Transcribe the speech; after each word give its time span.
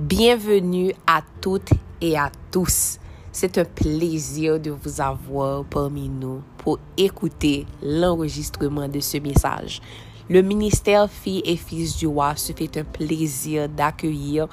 Bienvenue 0.00 0.92
à 1.08 1.22
toutes 1.40 1.70
et 2.00 2.16
à 2.16 2.30
tous. 2.52 3.00
C'est 3.32 3.58
un 3.58 3.64
plaisir 3.64 4.60
de 4.60 4.70
vous 4.70 5.00
avoir 5.00 5.64
parmi 5.64 6.08
nous 6.08 6.40
pour 6.58 6.78
écouter 6.96 7.66
l'enregistrement 7.82 8.86
de 8.86 9.00
ce 9.00 9.18
message. 9.18 9.82
Le 10.30 10.42
ministère 10.42 11.10
Filles 11.10 11.42
et 11.44 11.56
Fils 11.56 11.96
du 11.96 12.06
Roi 12.06 12.36
se 12.36 12.52
fait 12.52 12.76
un 12.76 12.84
plaisir 12.84 13.68
d'accueillir 13.68 14.46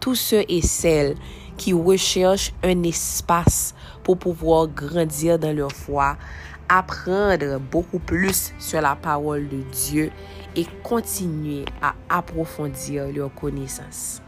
tous 0.00 0.16
ceux 0.16 0.44
et 0.46 0.60
celles 0.60 1.14
qui 1.56 1.72
recherchent 1.72 2.52
un 2.62 2.82
espace 2.82 3.74
pour 4.04 4.18
pouvoir 4.18 4.68
grandir 4.68 5.38
dans 5.38 5.56
leur 5.56 5.72
foi, 5.72 6.18
apprendre 6.68 7.58
beaucoup 7.58 8.00
plus 8.00 8.52
sur 8.58 8.82
la 8.82 8.96
parole 8.96 9.48
de 9.48 9.62
Dieu 9.72 10.10
et 10.54 10.66
continuer 10.82 11.64
à 11.80 11.94
approfondir 12.10 13.06
leur 13.10 13.34
connaissance. 13.34 14.20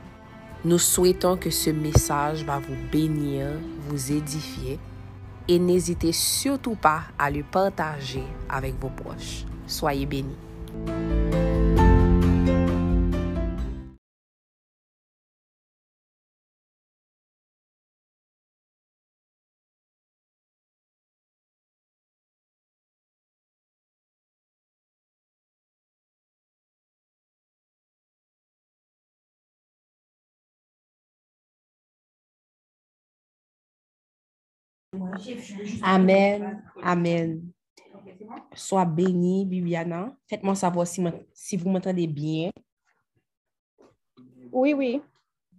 Nous 0.64 0.78
souhaitons 0.78 1.36
que 1.36 1.50
ce 1.50 1.70
message 1.70 2.44
va 2.44 2.60
vous 2.60 2.76
bénir, 2.92 3.48
vous 3.88 4.12
édifier 4.12 4.78
et 5.48 5.58
n'hésitez 5.58 6.12
surtout 6.12 6.76
pas 6.76 7.02
à 7.18 7.32
le 7.32 7.42
partager 7.42 8.22
avec 8.48 8.78
vos 8.80 8.90
proches. 8.90 9.44
Soyez 9.66 10.06
bénis. 10.06 10.36
Amen. 35.82 36.62
Amen. 36.82 37.42
Sois 38.54 38.84
béni, 38.84 39.46
Bibiana. 39.46 40.16
Faites-moi 40.28 40.54
savoir 40.54 40.86
si, 40.86 41.02
si 41.32 41.56
vous 41.56 41.70
m'entendez 41.70 42.06
bien. 42.06 42.50
Oui, 44.52 44.74
oui. 44.74 45.00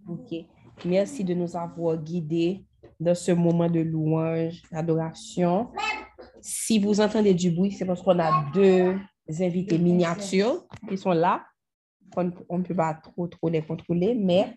OK. 0.08 0.46
Merci 0.84 1.24
de 1.24 1.34
nous 1.34 1.56
avoir 1.56 1.96
guidés 1.96 2.64
dans 2.98 3.14
ce 3.14 3.32
moment 3.32 3.68
de 3.68 3.80
louange, 3.80 4.62
d'adoration. 4.70 5.70
Si 6.40 6.78
vous 6.78 7.00
entendez 7.00 7.34
du 7.34 7.50
bruit, 7.50 7.72
c'est 7.72 7.84
parce 7.84 8.02
qu'on 8.02 8.18
a 8.18 8.50
deux 8.52 8.96
invités 9.40 9.78
miniatures 9.78 10.66
qui 10.88 10.98
sont 10.98 11.12
là. 11.12 11.44
On 12.16 12.58
ne 12.58 12.62
peut 12.62 12.76
pas 12.76 12.94
trop, 12.94 13.26
trop 13.26 13.48
les 13.48 13.62
contrôler, 13.62 14.14
mais 14.14 14.56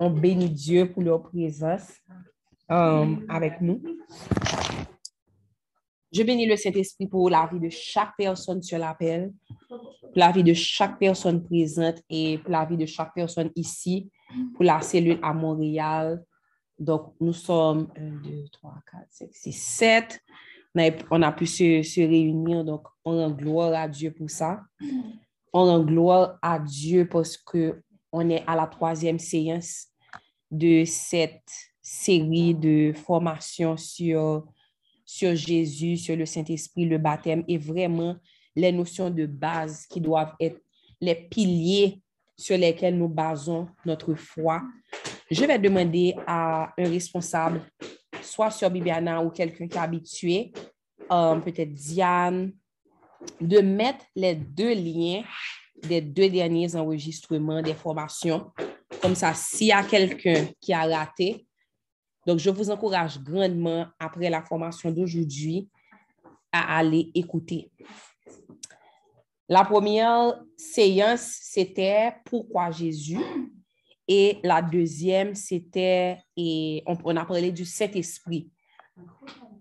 on 0.00 0.10
bénit 0.10 0.50
Dieu 0.50 0.90
pour 0.90 1.02
leur 1.02 1.22
présence 1.22 1.92
euh, 2.70 3.16
avec 3.28 3.60
nous. 3.60 3.82
Je 6.12 6.22
bénis 6.22 6.46
le 6.46 6.56
Saint-Esprit 6.56 7.08
pour 7.08 7.28
la 7.28 7.46
vie 7.52 7.60
de 7.60 7.68
chaque 7.68 8.12
personne 8.16 8.62
sur 8.62 8.78
l'appel, 8.78 9.32
pour 9.68 10.12
la 10.14 10.32
vie 10.32 10.42
de 10.42 10.54
chaque 10.54 10.98
personne 10.98 11.44
présente 11.44 12.00
et 12.08 12.38
pour 12.38 12.50
la 12.50 12.64
vie 12.64 12.76
de 12.76 12.86
chaque 12.86 13.12
personne 13.14 13.50
ici, 13.54 14.10
pour 14.54 14.64
la 14.64 14.80
cellule 14.80 15.18
à 15.22 15.34
Montréal. 15.34 16.24
Donc, 16.78 17.14
nous 17.20 17.32
sommes 17.32 17.88
1, 17.96 18.02
2, 18.22 18.44
3, 18.50 18.74
4, 18.90 19.02
5, 19.10 19.28
6, 19.32 19.52
7. 19.52 20.20
On 21.10 21.22
a 21.22 21.32
pu 21.32 21.46
se, 21.46 21.82
se 21.82 22.00
réunir, 22.00 22.64
donc 22.64 22.86
on 23.04 23.16
rend 23.16 23.30
gloire 23.30 23.74
à 23.74 23.88
Dieu 23.88 24.10
pour 24.12 24.30
ça. 24.30 24.62
On 25.52 25.64
rend 25.64 25.84
gloire 25.84 26.38
à 26.42 26.58
Dieu 26.58 27.08
parce 27.08 27.36
qu'on 27.36 28.30
est 28.30 28.44
à 28.46 28.56
la 28.56 28.66
troisième 28.66 29.18
séance 29.18 29.88
de 30.50 30.84
cette 30.84 31.50
série 31.88 32.52
de 32.52 32.92
formations 32.92 33.76
sur, 33.76 34.44
sur 35.04 35.36
Jésus, 35.36 35.96
sur 35.96 36.16
le 36.16 36.26
Saint-Esprit, 36.26 36.84
le 36.84 36.98
baptême 36.98 37.44
et 37.46 37.58
vraiment 37.58 38.16
les 38.56 38.72
notions 38.72 39.08
de 39.08 39.24
base 39.24 39.86
qui 39.86 40.00
doivent 40.00 40.34
être 40.40 40.60
les 41.00 41.14
piliers 41.14 42.00
sur 42.36 42.58
lesquels 42.58 42.98
nous 42.98 43.08
basons 43.08 43.68
notre 43.84 44.14
foi. 44.16 44.62
Je 45.30 45.44
vais 45.44 45.60
demander 45.60 46.16
à 46.26 46.74
un 46.76 46.88
responsable, 46.88 47.62
soit 48.20 48.50
sur 48.50 48.68
Bibiana 48.68 49.22
ou 49.22 49.30
quelqu'un 49.30 49.68
qui 49.68 49.78
est 49.78 49.80
habitué, 49.80 50.52
euh, 51.12 51.36
peut-être 51.36 51.72
Diane, 51.72 52.52
de 53.40 53.60
mettre 53.60 54.04
les 54.16 54.34
deux 54.34 54.74
liens 54.74 55.22
des 55.86 56.00
deux 56.00 56.30
derniers 56.30 56.74
enregistrements 56.74 57.62
des 57.62 57.74
formations. 57.74 58.50
Comme 59.00 59.14
ça, 59.14 59.34
s'il 59.34 59.68
y 59.68 59.72
a 59.72 59.84
quelqu'un 59.84 60.46
qui 60.60 60.72
a 60.72 60.84
raté, 60.84 61.45
donc, 62.26 62.40
je 62.40 62.50
vous 62.50 62.70
encourage 62.70 63.20
grandement, 63.22 63.86
après 64.00 64.28
la 64.28 64.42
formation 64.42 64.90
d'aujourd'hui, 64.90 65.68
à 66.50 66.78
aller 66.78 67.12
écouter. 67.14 67.70
La 69.48 69.64
première 69.64 70.42
séance, 70.56 71.38
c'était 71.42 72.14
Pourquoi 72.24 72.72
Jésus? 72.72 73.20
Et 74.08 74.38
la 74.42 74.60
deuxième, 74.60 75.36
c'était, 75.36 76.18
et 76.36 76.82
on, 76.86 77.16
a 77.16 77.24
parlé 77.24 77.52
du 77.52 77.64
Saint-Esprit. 77.64 78.50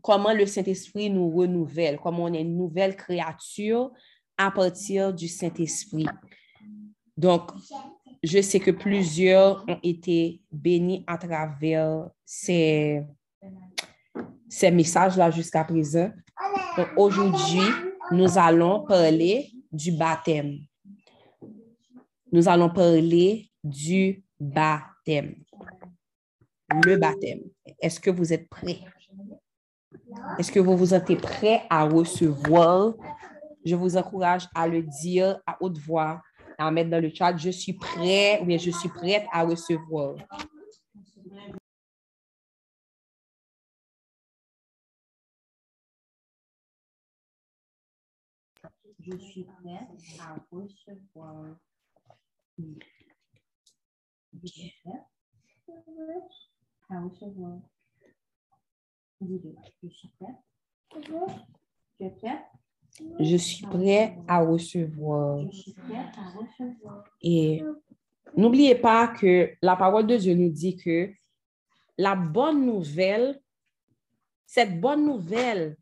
Comment 0.01 0.33
le 0.33 0.47
Saint-Esprit 0.47 1.09
nous 1.09 1.29
renouvelle, 1.29 1.99
comment 1.99 2.23
on 2.23 2.33
est 2.33 2.41
une 2.41 2.57
nouvelle 2.57 2.95
créature 2.95 3.91
à 4.37 4.49
partir 4.49 5.13
du 5.13 5.27
Saint-Esprit? 5.27 6.07
Donc, 7.15 7.51
je 8.25 8.41
sais 8.41 8.59
que 8.59 8.71
plusieurs 8.71 9.63
ont 9.67 9.79
été 9.83 10.41
bénis 10.51 11.03
à 11.05 11.17
travers 11.17 12.09
ces, 12.25 13.03
messages-là 14.61 15.29
jusqu'à 15.29 15.63
présent. 15.63 16.09
Aujourd'hui, 16.97 17.67
nous 18.11 18.37
allons 18.37 18.83
parler 18.85 19.51
du 19.71 19.91
baptême. 19.91 20.57
Nous 22.31 22.49
allons 22.49 22.69
parler 22.69 23.51
du 23.63 24.23
baptême. 24.39 25.35
Le 26.83 26.97
baptême. 26.97 27.41
Est-ce 27.79 27.99
que 27.99 28.09
vous 28.09 28.33
êtes 28.33 28.49
prêts? 28.49 28.79
Est-ce 30.39 30.51
que 30.51 30.59
vous 30.59 30.75
vous 30.75 30.87
sentez 30.87 31.15
prêts 31.15 31.61
à 31.69 31.83
recevoir? 31.83 32.93
Je 33.63 33.75
vous 33.75 33.97
encourage 33.97 34.47
à 34.55 34.67
le 34.67 34.81
dire 34.81 35.39
à 35.45 35.57
haute 35.61 35.77
voix 35.77 36.21
à 36.57 36.71
mettre 36.71 36.89
dans 36.89 37.01
le 37.01 37.13
chat, 37.13 37.35
je 37.37 37.49
suis 37.49 37.73
prêt 37.73 38.39
ou 38.41 38.45
bien 38.45 38.57
je 38.57 38.71
suis 38.71 38.89
prête 38.89 39.25
à 39.31 39.43
recevoir. 39.43 40.15
Je 48.99 49.17
suis 49.17 49.43
prête 49.43 49.87
à 50.19 50.33
recevoir. 50.51 51.57
Je 54.41 54.47
suis 54.47 54.73
prête 54.83 55.03
à 56.89 57.01
recevoir. 57.01 57.59
Je 59.21 59.89
suis 59.89 60.09
prête. 60.19 60.35
Tu 60.91 62.03
es 62.03 62.09
prête? 62.09 62.41
Je 63.19 63.35
suis 63.35 63.65
prêt 63.65 64.17
à 64.27 64.39
recevoir. 64.39 65.39
Et 67.21 67.63
n'oubliez 68.35 68.75
pas 68.75 69.07
que 69.07 69.51
la 69.61 69.75
parole 69.75 70.07
de 70.07 70.17
Dieu 70.17 70.33
nous 70.33 70.49
dit 70.49 70.77
que 70.77 71.11
la 71.97 72.15
bonne 72.15 72.65
nouvelle, 72.65 73.39
cette 74.45 74.79
bonne 74.79 75.05
nouvelle 75.05 75.77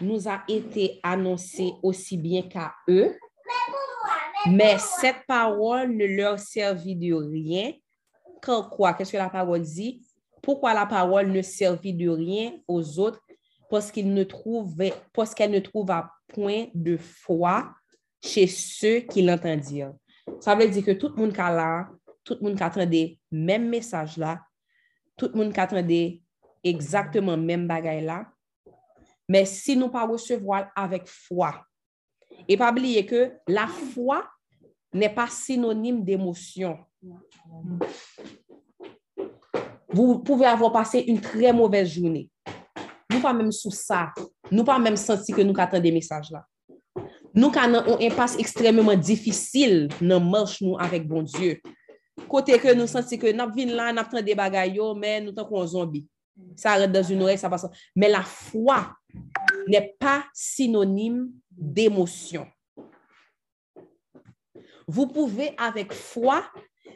nous 0.00 0.28
a 0.28 0.42
été 0.48 1.00
annoncée 1.02 1.72
aussi 1.82 2.16
bien 2.16 2.42
qu'à 2.42 2.72
eux, 2.88 3.16
mais 4.46 4.78
cette 4.78 5.24
parole 5.26 5.94
ne 5.94 6.06
leur 6.06 6.38
servit 6.38 6.96
de 6.96 7.12
rien. 7.12 7.72
Quand 8.40 8.68
quoi? 8.68 8.94
Qu'est-ce 8.94 9.12
que 9.12 9.16
la 9.16 9.30
parole 9.30 9.62
dit? 9.62 10.04
Pourquoi 10.42 10.74
la 10.74 10.86
parole 10.86 11.30
ne 11.30 11.42
servit 11.42 11.94
de 11.94 12.08
rien 12.08 12.52
aux 12.66 12.98
autres? 12.98 13.21
Parce 13.72 13.90
qu'ils 13.90 14.12
ne 14.12 14.22
trouvaient, 14.22 14.92
parce 15.14 15.34
qu'elle 15.34 15.50
ne 15.50 15.58
trouva 15.58 16.12
point 16.28 16.66
de 16.74 16.98
foi 16.98 17.74
chez 18.22 18.46
ceux 18.46 18.98
qui 18.98 19.22
l'entendirent. 19.22 19.94
Ça 20.40 20.54
veut 20.54 20.68
dire 20.68 20.84
que 20.84 20.90
tout 20.90 21.08
le 21.08 21.14
monde 21.14 21.32
qui 21.32 21.40
a 21.40 21.50
là, 21.50 21.88
tout 22.22 22.36
le 22.38 22.46
monde 22.46 22.58
qui 22.58 22.62
attendait 22.62 23.18
même 23.30 23.70
message 23.70 24.18
là, 24.18 24.42
tout 25.16 25.30
le 25.32 25.38
monde 25.38 25.54
qui 25.54 25.60
attendait 25.60 26.20
exactement 26.62 27.38
même 27.38 27.66
bagaille 27.66 28.04
là, 28.04 28.26
mais 29.26 29.46
si 29.46 29.74
nous 29.74 29.88
pas 29.88 30.06
recevoir 30.06 30.70
avec 30.76 31.06
foi, 31.06 31.64
et 32.46 32.58
pas 32.58 32.72
oublier 32.72 33.06
que 33.06 33.32
la 33.48 33.68
foi 33.68 34.28
n'est 34.92 35.14
pas 35.14 35.28
synonyme 35.28 36.04
d'émotion. 36.04 36.78
Vous 39.88 40.18
pouvez 40.18 40.44
avoir 40.44 40.72
passé 40.72 40.98
une 41.06 41.22
très 41.22 41.54
mauvaise 41.54 41.88
journée. 41.88 42.28
Nous 43.22 43.28
pas 43.28 43.32
même 43.32 43.52
sous 43.52 43.70
ça, 43.70 44.12
nous 44.50 44.64
pas 44.64 44.78
même 44.80 44.96
senti 44.96 45.32
que 45.32 45.42
nous 45.42 45.54
attendons 45.56 45.82
des 45.82 45.92
messages 45.92 46.30
là. 46.32 46.44
Nous 47.34 47.52
avons 47.56 47.78
un 47.78 48.06
impasse 48.06 48.36
extrêmement 48.36 48.96
difficile 48.96 49.88
dans 50.00 50.20
marche 50.20 50.60
nous 50.60 50.76
avec 50.76 51.06
bon 51.06 51.22
Dieu. 51.22 51.60
kote 52.28 52.56
ke 52.60 52.74
nou 52.76 52.88
santi 52.90 53.18
ke 53.20 53.32
nap 53.36 53.52
vin 53.56 53.72
la, 53.76 53.90
nap 53.94 54.10
tan 54.12 54.24
de 54.24 54.34
bagay 54.36 54.76
yo, 54.78 54.92
men 54.98 55.26
nou 55.26 55.36
tan 55.36 55.46
kon 55.48 55.66
zombi. 55.68 56.04
Sa 56.56 56.74
arret 56.76 56.92
dan 56.92 57.04
zun 57.06 57.22
orek, 57.24 57.40
sa 57.40 57.50
pasan. 57.52 57.72
Men 57.96 58.14
la 58.14 58.22
fwa 58.26 58.80
ne 59.68 59.80
pa 60.00 60.22
sinonim 60.36 61.26
d'emosyon. 61.50 62.46
Vous 64.88 65.06
pouvez 65.06 65.54
avec 65.56 65.92
foi 65.92 66.42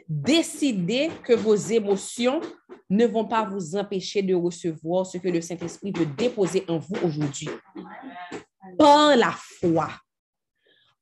décider 0.07 1.09
que 1.23 1.33
vos 1.33 1.55
émotions 1.55 2.41
ne 2.89 3.05
vont 3.05 3.25
pas 3.25 3.43
vous 3.43 3.75
empêcher 3.75 4.21
de 4.21 4.33
recevoir 4.33 5.05
ce 5.05 5.17
que 5.17 5.27
le 5.27 5.41
Saint-Esprit 5.41 5.91
veut 5.91 6.05
déposer 6.05 6.63
en 6.67 6.77
vous 6.77 6.95
aujourd'hui. 7.03 7.49
Par 8.77 9.15
la 9.15 9.31
foi. 9.31 9.89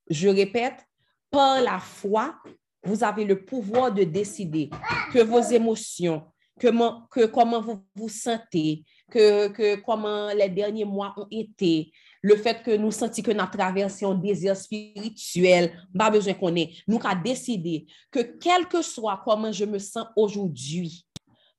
Je 0.10 0.30
répète, 0.30 0.86
par 1.30 1.62
la 1.62 1.80
foi, 1.80 2.36
vous 2.84 3.04
avez 3.04 3.26
le 3.26 3.44
pouvoir 3.44 3.92
de 3.92 4.04
décider 4.04 4.70
que 5.12 5.20
vos 5.20 5.42
émotions, 5.42 6.24
que, 6.60 7.26
comment 7.26 7.62
vous 7.62 7.84
vous 7.96 8.10
sentez, 8.10 8.84
que 9.12 9.76
comment 9.82 10.32
les 10.34 10.50
derniers 10.50 10.86
mois 10.86 11.14
ont 11.18 11.28
été, 11.30 11.92
le 12.26 12.36
fait 12.38 12.64
que 12.64 12.76
nous 12.76 12.90
sentons 12.90 13.22
que 13.22 13.32
notre 13.32 13.52
traversé 13.52 14.04
un 14.04 14.16
désir 14.16 14.58
spirituel, 14.58 15.72
pas 15.96 16.10
besoin 16.10 16.34
qu'on 16.34 16.56
ait, 16.56 16.72
nous 16.88 17.00
avons 17.04 17.22
décidé 17.22 17.86
que 18.10 18.20
quel 18.20 18.68
que 18.68 18.82
soit 18.82 19.22
comment 19.24 19.52
je 19.52 19.64
me 19.64 19.78
sens 19.78 20.08
aujourd'hui, 20.16 21.06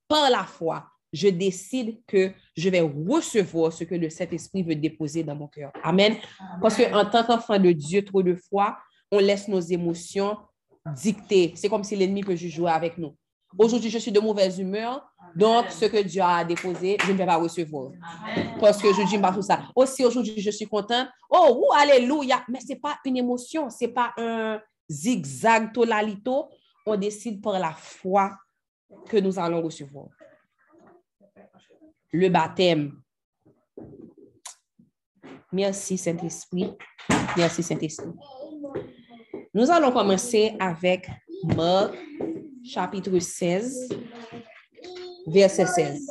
par 0.08 0.28
la 0.28 0.42
foi, 0.42 0.84
je 1.12 1.28
décide 1.28 2.00
que 2.04 2.32
je 2.56 2.68
vais 2.68 2.80
recevoir 2.80 3.72
ce 3.72 3.84
que 3.84 3.94
le 3.94 4.10
Saint-Esprit 4.10 4.64
veut 4.64 4.74
déposer 4.74 5.22
dans 5.22 5.36
mon 5.36 5.46
cœur. 5.46 5.70
Amen. 5.84 6.16
Parce 6.60 6.76
qu'en 6.76 7.04
tant 7.08 7.22
qu'enfant 7.22 7.60
de 7.60 7.70
Dieu, 7.70 8.04
trop 8.04 8.24
de 8.24 8.34
fois, 8.34 8.76
on 9.12 9.20
laisse 9.20 9.46
nos 9.46 9.60
émotions 9.60 10.36
dicter. 11.00 11.52
C'est 11.54 11.68
comme 11.68 11.84
si 11.84 11.94
l'ennemi 11.94 12.22
peut 12.24 12.34
jouer 12.34 12.72
avec 12.72 12.98
nous. 12.98 13.14
Aujourd'hui, 13.56 13.88
je 13.88 13.98
suis 13.98 14.10
de 14.10 14.18
mauvaise 14.18 14.58
humeur. 14.58 15.06
Donc, 15.36 15.66
ce 15.70 15.84
que 15.84 16.02
Dieu 16.02 16.22
a 16.22 16.42
déposé, 16.44 16.96
je 17.04 17.12
ne 17.12 17.18
vais 17.18 17.26
pas 17.26 17.36
recevoir. 17.36 17.92
Parce 18.58 18.80
que 18.80 18.92
je 18.92 19.06
dis 19.06 19.18
pas 19.18 19.32
tout 19.32 19.42
ça. 19.42 19.60
Aussi, 19.74 20.04
aujourd'hui, 20.04 20.40
je 20.40 20.50
suis 20.50 20.66
contente. 20.66 21.08
Oh, 21.30 21.70
alléluia. 21.76 22.42
Mais 22.48 22.60
ce 22.60 22.68
n'est 22.68 22.80
pas 22.80 22.96
une 23.04 23.18
émotion. 23.18 23.68
Ce 23.68 23.84
n'est 23.84 23.92
pas 23.92 24.12
un 24.16 24.58
zigzag 24.88 25.72
tolalito. 25.72 26.48
On 26.86 26.96
décide 26.96 27.42
par 27.42 27.58
la 27.58 27.72
foi 27.72 28.32
que 29.08 29.18
nous 29.18 29.38
allons 29.38 29.60
recevoir. 29.60 30.06
Le 32.12 32.28
baptême. 32.30 32.92
Merci, 35.52 35.98
Saint-Esprit. 35.98 36.72
Merci, 37.36 37.62
Saint-Esprit. 37.62 38.12
Nous 39.52 39.70
allons 39.70 39.92
commencer 39.92 40.56
avec 40.58 41.10
Marc 41.44 41.94
chapitre 42.64 43.18
16, 43.18 43.90
verset 45.26 45.66
16. 45.66 46.06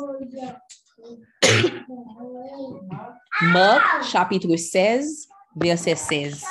Marc, 3.42 4.04
chapitre 4.12 4.56
16, 4.56 5.28
verset 5.56 5.96
16. 5.96 6.44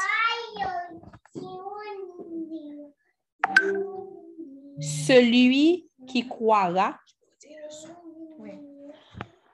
Celui 4.80 5.88
qui 6.06 6.26
croira, 6.26 6.98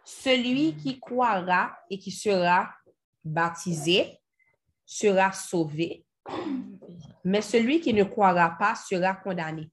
celui 0.04 0.74
qui 0.76 0.98
croira 0.98 1.76
et 1.88 1.98
qui 1.98 2.10
sera 2.10 2.68
baptisé 3.24 4.18
sera 4.84 5.32
sauvé, 5.32 6.04
mais 7.24 7.42
celui 7.42 7.80
qui 7.80 7.92
ne 7.94 8.04
croira 8.04 8.56
pas 8.58 8.74
sera 8.74 9.14
condamné. 9.14 9.70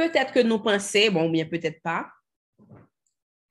Peut-être 0.00 0.32
que 0.32 0.40
nous 0.40 0.58
pensons, 0.58 1.12
bon, 1.12 1.28
bien 1.28 1.44
peut-être 1.44 1.82
pas, 1.82 2.08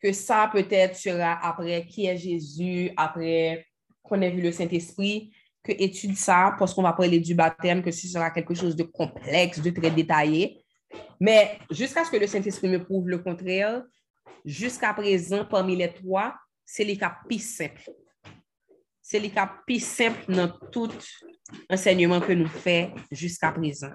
que 0.01 0.11
ça 0.11 0.49
peut-être 0.51 0.95
sera 0.95 1.33
après 1.47 1.85
qui 1.85 2.07
est 2.07 2.17
Jésus, 2.17 2.91
après 2.97 3.67
qu'on 4.01 4.19
ait 4.23 4.31
vu 4.31 4.41
le 4.41 4.51
Saint-Esprit, 4.51 5.31
que 5.61 5.71
étude 5.73 6.17
ça, 6.17 6.55
parce 6.57 6.73
qu'on 6.73 6.81
va 6.81 6.93
parler 6.93 7.19
du 7.19 7.35
baptême, 7.35 7.83
que 7.83 7.91
ce 7.91 8.07
sera 8.07 8.31
quelque 8.31 8.55
chose 8.55 8.75
de 8.75 8.81
complexe, 8.81 9.59
de 9.59 9.69
très 9.69 9.91
détaillé. 9.91 10.65
Mais 11.19 11.59
jusqu'à 11.69 12.03
ce 12.03 12.09
que 12.09 12.17
le 12.17 12.25
Saint-Esprit 12.25 12.67
me 12.67 12.83
prouve 12.83 13.09
le 13.09 13.19
contraire, 13.19 13.83
jusqu'à 14.43 14.91
présent, 14.95 15.45
parmi 15.45 15.75
les 15.75 15.93
trois, 15.93 16.33
c'est 16.65 16.83
les 16.83 16.97
cas 16.97 17.15
plus 17.27 17.47
simples. 17.47 17.91
C'est 19.03 19.19
les 19.19 19.29
cas 19.29 19.51
plus 19.67 19.85
simples 19.85 20.33
dans 20.33 20.49
tout 20.71 20.89
enseignement 21.69 22.19
que 22.19 22.33
nous 22.33 22.47
faisons 22.47 22.95
jusqu'à 23.11 23.51
présent. 23.51 23.93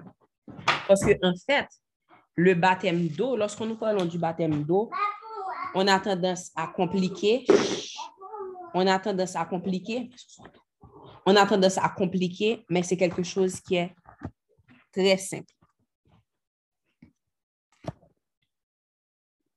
Parce 0.87 1.03
que, 1.03 1.11
en 1.21 1.33
fait, 1.45 1.67
le 2.35 2.53
baptême 2.53 3.07
d'eau, 3.07 3.35
lorsqu'on 3.35 3.65
nous 3.65 3.77
parle 3.77 4.07
du 4.07 4.17
baptême 4.17 4.63
d'eau, 4.63 4.89
on 5.73 5.87
a 5.87 5.99
tendance 5.99 6.51
à 6.55 6.67
compliquer. 6.67 7.45
On 8.73 8.85
a 8.87 8.99
tendance 8.99 9.35
à 9.35 9.45
compliquer. 9.45 10.09
On 11.25 11.35
a 11.35 11.45
tendance 11.45 11.77
à 11.77 11.89
compliquer, 11.89 12.65
mais 12.69 12.83
c'est 12.83 12.97
quelque 12.97 13.23
chose 13.23 13.59
qui 13.61 13.75
est 13.75 13.95
très 14.91 15.17
simple. 15.17 15.53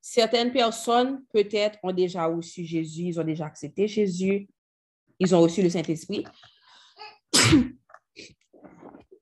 Certaines 0.00 0.52
personnes, 0.52 1.22
peut-être, 1.32 1.78
ont 1.82 1.92
déjà 1.92 2.26
reçu 2.26 2.64
Jésus, 2.64 3.02
ils 3.02 3.20
ont 3.20 3.24
déjà 3.24 3.46
accepté 3.46 3.86
Jésus, 3.86 4.48
ils 5.18 5.34
ont 5.34 5.40
reçu 5.40 5.62
le 5.62 5.68
Saint-Esprit. 5.68 6.24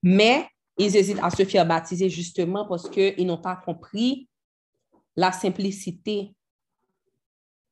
Mais 0.03 0.49
ils 0.79 0.97
hésitent 0.97 1.23
à 1.23 1.31
se 1.31 1.45
faire 1.45 1.67
baptiser 1.67 2.09
justement 2.11 2.67
parce 2.67 2.89
qu'ils 2.89 3.27
n'ont 3.27 3.41
pas 3.41 3.57
compris 3.57 4.29
la 5.15 5.33
simplicité 5.33 6.35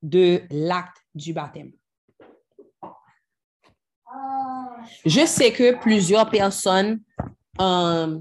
de 0.03 0.43
l'acte 0.51 0.97
du 1.15 1.33
baptême. 1.33 1.73
Je 5.05 5.27
sais 5.27 5.53
que 5.53 5.79
plusieurs 5.81 6.29
personnes 6.31 7.01
euh, 7.61 8.21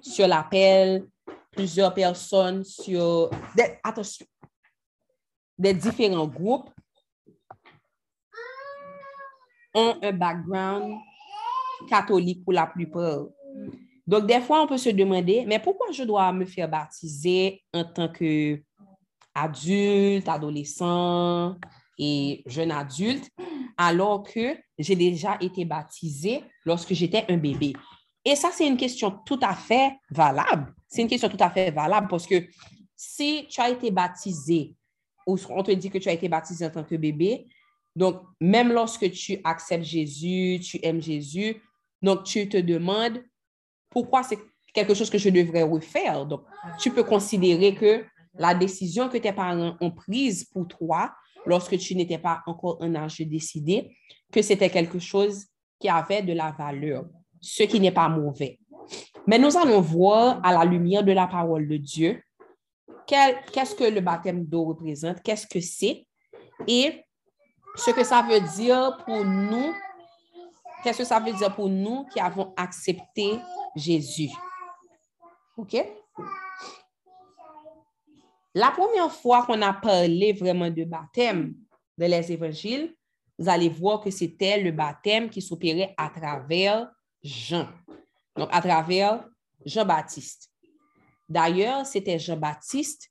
sur 0.00 0.26
l'appel, 0.26 1.06
plusieurs 1.50 1.92
personnes 1.92 2.64
sur 2.64 3.30
attention, 3.82 4.26
des 5.58 5.74
différents 5.74 6.26
groupes 6.26 6.70
ont 9.74 9.98
un 10.02 10.12
background 10.12 10.98
catholique 11.88 12.44
pour 12.44 12.54
la 12.54 12.66
plupart. 12.66 13.26
Donc, 14.10 14.26
des 14.26 14.40
fois, 14.40 14.62
on 14.64 14.66
peut 14.66 14.76
se 14.76 14.88
demander, 14.88 15.44
mais 15.46 15.60
pourquoi 15.60 15.92
je 15.92 16.02
dois 16.02 16.32
me 16.32 16.44
faire 16.44 16.68
baptiser 16.68 17.62
en 17.72 17.84
tant 17.84 18.08
qu'adulte, 18.08 18.68
adolescent 20.28 21.54
et 21.96 22.42
jeune 22.44 22.72
adulte, 22.72 23.30
alors 23.78 24.24
que 24.24 24.56
j'ai 24.76 24.96
déjà 24.96 25.38
été 25.40 25.64
baptisé 25.64 26.42
lorsque 26.64 26.92
j'étais 26.92 27.24
un 27.28 27.36
bébé? 27.36 27.72
Et 28.24 28.34
ça, 28.34 28.50
c'est 28.52 28.66
une 28.66 28.76
question 28.76 29.16
tout 29.24 29.38
à 29.42 29.54
fait 29.54 29.92
valable. 30.10 30.74
C'est 30.88 31.02
une 31.02 31.08
question 31.08 31.28
tout 31.28 31.36
à 31.38 31.48
fait 31.48 31.70
valable 31.70 32.08
parce 32.08 32.26
que 32.26 32.48
si 32.96 33.46
tu 33.48 33.60
as 33.60 33.70
été 33.70 33.92
baptisé, 33.92 34.74
ou 35.24 35.38
on 35.50 35.62
te 35.62 35.70
dit 35.70 35.88
que 35.88 35.98
tu 35.98 36.08
as 36.08 36.14
été 36.14 36.28
baptisé 36.28 36.66
en 36.66 36.70
tant 36.70 36.82
que 36.82 36.96
bébé, 36.96 37.46
donc 37.94 38.22
même 38.40 38.72
lorsque 38.72 39.08
tu 39.12 39.38
acceptes 39.44 39.84
Jésus, 39.84 40.58
tu 40.58 40.80
aimes 40.82 41.00
Jésus, 41.00 41.62
donc 42.02 42.24
tu 42.24 42.48
te 42.48 42.56
demandes, 42.56 43.22
pourquoi 43.90 44.22
c'est 44.22 44.38
quelque 44.72 44.94
chose 44.94 45.10
que 45.10 45.18
je 45.18 45.28
devrais 45.28 45.62
refaire? 45.62 46.24
Donc, 46.24 46.42
tu 46.78 46.90
peux 46.90 47.02
considérer 47.02 47.74
que 47.74 48.04
la 48.34 48.54
décision 48.54 49.08
que 49.08 49.18
tes 49.18 49.32
parents 49.32 49.76
ont 49.80 49.90
prise 49.90 50.44
pour 50.44 50.68
toi 50.68 51.12
lorsque 51.46 51.76
tu 51.78 51.94
n'étais 51.94 52.18
pas 52.18 52.42
encore 52.46 52.78
en 52.80 52.94
âge 52.94 53.18
de 53.18 53.24
décider, 53.24 53.96
que 54.32 54.42
c'était 54.42 54.70
quelque 54.70 54.98
chose 54.98 55.46
qui 55.78 55.88
avait 55.88 56.22
de 56.22 56.32
la 56.32 56.52
valeur, 56.52 57.06
ce 57.40 57.64
qui 57.64 57.80
n'est 57.80 57.90
pas 57.90 58.08
mauvais. 58.08 58.58
Mais 59.26 59.38
nous 59.38 59.56
allons 59.56 59.80
voir 59.80 60.40
à 60.44 60.52
la 60.52 60.64
lumière 60.64 61.02
de 61.02 61.12
la 61.12 61.26
parole 61.26 61.66
de 61.66 61.76
Dieu 61.76 62.22
qu'est-ce 63.06 63.74
que 63.74 63.84
le 63.84 64.00
baptême 64.00 64.44
d'eau 64.44 64.64
représente, 64.66 65.22
qu'est-ce 65.22 65.46
que 65.46 65.60
c'est 65.60 66.06
et 66.66 67.04
ce 67.76 67.90
que 67.90 68.04
ça 68.04 68.22
veut 68.22 68.40
dire 68.56 68.98
pour 69.04 69.24
nous, 69.24 69.72
qu'est-ce 70.82 70.98
que 70.98 71.04
ça 71.04 71.20
veut 71.20 71.32
dire 71.32 71.54
pour 71.54 71.68
nous 71.68 72.06
qui 72.06 72.20
avons 72.20 72.52
accepté 72.56 73.38
Jésus? 73.76 74.30
OK? 75.56 75.76
La 78.54 78.70
première 78.72 79.12
fois 79.12 79.44
qu'on 79.44 79.62
a 79.62 79.72
parlé 79.72 80.32
vraiment 80.32 80.70
de 80.70 80.84
baptême 80.84 81.54
dans 81.96 82.10
les 82.10 82.32
évangiles, 82.32 82.96
vous 83.38 83.48
allez 83.48 83.68
voir 83.68 84.00
que 84.00 84.10
c'était 84.10 84.60
le 84.60 84.72
baptême 84.72 85.30
qui 85.30 85.40
s'opérait 85.40 85.94
à 85.96 86.10
travers 86.10 86.90
Jean. 87.22 87.68
Donc, 88.36 88.48
à 88.52 88.60
travers 88.60 89.24
Jean-Baptiste. 89.64 90.50
D'ailleurs, 91.28 91.86
c'était 91.86 92.18
Jean-Baptiste 92.18 93.10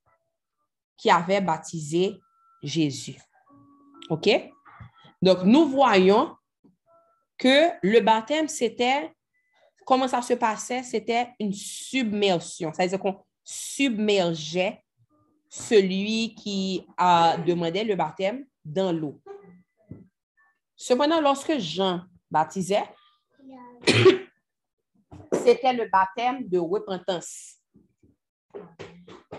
qui 0.98 1.10
avait 1.10 1.42
baptisé 1.42 2.20
Jésus. 2.62 3.18
OK? 4.10 4.30
Donc, 5.22 5.44
nous 5.44 5.68
voyons 5.68 6.36
que 7.40 7.72
le 7.82 8.02
baptême, 8.02 8.48
c'était 8.48 9.12
comment 9.86 10.08
ça 10.08 10.22
se 10.22 10.34
passait? 10.34 10.84
C'était 10.84 11.30
une 11.40 11.54
submersion. 11.54 12.72
C'est-à-dire 12.72 13.00
qu'on 13.00 13.24
submergeait 13.44 14.84
celui 15.50 16.36
qui 16.36 16.86
a 16.96 17.38
demandé 17.38 17.84
le 17.84 17.96
baptême 17.96 18.46
dans 18.64 18.92
l'eau. 18.92 19.20
Cependant, 20.76 21.20
lorsque 21.20 21.58
Jean 21.58 22.04
baptisait, 22.30 22.84
c'était 25.34 25.74
le 25.74 25.90
baptême 25.90 26.48
de 26.48 26.60
repentance. 26.60 27.56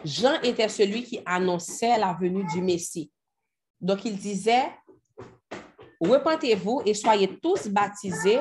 Jean 0.04 0.40
était 0.42 0.68
celui 0.68 1.04
qui 1.04 1.20
annonçait 1.24 1.98
la 1.98 2.14
venue 2.14 2.44
du 2.44 2.60
Messie. 2.60 3.12
Donc, 3.80 4.04
il 4.04 4.16
disait, 4.18 4.70
repentez-vous 6.00 6.82
et 6.86 6.94
soyez 6.94 7.38
tous 7.38 7.68
baptisés 7.68 8.40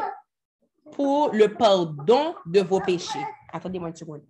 pour 0.94 1.32
le 1.34 1.54
pardon 1.54 2.36
de 2.46 2.62
vos 2.62 2.80
péchés. 2.80 3.25
Attendez-moi 3.51 3.89
une 3.89 3.96
seconde. 3.96 4.24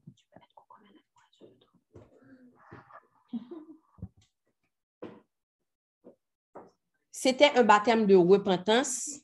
C'était 7.11 7.51
un 7.55 7.63
baptême 7.63 8.05
de 8.07 8.15
repentance 8.15 9.19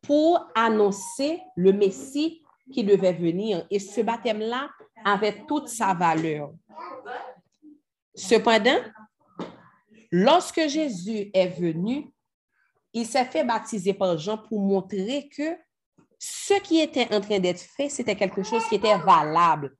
pour 0.00 0.48
annoncer 0.54 1.42
le 1.54 1.72
Messie 1.72 2.42
qui 2.72 2.82
devait 2.82 3.12
venir. 3.12 3.66
Et 3.70 3.78
ce 3.78 4.00
baptême-là 4.00 4.70
avait 5.04 5.44
toute 5.46 5.68
sa 5.68 5.92
valeur. 5.92 6.52
Cependant, 8.14 8.78
lorsque 10.10 10.66
Jésus 10.66 11.30
est 11.34 11.48
venu, 11.48 12.10
il 12.96 13.04
s'est 13.04 13.26
fait 13.26 13.44
baptiser 13.44 13.92
par 13.92 14.16
Jean 14.16 14.38
pour 14.38 14.58
montrer 14.58 15.28
que 15.28 15.58
ce 16.18 16.54
qui 16.62 16.80
était 16.80 17.06
en 17.14 17.20
train 17.20 17.38
d'être 17.38 17.60
fait, 17.60 17.90
c'était 17.90 18.16
quelque 18.16 18.42
chose 18.42 18.64
qui 18.70 18.76
était 18.76 18.96
valable. 18.96 19.76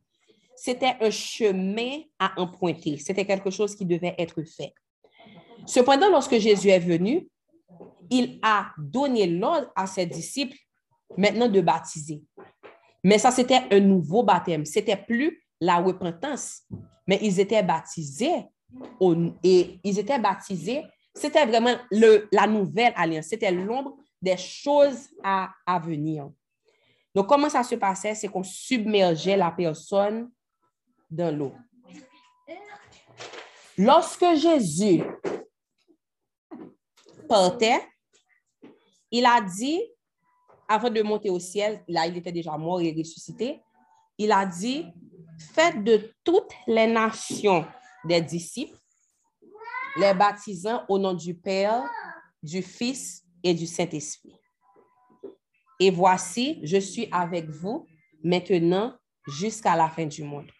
C'était 0.54 0.96
un 1.00 1.10
chemin 1.10 2.00
à 2.18 2.38
emprunter. 2.38 2.98
C'était 2.98 3.24
quelque 3.24 3.48
chose 3.48 3.74
qui 3.74 3.86
devait 3.86 4.14
être 4.18 4.42
fait. 4.42 4.74
Cependant, 5.64 6.10
lorsque 6.10 6.36
Jésus 6.36 6.68
est 6.68 6.78
venu, 6.78 7.26
il 8.10 8.38
a 8.42 8.66
donné 8.76 9.26
l'ordre 9.26 9.72
à 9.74 9.86
ses 9.86 10.04
disciples 10.04 10.58
maintenant 11.16 11.48
de 11.48 11.62
baptiser. 11.62 12.22
Mais 13.02 13.16
ça, 13.16 13.30
c'était 13.30 13.62
un 13.70 13.80
nouveau 13.80 14.24
baptême. 14.24 14.66
C'était 14.66 14.96
plus 14.96 15.42
la 15.58 15.78
repentance, 15.78 16.64
mais 17.06 17.18
ils 17.22 17.40
étaient 17.40 17.62
baptisés 17.62 18.44
et 19.42 19.80
ils 19.82 19.98
étaient 19.98 20.18
baptisés. 20.18 20.82
C'était 21.16 21.46
vraiment 21.46 21.74
le, 21.90 22.28
la 22.30 22.46
nouvelle 22.46 22.92
alliance. 22.94 23.26
C'était 23.26 23.50
l'ombre 23.50 23.96
des 24.20 24.36
choses 24.36 25.08
à, 25.24 25.50
à 25.66 25.78
venir. 25.78 26.30
Donc, 27.14 27.26
comment 27.26 27.48
ça 27.48 27.62
se 27.62 27.74
passait? 27.74 28.14
C'est 28.14 28.28
qu'on 28.28 28.42
submergeait 28.42 29.36
la 29.36 29.50
personne 29.50 30.30
dans 31.10 31.34
l'eau. 31.34 31.54
Lorsque 33.78 34.34
Jésus 34.34 35.02
partait, 37.26 37.80
il 39.10 39.24
a 39.24 39.40
dit, 39.40 39.80
avant 40.68 40.90
de 40.90 41.00
monter 41.02 41.30
au 41.30 41.38
ciel, 41.38 41.82
là, 41.88 42.06
il 42.06 42.16
était 42.16 42.32
déjà 42.32 42.58
mort 42.58 42.80
et 42.82 42.94
ressuscité, 42.96 43.62
il 44.18 44.32
a 44.32 44.44
dit, 44.44 44.86
faites 45.54 45.82
de 45.82 46.12
toutes 46.22 46.52
les 46.66 46.86
nations 46.86 47.64
des 48.04 48.20
disciples, 48.20 48.78
les 49.98 50.14
baptisant 50.14 50.84
au 50.88 50.98
nom 50.98 51.14
du 51.14 51.34
Père, 51.34 51.82
du 52.42 52.62
Fils 52.62 53.24
et 53.42 53.54
du 53.54 53.66
Saint-Esprit. 53.66 54.38
Et 55.80 55.90
voici, 55.90 56.60
je 56.62 56.78
suis 56.78 57.08
avec 57.10 57.48
vous 57.48 57.86
maintenant 58.22 58.96
jusqu'à 59.26 59.76
la 59.76 59.88
fin 59.88 60.06
du 60.06 60.22
monde. 60.22 60.50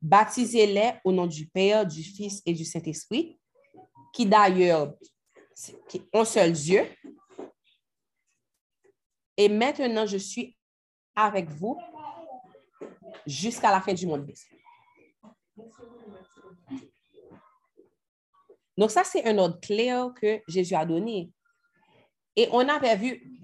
Baptisez-les 0.00 0.94
au 1.04 1.12
nom 1.12 1.26
du 1.26 1.46
Père, 1.46 1.86
du 1.86 2.02
Fils 2.02 2.42
et 2.44 2.52
du 2.52 2.64
Saint-Esprit, 2.64 3.38
qui 4.12 4.26
d'ailleurs 4.26 4.94
un 6.12 6.24
seul 6.24 6.52
Dieu. 6.52 6.84
Et 9.36 9.48
maintenant, 9.48 10.06
je 10.06 10.16
suis 10.16 10.56
avec 11.14 11.48
vous 11.50 11.78
jusqu'à 13.26 13.70
la 13.70 13.80
fin 13.80 13.94
du 13.94 14.06
monde. 14.06 14.30
Donc, 18.82 18.90
ça, 18.90 19.04
c'est 19.04 19.24
un 19.28 19.38
ordre 19.38 19.60
clair 19.60 20.10
que 20.20 20.40
Jésus 20.48 20.74
a 20.74 20.84
donné. 20.84 21.30
Et 22.34 22.48
on 22.50 22.68
avait 22.68 22.96
vu, 22.96 23.40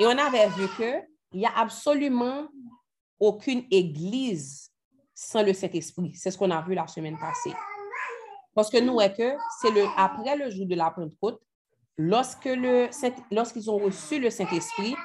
et 0.00 0.04
on 0.04 0.18
avait 0.18 0.48
vu 0.48 0.66
qu'il 0.76 1.06
n'y 1.34 1.46
a 1.46 1.56
absolument 1.58 2.48
aucune 3.20 3.62
église 3.70 4.72
sans 5.14 5.44
le 5.44 5.52
Saint-Esprit. 5.52 6.12
C'est 6.16 6.32
ce 6.32 6.36
qu'on 6.36 6.50
a 6.50 6.60
vu 6.60 6.74
la 6.74 6.88
semaine 6.88 7.16
passée. 7.16 7.52
Parce 8.52 8.68
que 8.68 8.78
nous, 8.78 8.98
c'est 8.98 9.70
le, 9.70 9.84
après 9.96 10.34
le 10.34 10.50
jour 10.50 10.66
de 10.66 10.74
la 10.74 10.90
Pentecôte, 10.90 11.40
lorsque 11.96 12.46
le, 12.46 12.88
lorsqu'ils 13.30 13.70
ont 13.70 13.78
reçu 13.78 14.18
le 14.18 14.30
Saint-Esprit, 14.30 14.96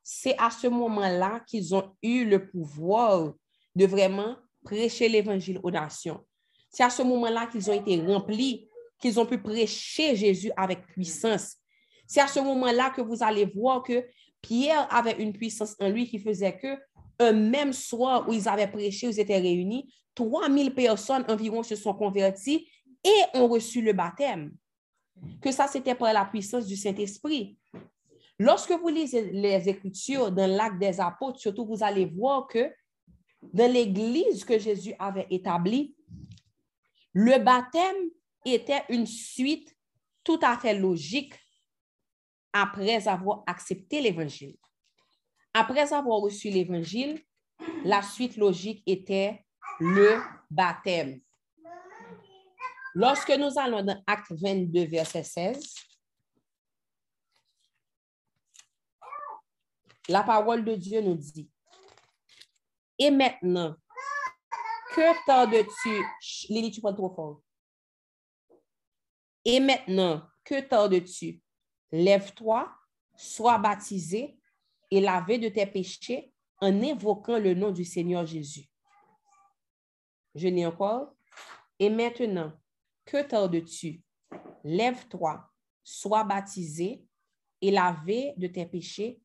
c'est 0.00 0.38
à 0.38 0.48
ce 0.48 0.68
moment-là 0.68 1.40
qu'ils 1.40 1.74
ont 1.74 1.92
eu 2.04 2.24
le 2.24 2.48
pouvoir 2.48 3.32
de 3.74 3.84
vraiment 3.84 4.36
prêcher 4.62 5.08
l'Évangile 5.08 5.58
aux 5.64 5.72
nations. 5.72 6.24
C'est 6.72 6.82
à 6.82 6.90
ce 6.90 7.02
moment-là 7.02 7.46
qu'ils 7.46 7.70
ont 7.70 7.74
été 7.74 8.00
remplis, 8.00 8.68
qu'ils 8.98 9.20
ont 9.20 9.26
pu 9.26 9.38
prêcher 9.38 10.16
Jésus 10.16 10.50
avec 10.56 10.86
puissance. 10.86 11.56
C'est 12.06 12.20
à 12.20 12.26
ce 12.26 12.40
moment-là 12.40 12.90
que 12.90 13.02
vous 13.02 13.22
allez 13.22 13.44
voir 13.44 13.82
que 13.82 14.04
Pierre 14.40 14.88
avait 14.90 15.22
une 15.22 15.32
puissance 15.32 15.76
en 15.78 15.88
lui 15.88 16.08
qui 16.08 16.18
faisait 16.18 16.56
que 16.56 16.78
un 17.18 17.32
même 17.32 17.72
soir 17.72 18.28
où 18.28 18.32
ils 18.32 18.48
avaient 18.48 18.66
prêché, 18.66 19.06
ils 19.06 19.20
étaient 19.20 19.38
réunis, 19.38 19.92
3000 20.14 20.74
personnes 20.74 21.24
environ 21.28 21.62
se 21.62 21.76
sont 21.76 21.94
converties 21.94 22.68
et 23.04 23.38
ont 23.38 23.48
reçu 23.48 23.82
le 23.82 23.92
baptême. 23.92 24.52
Que 25.40 25.52
ça, 25.52 25.68
c'était 25.68 25.94
par 25.94 26.12
la 26.12 26.24
puissance 26.24 26.66
du 26.66 26.76
Saint-Esprit. 26.76 27.56
Lorsque 28.38 28.72
vous 28.72 28.88
lisez 28.88 29.30
les 29.30 29.68
Écritures 29.68 30.32
dans 30.32 30.50
l'acte 30.50 30.78
des 30.78 31.00
apôtres, 31.00 31.38
surtout, 31.38 31.64
vous 31.64 31.84
allez 31.84 32.06
voir 32.06 32.48
que 32.48 32.72
dans 33.42 33.70
l'Église 33.70 34.44
que 34.44 34.58
Jésus 34.58 34.94
avait 34.98 35.26
établie, 35.30 35.94
le 37.12 37.38
baptême 37.38 38.10
était 38.44 38.84
une 38.88 39.06
suite 39.06 39.76
tout 40.24 40.40
à 40.42 40.56
fait 40.56 40.78
logique 40.78 41.34
après 42.52 43.06
avoir 43.08 43.42
accepté 43.46 44.00
l'Évangile. 44.00 44.56
Après 45.54 45.92
avoir 45.92 46.20
reçu 46.20 46.48
l'Évangile, 46.50 47.20
la 47.84 48.02
suite 48.02 48.36
logique 48.36 48.82
était 48.86 49.44
le 49.80 50.20
baptême. 50.50 51.20
Lorsque 52.94 53.30
nous 53.30 53.58
allons 53.58 53.82
dans 53.82 54.02
Acte 54.06 54.32
22, 54.32 54.84
verset 54.86 55.22
16, 55.22 55.74
la 60.08 60.22
parole 60.22 60.64
de 60.64 60.74
Dieu 60.74 61.00
nous 61.00 61.14
dit, 61.14 61.50
et 62.98 63.10
maintenant, 63.10 63.74
que 64.94 65.26
tardes-tu, 65.26 66.04
Lily, 66.52 66.70
tu 66.70 66.80
prends 66.80 66.94
trop 66.94 67.10
fort. 67.14 67.42
Et 69.44 69.60
maintenant, 69.60 70.22
que 70.44 70.60
tardes-tu? 70.60 71.40
Lève-toi, 71.90 72.72
sois 73.16 73.58
baptisé 73.58 74.38
et 74.90 75.00
lavé 75.00 75.38
de 75.38 75.48
tes 75.48 75.66
péchés 75.66 76.32
en 76.60 76.80
évoquant 76.80 77.38
le 77.38 77.54
nom 77.54 77.70
du 77.70 77.84
Seigneur 77.84 78.24
Jésus. 78.24 78.68
Je 80.34 80.48
n'ai 80.48 80.64
encore. 80.64 81.14
Et 81.78 81.90
maintenant, 81.90 82.52
que 83.04 83.22
tardes-tu? 83.22 84.02
Lève-toi, 84.64 85.50
sois 85.82 86.24
baptisé 86.24 87.04
et 87.60 87.70
lavé 87.70 88.34
de 88.36 88.46
tes 88.46 88.66
péchés 88.66 89.20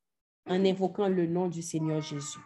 en 0.47 0.63
évoquant 0.63 1.07
le 1.07 1.27
nom 1.27 1.47
du 1.47 1.61
Seigneur 1.61 2.01
Jésus. 2.01 2.39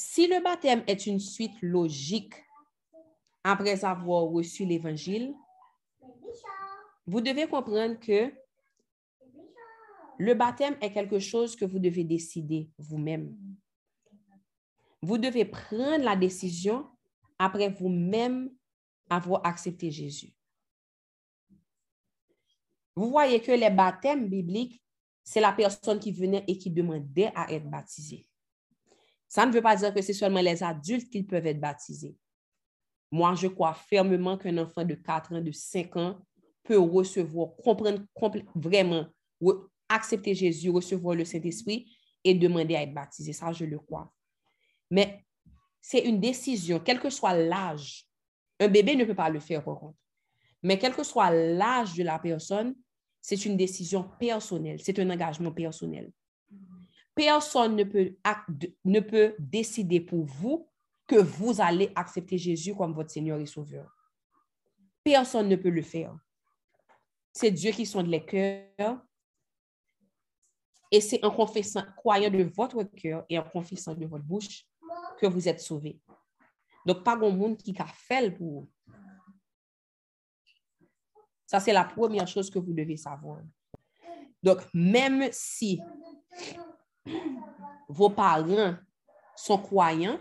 Si 0.00 0.28
le 0.28 0.40
baptême 0.40 0.84
est 0.86 1.08
une 1.08 1.18
suite 1.18 1.60
logique 1.60 2.34
après 3.42 3.84
avoir 3.84 4.26
reçu 4.26 4.64
l'Évangile, 4.64 5.34
vous 7.04 7.20
devez 7.20 7.48
comprendre 7.48 7.98
que 7.98 8.32
le 10.18 10.34
baptême 10.34 10.76
est 10.80 10.92
quelque 10.92 11.18
chose 11.18 11.56
que 11.56 11.64
vous 11.64 11.80
devez 11.80 12.04
décider 12.04 12.70
vous-même. 12.78 13.36
Vous 15.02 15.18
devez 15.18 15.44
prendre 15.44 16.04
la 16.04 16.14
décision 16.14 16.88
après 17.36 17.68
vous-même 17.68 18.54
avoir 19.10 19.44
accepté 19.44 19.90
Jésus. 19.90 20.32
Vous 22.94 23.10
voyez 23.10 23.42
que 23.42 23.50
les 23.50 23.70
baptêmes 23.70 24.28
bibliques, 24.28 24.80
c'est 25.24 25.40
la 25.40 25.52
personne 25.52 25.98
qui 25.98 26.12
venait 26.12 26.44
et 26.46 26.56
qui 26.56 26.70
demandait 26.70 27.32
à 27.34 27.52
être 27.52 27.68
baptisée. 27.68 28.27
Ça 29.28 29.44
ne 29.44 29.52
veut 29.52 29.62
pas 29.62 29.76
dire 29.76 29.92
que 29.92 30.00
c'est 30.00 30.14
seulement 30.14 30.40
les 30.40 30.62
adultes 30.62 31.10
qui 31.10 31.22
peuvent 31.22 31.46
être 31.46 31.60
baptisés. 31.60 32.16
Moi, 33.10 33.34
je 33.34 33.46
crois 33.46 33.74
fermement 33.74 34.36
qu'un 34.38 34.58
enfant 34.58 34.84
de 34.84 34.94
4 34.94 35.34
ans, 35.34 35.40
de 35.40 35.52
5 35.52 35.96
ans 35.96 36.18
peut 36.62 36.78
recevoir, 36.78 37.50
comprendre 37.56 38.02
vraiment, 38.54 39.06
accepter 39.88 40.34
Jésus, 40.34 40.70
recevoir 40.70 41.14
le 41.14 41.24
Saint-Esprit 41.24 41.90
et 42.24 42.34
demander 42.34 42.76
à 42.76 42.82
être 42.82 42.92
baptisé. 42.92 43.32
Ça, 43.32 43.52
je 43.52 43.64
le 43.64 43.78
crois. 43.78 44.12
Mais 44.90 45.24
c'est 45.80 46.00
une 46.00 46.20
décision, 46.20 46.80
quel 46.80 47.00
que 47.00 47.10
soit 47.10 47.34
l'âge. 47.34 48.04
Un 48.60 48.68
bébé 48.68 48.96
ne 48.96 49.04
peut 49.04 49.14
pas 49.14 49.30
le 49.30 49.40
faire, 49.40 49.64
par 49.64 49.78
contre. 49.78 49.98
Mais 50.62 50.78
quel 50.78 50.94
que 50.94 51.04
soit 51.04 51.30
l'âge 51.30 51.94
de 51.94 52.02
la 52.02 52.18
personne, 52.18 52.74
c'est 53.20 53.44
une 53.44 53.56
décision 53.56 54.02
personnelle, 54.18 54.80
c'est 54.80 54.98
un 54.98 55.08
engagement 55.08 55.52
personnel. 55.52 56.10
Personne 57.18 57.74
ne 57.74 57.82
peut, 57.82 58.14
ne 58.84 59.00
peut 59.00 59.34
décider 59.40 60.00
pour 60.00 60.24
vous 60.24 60.68
que 61.04 61.16
vous 61.16 61.60
allez 61.60 61.90
accepter 61.96 62.38
Jésus 62.38 62.76
comme 62.76 62.92
votre 62.92 63.10
Seigneur 63.10 63.40
et 63.40 63.46
Sauveur. 63.46 63.92
Personne 65.02 65.48
ne 65.48 65.56
peut 65.56 65.70
le 65.70 65.82
faire. 65.82 66.16
C'est 67.32 67.50
Dieu 67.50 67.72
qui 67.72 67.86
sonde 67.86 68.06
les 68.06 68.24
cœurs. 68.24 69.04
Et 70.92 71.00
c'est 71.00 71.24
en 71.24 71.32
confessant, 71.32 71.82
croyant 71.96 72.30
de 72.30 72.44
votre 72.44 72.84
cœur 72.84 73.26
et 73.28 73.36
en 73.36 73.42
confessant 73.42 73.94
de 73.94 74.06
votre 74.06 74.24
bouche 74.24 74.64
que 75.18 75.26
vous 75.26 75.48
êtes 75.48 75.60
sauvés. 75.60 76.00
Donc, 76.86 77.02
pas 77.02 77.16
grand 77.16 77.32
monde 77.32 77.56
qui 77.56 77.74
a 77.80 77.86
fait 77.86 78.30
pour 78.30 78.46
vous. 78.46 78.70
Ça, 81.48 81.58
c'est 81.58 81.72
la 81.72 81.84
première 81.84 82.28
chose 82.28 82.48
que 82.48 82.60
vous 82.60 82.72
devez 82.72 82.96
savoir. 82.96 83.40
Donc, 84.40 84.60
même 84.72 85.28
si 85.32 85.80
vos 87.88 88.10
parents 88.10 88.74
sont 89.36 89.58
croyants, 89.58 90.18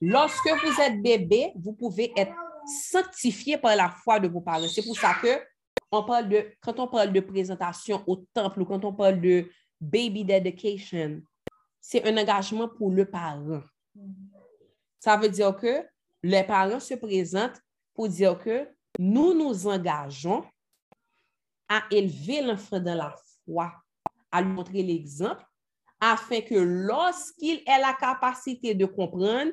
lorsque 0.00 0.48
vous 0.48 0.80
êtes 0.80 1.02
bébé, 1.02 1.52
vous 1.56 1.72
pouvez 1.72 2.12
être 2.16 2.34
sanctifié 2.90 3.58
par 3.58 3.76
la 3.76 3.90
foi 3.90 4.20
de 4.20 4.28
vos 4.28 4.40
parents. 4.40 4.68
C'est 4.68 4.84
pour 4.84 4.96
ça 4.96 5.14
que 5.14 5.40
on 5.92 6.04
parle 6.04 6.28
de, 6.28 6.52
quand 6.60 6.78
on 6.78 6.86
parle 6.86 7.12
de 7.12 7.20
présentation 7.20 8.04
au 8.06 8.16
temple 8.32 8.62
ou 8.62 8.64
quand 8.64 8.84
on 8.84 8.92
parle 8.92 9.20
de 9.20 9.50
baby 9.80 10.24
dedication, 10.24 11.20
c'est 11.80 12.06
un 12.06 12.16
engagement 12.16 12.68
pour 12.68 12.90
le 12.90 13.04
parent. 13.06 13.62
Ça 15.00 15.16
veut 15.16 15.28
dire 15.28 15.56
que 15.56 15.84
les 16.22 16.44
parents 16.44 16.80
se 16.80 16.94
présentent 16.94 17.60
pour 17.94 18.08
dire 18.08 18.38
que 18.38 18.68
nous 18.98 19.34
nous 19.34 19.66
engageons 19.66 20.44
à 21.68 21.82
élever 21.90 22.42
l'enfant 22.42 22.78
dans 22.78 22.94
la 22.94 23.14
foi, 23.44 23.72
à 24.30 24.42
lui 24.42 24.52
montrer 24.52 24.82
l'exemple, 24.82 25.44
afin 26.00 26.40
que 26.40 26.54
lorsqu'il 26.54 27.62
ait 27.66 27.80
la 27.80 27.94
capacité 27.94 28.74
de 28.74 28.86
comprendre 28.86 29.52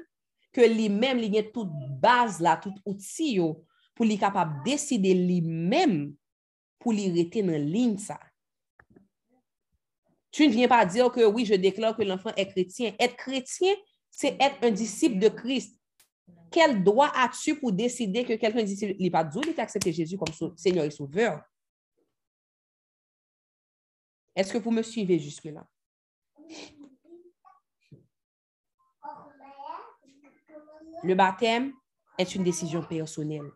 que 0.54 0.62
lui-même, 0.62 1.20
il 1.20 1.36
y 1.36 1.38
a 1.38 1.44
toute 1.44 1.72
base 2.00 2.40
là, 2.40 2.58
tout 2.58 2.74
outil 2.86 3.40
pour 3.94 4.06
lui 4.06 4.18
capable 4.18 4.60
de 4.60 4.72
décider 4.72 5.14
lui-même 5.14 6.14
pour 6.80 6.94
lui 6.94 7.10
rester 7.10 7.44
dans 7.44 7.52
la 7.52 7.60
ligne 7.60 7.98
ça. 7.98 8.20
Tu 10.32 10.48
ne 10.48 10.52
viens 10.52 10.68
pas 10.68 10.86
dire 10.86 11.12
que 11.12 11.26
oui, 11.26 11.46
je 11.46 11.56
déclare 11.56 11.98
que 11.98 12.04
l'enfant 12.04 12.32
est 12.38 12.48
chrétien. 12.48 12.94
Être 13.00 13.16
chrétien, 13.16 13.74
c'est 14.12 14.38
être 14.40 14.58
un 14.62 14.72
disciple 14.72 15.20
de 15.20 15.30
Christ. 15.30 15.80
Quel 16.52 16.84
droit 16.84 17.12
as-tu 17.16 17.56
pour 17.60 17.72
décider 17.72 18.24
que 18.24 18.34
quelqu'un 18.34 18.64
dit 18.64 18.78
qu'il 18.78 18.96
n'est 19.00 19.10
pas 19.10 19.24
Dieu, 19.24 19.42
il 19.48 19.60
accepté 19.60 19.92
Jésus 19.92 20.18
comme 20.18 20.34
Seigneur 20.56 20.86
et 20.86 20.92
Sauveur? 20.92 21.42
Est-ce 24.38 24.54
que 24.54 24.60
vous 24.60 24.70
me 24.70 24.84
suivez 24.84 25.18
jusque-là? 25.18 25.66
Le 31.04 31.16
baptême 31.16 31.74
est 32.20 32.36
une 32.36 32.44
décision 32.44 32.84
personnelle. 32.84 33.50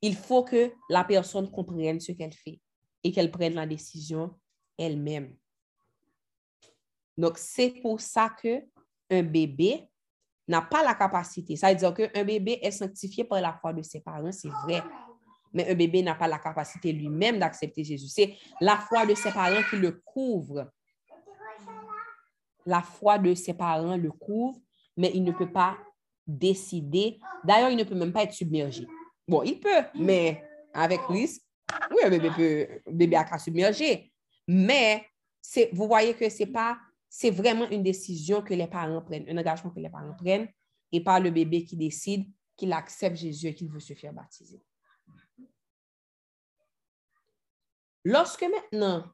Il 0.00 0.16
faut 0.16 0.42
que 0.42 0.72
la 0.88 1.04
personne 1.04 1.50
comprenne 1.50 2.00
ce 2.00 2.12
qu'elle 2.12 2.32
fait 2.32 2.62
et 3.02 3.12
qu'elle 3.12 3.30
prenne 3.30 3.54
la 3.54 3.66
décision 3.66 4.34
elle-même. 4.78 5.36
Donc, 7.18 7.36
c'est 7.36 7.70
pour 7.82 8.00
ça 8.00 8.30
que 8.30 8.62
un 9.10 9.22
bébé 9.22 9.90
n'a 10.48 10.62
pas 10.62 10.82
la 10.82 10.94
capacité. 10.94 11.56
Ça 11.56 11.68
veut 11.68 11.76
dire 11.76 11.92
qu'un 11.92 12.24
bébé 12.24 12.58
est 12.62 12.70
sanctifié 12.70 13.24
par 13.24 13.40
la 13.42 13.52
foi 13.52 13.74
de 13.74 13.82
ses 13.82 14.00
parents, 14.00 14.32
c'est 14.32 14.48
vrai. 14.48 14.82
Mais 15.54 15.70
un 15.70 15.74
bébé 15.74 16.02
n'a 16.02 16.14
pas 16.14 16.28
la 16.28 16.38
capacité 16.38 16.92
lui-même 16.92 17.38
d'accepter 17.38 17.84
Jésus. 17.84 18.08
C'est 18.08 18.36
la 18.60 18.76
foi 18.76 19.06
de 19.06 19.14
ses 19.14 19.30
parents 19.30 19.62
qui 19.70 19.76
le 19.76 19.92
couvre. 20.04 20.70
La 22.66 22.82
foi 22.82 23.18
de 23.18 23.34
ses 23.34 23.54
parents 23.54 23.96
le 23.96 24.10
couvre, 24.10 24.58
mais 24.96 25.10
il 25.14 25.24
ne 25.24 25.32
peut 25.32 25.50
pas 25.50 25.78
décider. 26.26 27.18
D'ailleurs, 27.44 27.70
il 27.70 27.76
ne 27.76 27.84
peut 27.84 27.94
même 27.94 28.12
pas 28.12 28.24
être 28.24 28.32
submergé. 28.32 28.86
Bon, 29.26 29.42
il 29.42 29.60
peut, 29.60 29.84
mais 29.94 30.42
avec 30.72 31.00
risque, 31.08 31.42
oui, 31.90 31.98
un 32.04 32.10
bébé 32.10 32.30
peut, 32.36 32.92
bébé 32.92 33.16
a 33.16 33.24
qu'à 33.24 33.38
submerger. 33.38 34.12
Mais 34.48 35.06
vous 35.72 35.86
voyez 35.86 36.14
que 36.14 36.28
c'est 36.28 36.46
pas 36.46 36.76
c'est 37.16 37.30
vraiment 37.30 37.70
une 37.70 37.84
décision 37.84 38.42
que 38.42 38.54
les 38.54 38.66
parents 38.66 39.00
prennent, 39.00 39.24
un 39.28 39.38
engagement 39.38 39.70
que 39.70 39.78
les 39.78 39.88
parents 39.88 40.16
prennent, 40.18 40.48
et 40.90 41.00
pas 41.00 41.20
le 41.20 41.30
bébé 41.30 41.64
qui 41.64 41.76
décide 41.76 42.26
qu'il 42.56 42.72
accepte 42.72 43.14
Jésus 43.14 43.46
et 43.46 43.54
qu'il 43.54 43.68
veut 43.68 43.78
se 43.78 43.94
faire 43.94 44.12
baptiser. 44.12 44.60
Lorsque 48.04 48.42
maintenant 48.42 49.10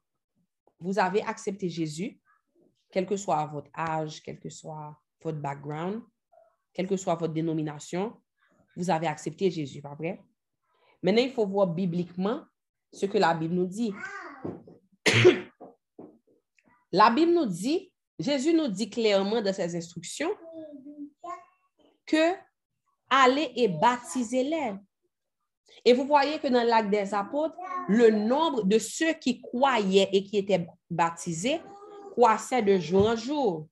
vous 0.81 0.99
avez 0.99 1.23
accepté 1.23 1.69
Jésus, 1.69 2.21
quel 2.91 3.07
que 3.07 3.17
soit 3.17 3.47
votre 3.47 3.71
âge, 3.77 4.21
quel 4.23 4.41
que 4.41 4.51
soit 4.51 4.99
votre 5.23 5.39
background, 5.39 6.03
quelle 6.73 6.89
que 6.89 6.97
soit 6.97 7.15
votre 7.15 7.33
dénomination, 7.33 8.21
vous 8.77 8.91
avez 8.91 9.07
accepté 9.07 9.51
Jésus, 9.51 9.81
pas 9.81 9.95
vrai? 9.95 10.21
Maintenant, 11.03 11.23
il 11.23 11.33
faut 11.33 11.47
voir 11.47 11.67
bibliquement 11.67 12.45
ce 12.93 13.07
que 13.07 13.19
la 13.19 13.35
Bible 13.35 13.55
nous 13.55 13.67
dit. 13.67 13.93
la 16.93 17.11
Bible 17.11 17.33
nous 17.33 17.47
dit 17.47 17.93
Jésus 18.21 18.53
nous 18.53 18.69
dit 18.69 18.91
clairement 18.91 19.41
dans 19.41 19.55
ses 19.55 19.75
instructions 19.75 20.31
que 22.05 22.35
allez 23.09 23.51
et 23.57 23.69
baptisez-les. 23.69 24.75
Et 25.85 25.93
vous 25.93 26.07
voyez 26.07 26.39
que 26.39 26.49
dans 26.49 26.63
l'acte 26.63 26.91
des 26.91 27.15
apôtres, 27.15 27.57
le 27.89 28.11
nombre 28.11 28.65
de 28.65 28.79
ceux 28.79 29.13
qui 29.15 29.41
croyaient 29.41 30.09
et 30.13 30.23
qui 30.25 30.39
étaient 30.39 30.67
baptisés 30.91 31.61
croissait 32.13 32.63
de 32.63 32.79
jour 32.79 33.09
en 33.09 33.17
jour. 33.17 33.69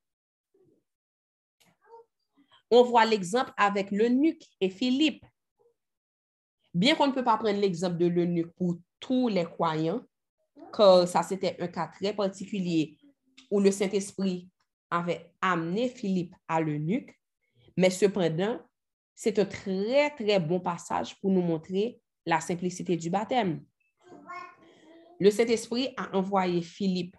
On 2.70 2.82
voit 2.82 3.04
l'exemple 3.04 3.52
avec 3.56 3.90
l'eunuque 3.90 4.44
et 4.60 4.70
Philippe. 4.70 5.24
Bien 6.74 6.94
qu'on 6.94 7.08
ne 7.08 7.12
peut 7.12 7.24
pas 7.24 7.36
prendre 7.36 7.58
l'exemple 7.58 7.96
de 7.96 8.06
l'eunuque 8.06 8.52
pour 8.54 8.76
tous 9.00 9.28
les 9.28 9.44
croyants, 9.44 10.02
car 10.72 11.08
ça 11.08 11.22
c'était 11.22 11.56
un 11.60 11.68
cas 11.68 11.88
très 11.88 12.12
particulier 12.12 12.98
où 13.50 13.60
le 13.60 13.70
Saint-Esprit 13.70 14.48
avait 14.90 15.32
amené 15.40 15.88
Philippe 15.88 16.34
à 16.46 16.60
l'eunuque, 16.60 17.18
mais 17.76 17.90
cependant, 17.90 18.60
c'est 19.20 19.40
un 19.40 19.46
très, 19.46 20.10
très 20.10 20.38
bon 20.38 20.60
passage 20.60 21.20
pour 21.20 21.32
nous 21.32 21.42
montrer 21.42 22.00
la 22.24 22.40
simplicité 22.40 22.96
du 22.96 23.10
baptême. 23.10 23.64
Le 25.18 25.28
Saint-Esprit 25.32 25.88
a 25.96 26.16
envoyé 26.16 26.62
Philippe 26.62 27.16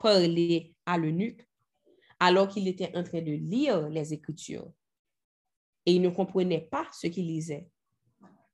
parler 0.00 0.74
à 0.84 0.98
l'eunuque 0.98 1.46
alors 2.18 2.48
qu'il 2.48 2.66
était 2.66 2.90
en 2.96 3.04
train 3.04 3.22
de 3.22 3.30
lire 3.30 3.88
les 3.88 4.12
Écritures 4.12 4.68
et 5.86 5.92
il 5.92 6.02
ne 6.02 6.08
comprenait 6.08 6.66
pas 6.68 6.88
ce 6.90 7.06
qu'il 7.06 7.28
lisait. 7.28 7.68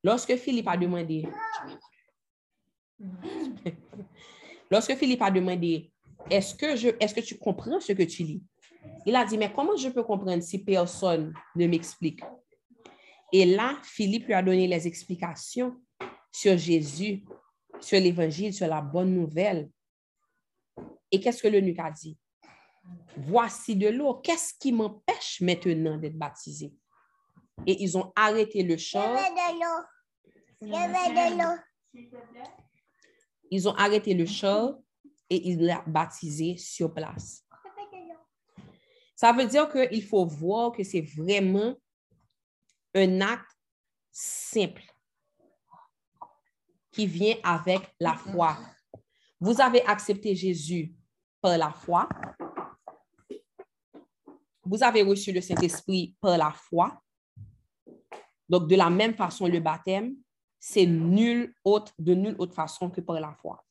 Lorsque 0.05 0.37
Philippe 0.37 0.69
a 0.69 0.77
demandé, 0.77 1.27
lorsque 4.71 4.97
Philippe 4.97 5.23
a 5.23 5.31
demandé 5.31 5.91
est-ce 6.29 6.55
que, 6.55 7.03
est-ce 7.03 7.15
que 7.15 7.23
tu 7.23 7.39
comprends 7.39 7.81
ce 7.81 7.95
que 7.95 8.03
tu 8.03 8.23
lis? 8.25 8.43
Il 9.07 9.17
a 9.17 9.25
dit, 9.25 9.39
mais 9.39 9.51
comment 9.51 9.77
je 9.79 9.89
peux 9.89 10.03
comprendre 10.03 10.43
si 10.43 10.63
personne 10.63 11.33
ne 11.57 11.67
m'explique? 11.67 12.21
Et 13.33 13.47
là, 13.47 13.79
Philippe 13.83 14.27
lui 14.27 14.35
a 14.35 14.43
donné 14.43 14.67
les 14.67 14.87
explications 14.87 15.81
sur 16.31 16.59
Jésus, 16.59 17.25
sur 17.81 17.99
l'Évangile, 17.99 18.53
sur 18.53 18.69
la 18.69 18.83
bonne 18.83 19.15
nouvelle. 19.15 19.71
Et 21.11 21.19
qu'est-ce 21.19 21.43
que 21.43 21.49
le 21.49 21.61
nuque 21.61 21.79
a 21.79 21.91
dit? 21.91 22.19
Voici 23.17 23.75
de 23.77 23.89
l'eau. 23.89 24.15
Qu'est-ce 24.17 24.55
qui 24.59 24.73
m'empêche 24.73 25.41
maintenant 25.41 25.97
d'être 25.97 26.19
baptisé? 26.19 26.75
Et 27.67 27.83
ils 27.83 27.97
ont 27.97 28.13
arrêté 28.15 28.63
le 28.63 28.77
chant. 28.77 29.17
Je 30.61 30.67
veux 30.67 30.75
de 30.75 31.39
l'eau. 31.39 31.59
Ils 33.51 33.69
ont 33.69 33.75
arrêté 33.75 34.15
le 34.15 34.27
chant 34.27 34.83
et 35.29 35.49
il 35.49 35.65
l'a 35.65 35.83
baptisé 35.87 36.57
sur 36.57 36.93
place. 36.93 37.45
Ça 39.15 39.33
veut 39.33 39.47
dire 39.47 39.71
qu'il 39.71 40.03
faut 40.03 40.27
voir 40.27 40.73
que 40.73 40.83
c'est 40.83 41.03
vraiment 41.03 41.77
un 42.95 43.21
acte 43.21 43.57
simple 44.11 44.83
qui 46.91 47.07
vient 47.07 47.37
avec 47.43 47.81
la 47.99 48.15
foi. 48.15 48.59
Vous 49.41 49.61
avez 49.61 49.85
accepté 49.87 50.35
Jésus 50.35 50.95
par 51.41 51.57
la 51.59 51.73
foi. 51.73 52.09
Vous 54.65 54.83
avez 54.83 55.03
reçu 55.03 55.33
le 55.33 55.41
Saint-Esprit 55.41 56.17
par 56.21 56.39
la 56.39 56.53
foi. 56.53 57.03
Donc, 58.49 58.69
de 58.69 58.77
la 58.77 58.91
même 58.91 59.15
façon, 59.15 59.47
le 59.47 59.59
baptême, 59.61 60.15
c'est 60.61 60.87
nul 60.87 61.55
autre, 61.65 61.93
de 61.99 62.15
nulle 62.15 62.37
autre 62.39 62.55
façon 62.55 62.91
que 62.91 63.01
par 63.01 63.19
la 63.19 63.33
foi. 63.33 63.65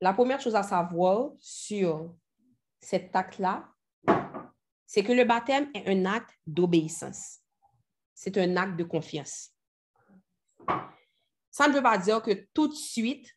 La 0.00 0.12
première 0.12 0.40
chose 0.40 0.56
à 0.56 0.62
savoir 0.62 1.30
sur 1.38 2.14
cet 2.80 3.14
acte-là, 3.14 3.68
c'est 4.88 5.04
que 5.04 5.12
le 5.12 5.24
baptême 5.24 5.70
est 5.74 5.86
un 5.86 6.06
acte 6.06 6.30
d'obéissance. 6.46 7.40
C'est 8.14 8.38
un 8.38 8.56
acte 8.56 8.76
de 8.76 8.84
confiance. 8.84 9.50
Ça 11.50 11.68
ne 11.68 11.74
veut 11.74 11.82
pas 11.82 11.98
dire 11.98 12.22
que 12.22 12.48
tout 12.54 12.68
de 12.68 12.74
suite, 12.74 13.28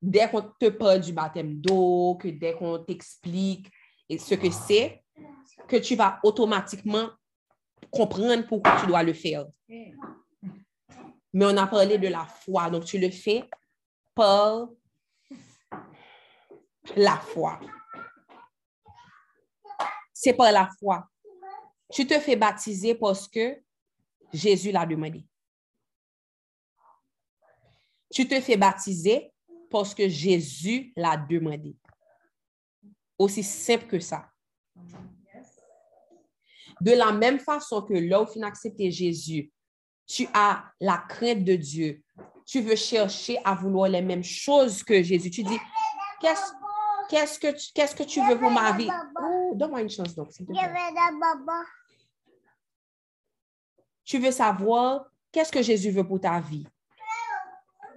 dès 0.00 0.30
qu'on 0.30 0.42
te 0.42 0.68
parle 0.68 1.00
du 1.00 1.12
baptême 1.12 1.60
d'eau, 1.60 2.16
que 2.20 2.28
dès 2.28 2.54
qu'on 2.54 2.78
t'explique 2.84 3.68
ce 4.08 4.36
que 4.36 4.50
c'est, 4.50 5.02
que 5.66 5.76
tu 5.76 5.96
vas 5.96 6.20
automatiquement 6.22 7.10
comprendre 7.90 8.46
pourquoi 8.46 8.80
tu 8.80 8.86
dois 8.86 9.02
le 9.02 9.14
faire. 9.14 9.46
Mais 9.68 11.46
on 11.46 11.56
a 11.56 11.66
parlé 11.66 11.98
de 11.98 12.08
la 12.08 12.26
foi, 12.26 12.70
donc 12.70 12.84
tu 12.84 12.96
le 12.96 13.10
fais 13.10 13.50
par 14.14 14.68
la 16.94 17.16
foi. 17.16 17.58
C'est 20.24 20.34
par 20.34 20.52
la 20.52 20.68
foi. 20.78 21.04
Tu 21.92 22.06
te 22.06 22.20
fais 22.20 22.36
baptiser 22.36 22.94
parce 22.94 23.26
que 23.26 23.60
Jésus 24.32 24.70
l'a 24.70 24.86
demandé. 24.86 25.26
Tu 28.08 28.28
te 28.28 28.40
fais 28.40 28.56
baptiser 28.56 29.32
parce 29.68 29.96
que 29.96 30.08
Jésus 30.08 30.92
l'a 30.94 31.16
demandé. 31.16 31.76
Aussi 33.18 33.42
simple 33.42 33.88
que 33.88 33.98
ça. 33.98 34.28
De 36.80 36.92
la 36.92 37.10
même 37.10 37.40
façon 37.40 37.82
que 37.82 37.94
là 37.94 38.22
où 38.22 38.32
tu 38.32 38.40
accepté 38.44 38.92
Jésus, 38.92 39.50
tu 40.06 40.28
as 40.32 40.70
la 40.78 40.98
crainte 41.08 41.42
de 41.42 41.56
Dieu. 41.56 42.00
Tu 42.46 42.60
veux 42.60 42.76
chercher 42.76 43.38
à 43.44 43.56
vouloir 43.56 43.88
les 43.88 44.02
mêmes 44.02 44.22
choses 44.22 44.84
que 44.84 45.02
Jésus. 45.02 45.32
Tu 45.32 45.42
dis, 45.42 45.58
qu'est-ce 46.20 47.40
que, 47.40 47.96
que 47.96 48.02
tu 48.04 48.24
veux 48.24 48.38
pour 48.38 48.52
ma 48.52 48.70
vie? 48.76 48.88
Donne-moi 49.54 49.82
une 49.82 49.90
chance 49.90 50.14
donc. 50.14 50.30
Tu 54.04 54.18
veux 54.18 54.30
savoir 54.30 55.06
qu'est-ce 55.30 55.52
que 55.52 55.62
Jésus 55.62 55.90
veut 55.90 56.06
pour 56.06 56.20
ta 56.20 56.40
vie? 56.40 56.66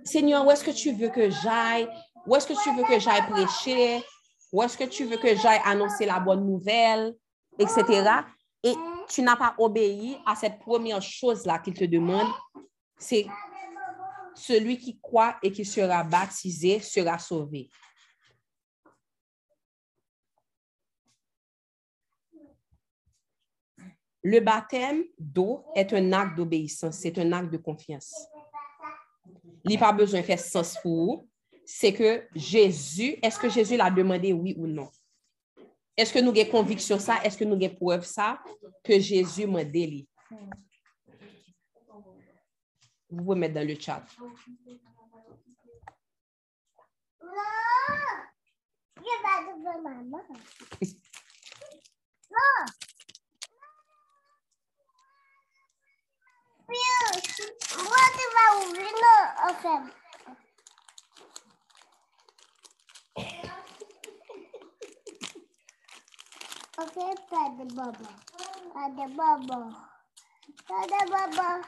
Seigneur, 0.04 0.46
où 0.46 0.52
est-ce 0.52 0.64
que 0.64 0.72
tu 0.72 0.92
veux 0.94 1.10
que 1.10 1.30
j'aille? 1.30 1.90
Où 2.28 2.36
est-ce 2.36 2.48
que 2.48 2.64
tu 2.64 2.76
veux 2.76 2.84
que 2.84 3.00
j'aille 3.00 3.26
prêcher? 3.28 4.04
Où 4.52 4.62
est-ce 4.62 4.78
que 4.78 4.84
tu 4.84 5.06
veux 5.06 5.18
que 5.18 5.36
j'aille 5.36 5.62
annoncer 5.66 6.06
la 6.06 6.20
bonne 6.20 6.46
nouvelle? 6.46 7.16
Etc 7.58 8.24
et 8.66 8.76
tu 9.08 9.22
n'as 9.22 9.36
pas 9.36 9.54
obéi 9.60 10.18
à 10.26 10.36
cette 10.36 10.58
première 10.58 11.02
chose-là 11.02 11.60
qu'il 11.60 11.76
te 11.76 11.84
demande, 11.86 12.28
c'est 12.98 13.28
celui 14.34 14.80
qui 14.80 15.00
croit 15.00 15.36
et 15.44 15.52
qui 15.52 15.64
sera 15.64 16.04
baptisé 16.04 16.80
sera 16.80 17.20
sauvé. 17.20 17.70
Le 24.28 24.40
baptême 24.40 25.04
d'eau 25.20 25.64
est 25.76 25.94
un 25.94 26.12
acte 26.12 26.36
d'obéissance, 26.36 26.98
c'est 26.98 27.16
un 27.20 27.32
acte 27.32 27.52
de 27.52 27.58
confiance. 27.58 28.12
Il 29.64 29.70
n'y 29.70 29.78
a 29.78 29.80
pas 29.80 29.92
besoin 29.92 30.22
de 30.22 30.26
faire 30.26 30.40
sens 30.40 30.80
pour 30.82 30.92
vous. 30.92 31.30
C'est 31.64 31.94
que 31.94 32.28
Jésus, 32.34 33.20
est-ce 33.22 33.38
que 33.38 33.50
Jésus 33.50 33.78
l'a 33.78 33.92
demandé 33.92 34.34
oui 34.34 34.56
ou 34.58 34.66
non? 34.66 34.90
Est-ce 35.96 36.12
que 36.12 36.18
nous 36.18 36.32
avons 36.32 36.50
conviction 36.50 36.98
ça? 36.98 37.24
Est-ce 37.24 37.38
que 37.38 37.44
nous 37.44 37.64
avons 37.64 37.76
preuve 37.76 38.04
ça? 38.04 38.42
Que 38.84 39.00
Jésus 39.00 39.46
m'a 39.46 39.64
délié. 39.64 40.08
Vous 43.12 43.24
pouvez 43.24 43.40
mettre 43.40 43.54
dans 43.54 43.68
le 43.68 43.80
chat. 43.80 44.04
Pas 49.22 50.82
de 50.82 50.86
baba. 67.76 67.92
Pas 68.74 68.90
de 68.90 69.16
baba. 69.16 69.60
Pas 70.68 70.86
de 70.86 71.12
baba. 71.12 71.62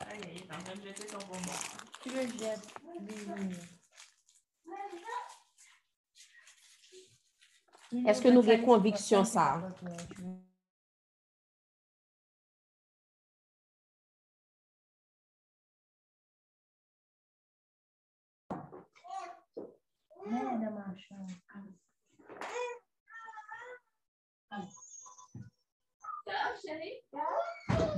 Aïe, 0.00 0.20
il 0.24 0.38
est 0.38 0.54
en 0.54 0.58
train 0.62 0.74
de 0.74 0.82
jeter 0.82 1.08
son 1.08 1.18
bonbon. 1.18 1.58
Tu 2.02 2.08
le 2.10 2.22
jettes. 2.38 2.68
Est-ce 8.06 8.22
que 8.22 8.28
nous 8.28 8.48
avons 8.48 8.64
conviction 8.64 9.24
ça? 9.24 9.60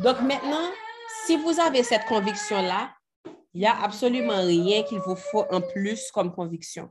Donc 0.02 0.20
maintenant, 0.20 0.70
si 1.26 1.36
vous 1.36 1.58
avez 1.60 1.82
cette 1.82 2.04
conviction-là, 2.06 2.94
il 3.54 3.60
n'y 3.60 3.66
a 3.66 3.82
absolument 3.82 4.44
rien 4.44 4.82
qu'il 4.82 4.98
vous 4.98 5.16
faut 5.16 5.44
en 5.50 5.60
plus 5.60 6.10
comme 6.10 6.32
conviction. 6.32 6.90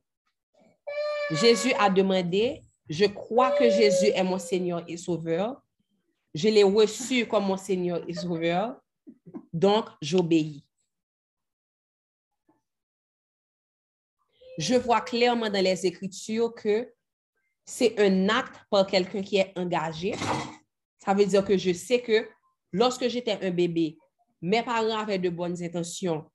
Jésus 1.31 1.73
a 1.79 1.89
demandé, 1.89 2.61
je 2.89 3.05
crois 3.05 3.51
que 3.51 3.69
Jésus 3.69 4.07
est 4.07 4.23
mon 4.23 4.39
Seigneur 4.39 4.83
et 4.87 4.97
Sauveur. 4.97 5.61
Je 6.33 6.49
l'ai 6.49 6.63
reçu 6.63 7.27
comme 7.27 7.45
mon 7.45 7.57
Seigneur 7.57 8.03
et 8.07 8.13
Sauveur. 8.13 8.75
Donc, 9.51 9.85
j'obéis. 10.01 10.65
Je 14.57 14.75
vois 14.75 15.01
clairement 15.01 15.49
dans 15.49 15.63
les 15.63 15.85
Écritures 15.85 16.53
que 16.53 16.91
c'est 17.65 17.99
un 17.99 18.29
acte 18.29 18.55
par 18.69 18.85
quelqu'un 18.85 19.21
qui 19.21 19.37
est 19.37 19.51
engagé. 19.57 20.13
Ça 20.99 21.13
veut 21.13 21.25
dire 21.25 21.43
que 21.43 21.57
je 21.57 21.73
sais 21.73 22.01
que 22.01 22.27
lorsque 22.71 23.07
j'étais 23.07 23.39
un 23.41 23.51
bébé, 23.51 23.97
mes 24.41 24.61
parents 24.61 24.99
avaient 24.99 25.19
de 25.19 25.29
bonnes 25.29 25.61
intentions. 25.63 26.25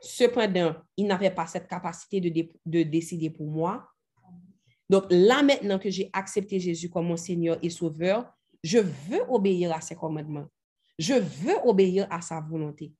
Cependant, 0.00 0.74
ils 0.96 1.06
n'avaient 1.06 1.30
pas 1.30 1.46
cette 1.46 1.68
capacité 1.68 2.20
de, 2.20 2.48
de 2.66 2.82
décider 2.82 3.30
pour 3.30 3.46
moi. 3.46 3.88
Donc 4.90 5.04
là, 5.10 5.42
maintenant 5.42 5.78
que 5.78 5.88
j'ai 5.88 6.10
accepté 6.12 6.58
Jésus 6.58 6.90
comme 6.90 7.06
mon 7.06 7.16
Seigneur 7.16 7.58
et 7.62 7.70
Sauveur, 7.70 8.30
je 8.62 8.78
veux 8.78 9.22
obéir 9.28 9.72
à 9.72 9.80
ses 9.80 9.94
commandements. 9.94 10.46
Je 10.98 11.14
veux 11.14 11.56
obéir 11.64 12.06
à 12.10 12.20
sa 12.20 12.40
volonté. 12.40 12.92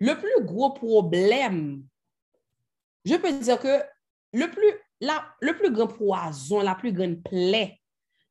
Le 0.00 0.14
plus 0.14 0.44
gros 0.44 0.72
problème, 0.72 1.84
je 3.04 3.16
peux 3.16 3.32
dire 3.38 3.58
que 3.58 3.82
le 4.32 5.52
plus 5.52 5.72
grand 5.72 5.88
poison, 5.88 6.60
la 6.60 6.74
plus 6.74 6.92
grande 6.92 7.22
plaie 7.22 7.80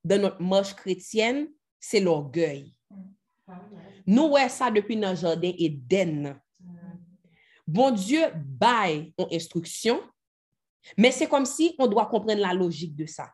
de 0.03 0.15
notre 0.15 0.41
marche 0.41 0.73
chrétienne, 0.75 1.49
c'est 1.79 1.99
l'orgueil. 1.99 2.73
Nous 4.07 4.29
voyons 4.29 4.49
ça 4.49 4.71
depuis 4.71 4.95
notre 4.95 5.21
jardin 5.21 5.51
Eden. 5.57 6.39
Bon 7.67 7.91
Dieu 7.91 8.21
baille 8.36 9.13
en 9.17 9.27
instruction, 9.31 10.01
mais 10.97 11.12
c'est 11.12 11.27
comme 11.27 11.45
si 11.45 11.75
on 11.77 11.88
doit 11.88 12.07
comprendre 12.07 12.41
la 12.41 12.53
logique 12.53 12.95
de 12.95 13.05
ça. 13.05 13.31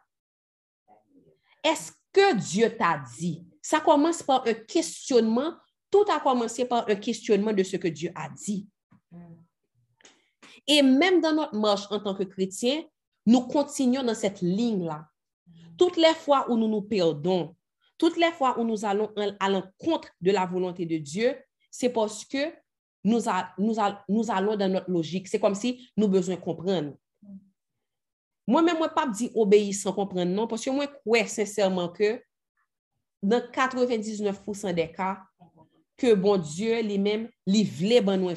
Est-ce 1.63 1.91
que 2.12 2.36
Dieu 2.36 2.76
t'a 2.76 3.02
dit? 3.17 3.47
Ça 3.62 3.80
commence 3.80 4.21
par 4.21 4.45
un 4.47 4.54
questionnement. 4.54 5.54
Tout 5.89 6.06
a 6.10 6.19
commencé 6.19 6.65
par 6.65 6.88
un 6.89 6.95
questionnement 6.95 7.54
de 7.54 7.63
ce 7.63 7.78
que 7.78 7.88
Dieu 7.88 8.12
a 8.15 8.30
dit. 8.30 8.67
Et 10.68 10.82
même 10.82 11.22
dans 11.22 11.34
notre 11.34 11.56
marche 11.56 11.88
en 11.92 12.00
tant 12.00 12.14
que 12.14 12.24
chrétien, 12.24 12.84
nous 13.26 13.42
continuons 13.42 14.04
dans 14.04 14.16
cette 14.16 14.42
ligne-là. 14.42 15.08
Toutes 15.78 15.98
les 15.98 16.14
fois 16.14 16.50
où 16.50 16.58
nous 16.58 16.68
nous 16.68 16.82
perdons, 16.82 17.56
toutes 17.98 18.18
les 18.18 18.32
fois 18.32 18.60
où 18.60 18.64
nous 18.64 18.86
allons 18.86 19.12
à 19.40 19.50
l'encontre 19.50 20.10
de 20.22 20.32
la 20.32 20.46
volonté 20.46 20.86
de 20.86 20.98
Dieu, 20.98 21.36
c'est 21.72 21.90
parce 21.90 22.26
que 22.26 22.54
nous, 23.04 23.30
allons 23.30 24.56
dans 24.56 24.72
notre 24.72 24.92
logique. 24.92 25.28
C'est 25.28 25.40
comme 25.40 25.56
si 25.56 25.90
nous 25.96 26.08
besoin 26.08 26.36
comprendre. 26.36 26.96
Moi-même, 28.46 28.78
moi, 28.78 28.90
pas 28.90 29.08
dire 29.08 29.36
obéir 29.36 29.74
sans 29.74 29.94
comprendre, 29.94 30.32
non, 30.32 30.48
parce 30.48 30.64
que 30.64 30.70
moi, 30.70 30.86
je 30.86 31.00
crois 31.00 31.26
sincèrement 31.28 31.90
que 31.90 32.22
dans 33.22 33.40
99% 33.40 34.74
des 34.74 34.92
cas, 34.92 35.22
que 35.98 36.14
bon 36.14 36.38
Dieu 36.38 36.82
lui-même, 36.82 37.30
lui 37.46 37.64
voulait 37.64 38.02
bonne 38.02 38.22
nos 38.22 38.36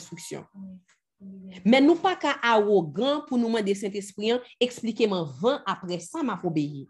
Mais 1.65 1.81
nous 1.81 1.97
pas 1.97 2.17
qu'à 2.17 2.37
arrogant 2.43 3.23
pour 3.27 3.37
nous 3.37 3.47
demander 3.47 3.75
Saint-Esprit, 3.75 4.33
expliquez-moi 4.59 5.29
20 5.41 5.63
après 5.67 5.99
ça, 5.99 6.23
m'a 6.23 6.41
obéi. 6.43 6.89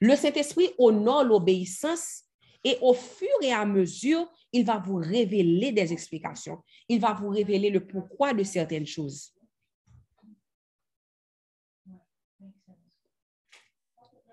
Le 0.00 0.14
Saint-Esprit 0.16 0.70
honore 0.78 1.24
l'obéissance 1.24 2.24
Et 2.66 2.78
au 2.80 2.94
fur 2.94 3.28
et 3.42 3.52
à 3.52 3.64
mesure, 3.66 4.26
il 4.52 4.64
va 4.64 4.78
vous 4.78 4.96
révéler 4.96 5.70
des 5.72 5.92
explications. 5.92 6.62
Il 6.88 6.98
va 6.98 7.12
vous 7.12 7.28
révéler 7.28 7.70
le 7.70 7.86
pourquoi 7.86 8.32
de 8.32 8.42
certaines 8.42 8.86
choses. 8.86 9.34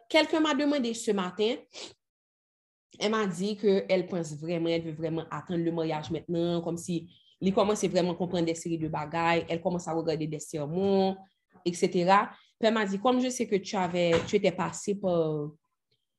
Quelqu'un 0.07 0.41
m'a 0.41 0.53
demandé 0.53 0.93
ce 0.93 1.11
matin, 1.11 1.55
elle 2.99 3.11
m'a 3.11 3.25
dit 3.27 3.57
qu'elle 3.57 4.07
pense 4.07 4.33
vraiment, 4.35 4.69
elle 4.69 4.83
veut 4.83 4.91
vraiment 4.91 5.25
attendre 5.31 5.63
le 5.63 5.71
mariage 5.71 6.11
maintenant, 6.11 6.61
comme 6.61 6.77
si 6.77 7.09
il 7.41 7.53
commence 7.53 7.83
vraiment 7.85 8.11
à 8.11 8.15
comprendre 8.15 8.45
des 8.45 8.55
séries 8.55 8.77
de 8.77 8.87
bagailles, 8.87 9.45
elle 9.49 9.61
commence 9.61 9.87
à 9.87 9.93
regarder 9.93 10.27
des 10.27 10.39
sermons, 10.39 11.17
etc. 11.65 12.15
Elle 12.59 12.73
m'a 12.73 12.85
dit, 12.85 12.99
comme 12.99 13.19
je 13.19 13.29
sais 13.29 13.47
que 13.47 13.55
tu 13.55 13.75
avais, 13.75 14.13
tu 14.27 14.35
étais 14.35 14.51
passé 14.51 14.95
par 14.95 15.49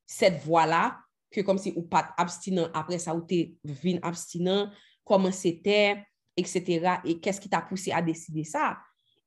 cette 0.05 0.43
voie-là, 0.43 0.99
que 1.31 1.41
comme 1.41 1.57
si 1.57 1.73
ou 1.75 1.83
pas 1.83 2.13
abstinent, 2.17 2.69
après 2.73 2.99
ça, 2.99 3.15
ou 3.15 3.25
tu 3.25 3.35
es 3.35 3.99
abstinent, 4.01 4.69
comment 5.05 5.31
c'était, 5.31 6.03
etc. 6.35 6.97
Et 7.05 7.19
qu'est-ce 7.19 7.39
qui 7.39 7.49
t'a 7.49 7.61
poussé 7.61 7.91
à 7.91 8.01
décider 8.01 8.43
ça? 8.43 8.77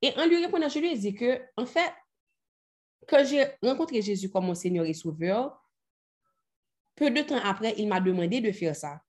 Et 0.02 0.12
en 0.18 0.26
lui 0.26 0.44
répondant, 0.44 0.68
je 0.68 0.78
lui 0.78 0.92
ai 0.92 0.98
dit 0.98 1.14
que, 1.14 1.40
en 1.56 1.64
fait, 1.64 1.92
quand 3.08 3.24
j'ai 3.24 3.46
rencontré 3.62 4.02
Jésus 4.02 4.28
comme 4.28 4.46
mon 4.46 4.54
Seigneur 4.54 4.84
et 4.84 4.92
Sauveur, 4.92 5.58
peu 6.94 7.10
de 7.10 7.22
temps 7.22 7.40
après, 7.42 7.74
il 7.78 7.88
m'a 7.88 8.00
demandé 8.00 8.40
de 8.40 8.52
faire 8.52 8.76
ça. 8.76 9.00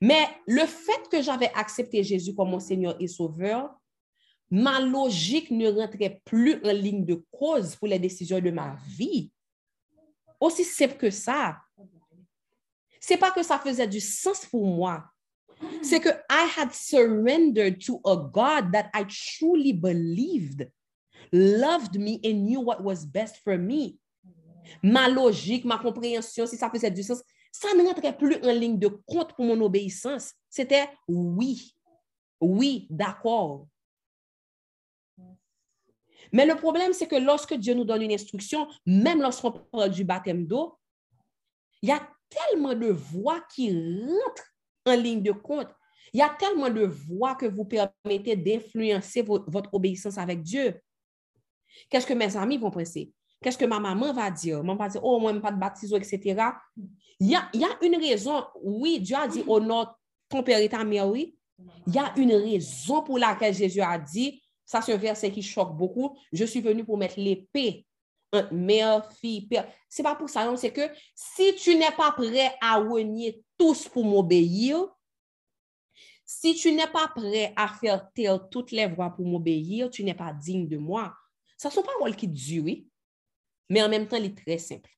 Mais 0.00 0.26
le 0.46 0.66
fait 0.66 1.08
que 1.10 1.22
j'avais 1.22 1.50
accepté 1.54 2.02
Jésus 2.02 2.34
comme 2.34 2.50
mon 2.50 2.60
Seigneur 2.60 2.96
et 3.00 3.08
Sauveur, 3.08 3.74
ma 4.50 4.80
logique 4.80 5.50
ne 5.50 5.70
rentrait 5.70 6.20
plus 6.24 6.60
en 6.64 6.72
ligne 6.72 7.04
de 7.04 7.24
cause 7.30 7.76
pour 7.76 7.88
les 7.88 7.98
décisions 7.98 8.40
de 8.40 8.50
ma 8.50 8.76
vie. 8.86 9.30
Aussi 10.40 10.64
simple 10.64 10.96
que 10.96 11.10
ça. 11.10 11.58
C'est 13.00 13.16
pas 13.16 13.30
que 13.30 13.42
ça 13.42 13.58
faisait 13.58 13.88
du 13.88 14.00
sens 14.00 14.44
pour 14.46 14.66
moi. 14.66 15.04
C'est 15.82 16.00
que 16.00 16.10
I 16.30 16.48
had 16.56 16.72
surrendered 16.72 17.80
to 17.86 18.00
a 18.04 18.16
God 18.16 18.72
that 18.72 18.90
I 18.94 19.04
truly 19.04 19.72
believed 19.72 20.70
loved 21.32 21.98
me 21.98 22.20
and 22.24 22.44
knew 22.44 22.60
what 22.60 22.82
was 22.82 23.06
best 23.06 23.38
for 23.42 23.56
me. 23.56 23.98
Ma 24.82 25.08
logique, 25.08 25.64
ma 25.64 25.78
compréhension, 25.78 26.46
si 26.46 26.56
ça 26.56 26.70
faisait 26.70 26.90
du 26.90 27.02
sens, 27.02 27.22
ça 27.60 27.74
ne 27.74 27.82
rentrait 27.84 28.16
plus 28.16 28.36
en 28.44 28.52
ligne 28.52 28.78
de 28.78 28.88
compte 28.88 29.32
pour 29.34 29.44
mon 29.44 29.58
obéissance. 29.62 30.34
C'était 30.50 30.88
oui, 31.08 31.74
oui, 32.40 32.86
d'accord. 32.90 33.66
Mais 36.32 36.44
le 36.44 36.54
problème, 36.56 36.92
c'est 36.92 37.06
que 37.06 37.16
lorsque 37.16 37.54
Dieu 37.54 37.72
nous 37.74 37.84
donne 37.84 38.02
une 38.02 38.12
instruction, 38.12 38.68
même 38.84 39.22
lorsqu'on 39.22 39.52
parle 39.52 39.90
du 39.90 40.04
baptême 40.04 40.46
d'eau, 40.46 40.76
il 41.80 41.88
y 41.88 41.92
a 41.92 42.06
tellement 42.28 42.74
de 42.74 42.88
voix 42.88 43.40
qui 43.54 43.70
rentrent 43.70 44.52
en 44.84 44.96
ligne 44.96 45.22
de 45.22 45.32
compte. 45.32 45.68
Il 46.12 46.18
y 46.18 46.22
a 46.22 46.28
tellement 46.28 46.70
de 46.70 46.84
voix 46.84 47.36
que 47.36 47.46
vous 47.46 47.64
permettez 47.64 48.36
d'influencer 48.36 49.22
votre 49.22 49.72
obéissance 49.72 50.18
avec 50.18 50.42
Dieu. 50.42 50.78
Qu'est-ce 51.88 52.06
que 52.06 52.14
mes 52.14 52.36
amis 52.36 52.58
vont 52.58 52.70
penser? 52.70 53.12
Qu'est-ce 53.42 53.58
que 53.58 53.64
ma 53.64 53.78
maman 53.78 54.12
va 54.12 54.30
dire? 54.30 54.58
Maman 54.58 54.76
va 54.76 54.88
dire, 54.88 55.04
oh, 55.04 55.18
moi, 55.18 55.32
je 55.32 55.38
pas 55.38 55.52
de 55.52 55.60
baptême, 55.60 55.94
etc. 55.94 56.42
Il 57.20 57.30
y 57.30 57.34
a, 57.34 57.48
une 57.82 57.96
raison. 57.96 58.44
Oui, 58.62 59.00
Dieu 59.00 59.16
a 59.16 59.28
dit, 59.28 59.44
oh 59.46 59.60
non, 59.60 59.86
ton 60.28 60.42
père 60.42 60.58
et 60.58 60.68
ta 60.68 60.84
mère, 60.84 61.08
oui. 61.08 61.36
Il 61.86 61.94
y 61.94 61.98
a 61.98 62.12
une 62.16 62.34
raison 62.34 63.02
pour 63.02 63.18
laquelle 63.18 63.54
Jésus 63.54 63.80
a 63.80 63.98
dit, 63.98 64.42
ça 64.64 64.82
c'est 64.82 64.92
un 64.92 64.98
verset 64.98 65.30
qui 65.30 65.42
choque 65.42 65.74
beaucoup, 65.74 66.18
je 66.32 66.44
suis 66.44 66.60
venu 66.60 66.84
pour 66.84 66.98
mettre 66.98 67.18
l'épée 67.18 67.86
entre 68.32 68.52
mère, 68.52 69.10
fille, 69.12 69.46
père. 69.46 69.66
C'est 69.88 70.02
pas 70.02 70.14
pour 70.14 70.28
ça, 70.28 70.44
non, 70.44 70.56
c'est 70.56 70.72
que 70.72 70.82
si 71.14 71.54
tu 71.54 71.76
n'es 71.76 71.92
pas 71.96 72.12
prêt 72.12 72.54
à 72.60 72.76
renier 72.76 73.42
tous 73.56 73.88
pour 73.88 74.04
m'obéir, 74.04 74.84
si 76.24 76.54
tu 76.54 76.72
n'es 76.72 76.88
pas 76.88 77.08
prêt 77.08 77.52
à 77.56 77.68
faire 77.68 78.10
taire 78.12 78.48
toutes 78.50 78.72
les 78.72 78.86
voix 78.86 79.10
pour 79.10 79.24
m'obéir, 79.24 79.88
tu 79.88 80.04
n'es 80.04 80.14
pas 80.14 80.32
digne 80.32 80.68
de 80.68 80.76
moi. 80.76 81.14
Ça 81.56 81.70
sont 81.70 81.82
pas 81.82 81.92
rôles 82.00 82.16
qui 82.16 82.28
durent, 82.28 82.82
mais 83.68 83.82
en 83.82 83.88
même 83.88 84.06
temps, 84.06 84.16
il 84.16 84.26
est 84.26 84.38
très 84.38 84.58
simple. 84.58 84.90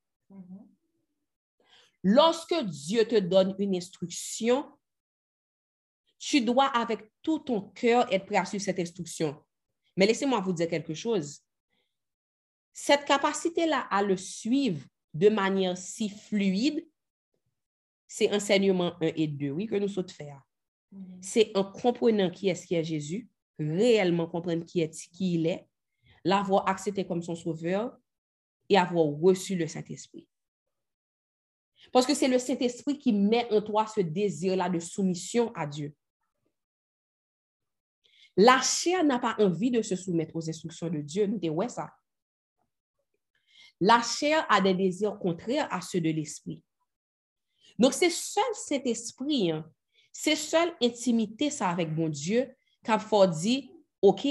Lorsque 2.03 2.55
Dieu 2.65 3.07
te 3.07 3.19
donne 3.19 3.55
une 3.59 3.75
instruction, 3.75 4.67
tu 6.19 6.41
dois 6.41 6.67
avec 6.67 7.11
tout 7.23 7.39
ton 7.41 7.61
cœur 7.71 8.13
être 8.13 8.27
prêt 8.27 8.37
à 8.37 8.45
suivre 8.45 8.65
cette 8.65 8.79
instruction. 8.79 9.43
Mais 9.97 10.07
laissez-moi 10.07 10.41
vous 10.41 10.53
dire 10.53 10.69
quelque 10.69 10.95
chose. 10.95 11.41
Cette 12.73 13.05
capacité-là 13.05 13.87
à 13.91 14.03
le 14.03 14.17
suivre 14.17 14.85
de 15.15 15.29
manière 15.29 15.77
si 15.77 16.09
fluide, 16.09 16.87
c'est 18.07 18.33
enseignement 18.33 18.95
1 19.01 19.13
et 19.17 19.27
2, 19.27 19.51
oui, 19.51 19.67
que 19.67 19.75
nous 19.75 19.89
sommes 19.89 20.09
faire. 20.09 20.43
C'est 21.21 21.51
en 21.57 21.65
comprenant 21.65 22.31
qui 22.31 22.49
est-ce 22.49 22.67
qui 22.67 22.75
est 22.75 22.85
Jésus, 22.85 23.29
réellement 23.59 24.27
comprendre 24.27 24.65
qui 24.65 24.81
est 24.81 24.91
qui 25.11 25.35
il 25.35 25.47
est, 25.47 25.67
l'avoir 26.25 26.69
accepté 26.69 27.07
comme 27.07 27.23
son 27.23 27.35
sauveur 27.35 27.99
et 28.69 28.77
avoir 28.77 29.07
reçu 29.07 29.57
le 29.57 29.67
Saint-Esprit. 29.67 30.29
Parce 31.93 32.07
que 32.07 32.15
c'est 32.15 32.29
le 32.29 32.39
Saint-Esprit 32.39 32.99
qui 32.99 33.13
met 33.13 33.51
en 33.53 33.63
toi 33.63 33.87
ce 33.87 34.01
désir-là 34.01 34.69
de 34.69 34.79
soumission 34.79 35.53
à 35.55 35.67
Dieu. 35.67 35.95
La 38.37 38.61
chair 38.61 39.03
n'a 39.05 39.19
pas 39.19 39.35
envie 39.39 39.71
de 39.71 39.83
se 39.83 39.97
soumettre 39.97 40.37
aux 40.37 40.49
instructions 40.49 40.89
de 40.89 41.01
Dieu. 41.01 41.27
Nous 41.27 41.41
ouais 41.51 41.69
ça. 41.69 41.91
La 43.81 44.03
chair 44.03 44.47
a 44.49 44.61
des 44.61 44.75
désirs 44.75 45.19
contraires 45.19 45.69
à 45.73 45.81
ceux 45.81 46.01
de 46.01 46.11
l'esprit. 46.11 46.63
Donc, 47.79 47.93
c'est 47.93 48.11
seul 48.11 48.43
cet 48.55 48.87
esprit, 48.87 49.53
hein, 49.53 49.69
c'est 50.13 50.35
seule 50.35 50.73
intimité 50.83 51.49
ça 51.49 51.69
avec 51.69 51.91
mon 51.91 52.09
Dieu 52.09 52.49
qu'a 52.83 52.99
dit, 53.27 53.71
OK, 54.03 54.27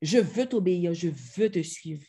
je 0.00 0.18
veux 0.18 0.46
t'obéir, 0.46 0.94
je 0.94 1.08
veux 1.08 1.50
te 1.50 1.62
suivre. 1.62 2.06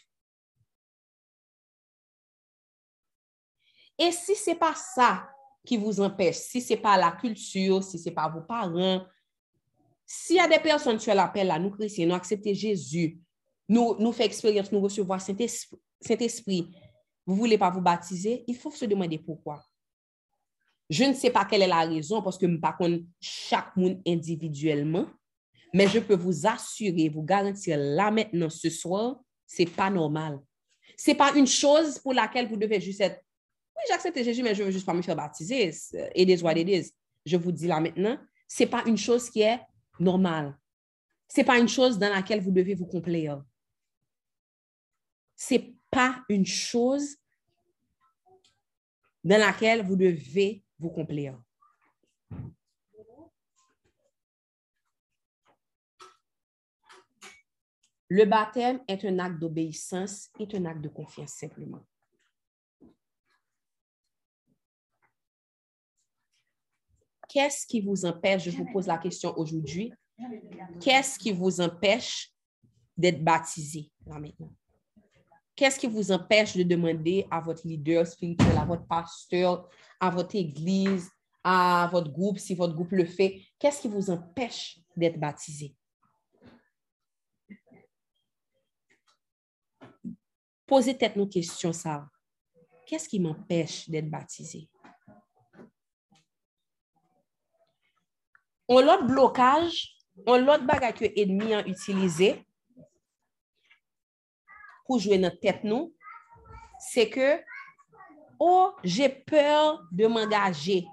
Et 3.97 4.12
si 4.12 4.36
ce 4.36 4.49
n'est 4.49 4.55
pas 4.55 4.75
ça 4.75 5.29
qui 5.65 5.77
vous 5.77 5.99
empêche, 5.99 6.36
si 6.36 6.62
ce 6.62 6.73
n'est 6.73 6.79
pas 6.79 6.97
la 6.97 7.12
culture, 7.12 7.84
si 7.84 7.97
ce 7.97 8.10
n'est 8.10 8.15
pas 8.15 8.29
vos 8.29 8.41
parents, 8.41 9.05
s'il 10.05 10.36
y 10.36 10.39
a 10.39 10.47
des 10.47 10.60
personnes 10.60 10.97
qui 10.97 11.08
l'appel 11.08 11.49
à 11.49 11.58
nous 11.58 11.71
chrétiens, 11.71 12.05
nous 12.05 12.13
accepter 12.13 12.53
Jésus, 12.53 13.19
nous, 13.67 13.95
nous 13.99 14.12
faire 14.12 14.27
expérience, 14.27 14.71
nous 14.71 14.81
recevoir 14.81 15.19
Saint-Esprit, 15.19 16.75
vous 17.25 17.34
ne 17.34 17.39
voulez 17.39 17.58
pas 17.58 17.71
vous 17.71 17.81
baptiser, 17.81 18.43
il 18.47 18.55
faut 18.55 18.69
se 18.69 18.86
demander 18.86 19.17
pourquoi. 19.17 19.65
Je 20.89 21.03
ne 21.03 21.13
sais 21.13 21.31
pas 21.31 21.45
quelle 21.45 21.63
est 21.63 21.67
la 21.67 21.81
raison 21.81 22.21
parce 22.21 22.38
que 22.38 22.45
par 22.58 22.77
contre, 22.77 23.03
chaque 23.19 23.75
monde 23.75 23.99
individuellement, 24.05 25.08
mais 25.73 25.88
je 25.88 25.99
peux 25.99 26.15
vous 26.15 26.45
assurer, 26.45 27.10
vous 27.10 27.23
garantir 27.23 27.77
là 27.77 28.12
maintenant, 28.12 28.49
ce 28.49 28.69
soir, 28.69 29.19
ce 29.47 29.63
n'est 29.63 29.69
pas 29.69 29.89
normal. 29.89 30.39
Ce 30.95 31.10
n'est 31.10 31.17
pas 31.17 31.34
une 31.36 31.47
chose 31.47 31.97
pour 31.99 32.13
laquelle 32.13 32.47
vous 32.47 32.55
devez 32.58 32.79
juste 32.79 33.01
être, 33.01 33.24
oui, 33.86 33.93
j'accepte 33.93 34.24
Jésus, 34.24 34.43
mais 34.43 34.56
je 34.56 34.62
ne 34.62 34.67
veux 34.67 34.71
juste 34.71 34.86
pas 34.86 34.93
me 34.93 35.02
faire 35.02 35.15
baptiser. 35.15 35.71
Et 36.15 36.26
des 36.26 36.41
what 36.43 36.58
it 36.58 36.93
Je 37.26 37.38
vous 37.38 37.52
dis 37.52 37.67
là 37.67 37.80
maintenant, 37.80 38.17
ce 38.48 38.63
n'est 38.63 38.69
pas 38.69 38.84
une 38.86 38.98
chose 38.98 39.30
qui 39.30 39.41
est 39.41 39.60
normale. 40.00 40.58
Ce 41.28 41.39
n'est 41.39 41.45
pas 41.45 41.60
une 41.60 41.67
chose 41.67 41.98
dans 41.98 42.10
laquelle 42.10 42.41
vous 42.41 42.52
devez 42.52 42.76
vous 42.76 42.86
complaire. 42.86 43.43
Ce 45.36 45.56
n'est 45.56 45.76
pas 45.91 46.24
une 46.30 46.45
chose 46.45 47.17
dans 49.24 49.39
laquelle 49.39 49.84
vous 49.84 49.95
devez 49.95 50.63
vous 50.80 50.89
complaire. 50.89 51.39
Le 58.08 58.24
baptême 58.26 58.82
est 58.88 59.04
un 59.04 59.17
acte 59.17 59.39
d'obéissance, 59.39 60.30
est 60.39 60.54
un 60.54 60.65
acte 60.65 60.82
de 60.82 60.89
confiance 60.89 61.34
simplement. 61.34 61.84
Qu'est-ce 67.36 67.67
qui 67.67 67.82
vous 67.82 68.06
empêche, 68.06 68.45
je 68.45 68.52
vous 68.52 68.63
pose 68.71 68.88
la 68.88 68.98
question 68.98 69.38
aujourd'hui, 69.38 69.91
qu'est-ce 70.80 71.19
qui 71.19 71.34
vous 71.34 71.60
empêche 71.60 72.32
d'être 72.95 73.21
baptisé 73.21 73.91
là 74.06 74.17
maintenant? 74.17 74.54
Qu'est-ce 75.54 75.78
qui 75.78 75.88
vous 75.88 76.13
empêche 76.13 76.56
de 76.56 76.63
demander 76.63 77.28
à 77.30 77.41
votre 77.41 77.67
leader 77.67 78.08
spirituel, 78.08 78.58
à 78.58 78.63
votre 78.63 78.88
pasteur, 78.88 79.67
à 80.00 80.10
votre 80.10 80.34
église, 80.34 81.12
à 81.43 81.89
votre 81.91 82.10
groupe, 82.10 82.39
si 82.39 82.56
votre 82.56 82.74
groupe 82.74 82.93
le 82.93 83.04
fait, 83.04 83.41
qu'est-ce 83.60 83.82
qui 83.82 83.89
vous 83.89 84.10
empêche 84.10 84.80
d'être 84.95 85.19
baptisé? 85.19 85.76
Posez 90.65 90.93
peut-être 90.93 91.17
nos 91.17 91.28
questions, 91.28 91.74
ça. 91.74 92.08
Qu'est-ce 92.86 93.10
qui 93.10 93.19
m'empêche 93.19 93.89
d'être 93.89 94.10
baptisé? 94.10 94.69
On 98.67 98.82
l'autre 98.82 99.06
blocage, 99.06 99.95
on 100.25 100.38
l'autre 100.38 100.65
bagage 100.65 100.95
que 100.95 101.06
l'ennemi 101.06 101.54
a 101.54 101.67
utilisé 101.67 102.45
pour 104.86 104.99
jouer 104.99 105.17
notre 105.17 105.39
tête, 105.39 105.63
nous, 105.63 105.93
c'est 106.80 107.10
que, 107.10 107.41
oh, 108.39 108.71
j'ai 108.84 109.10
peur 109.10 109.84
de 109.91 110.08
m'engager. 110.08 110.86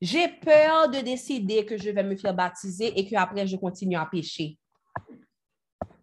J'ai 0.00 0.28
peur 0.28 0.90
de 0.90 0.98
décider 0.98 1.64
que 1.64 1.78
je 1.78 1.90
vais 1.90 2.02
me 2.02 2.16
faire 2.16 2.34
baptiser 2.34 2.98
et 2.98 3.06
qu'après, 3.06 3.46
je 3.46 3.56
continue 3.56 3.96
à 3.96 4.04
pécher. 4.04 4.58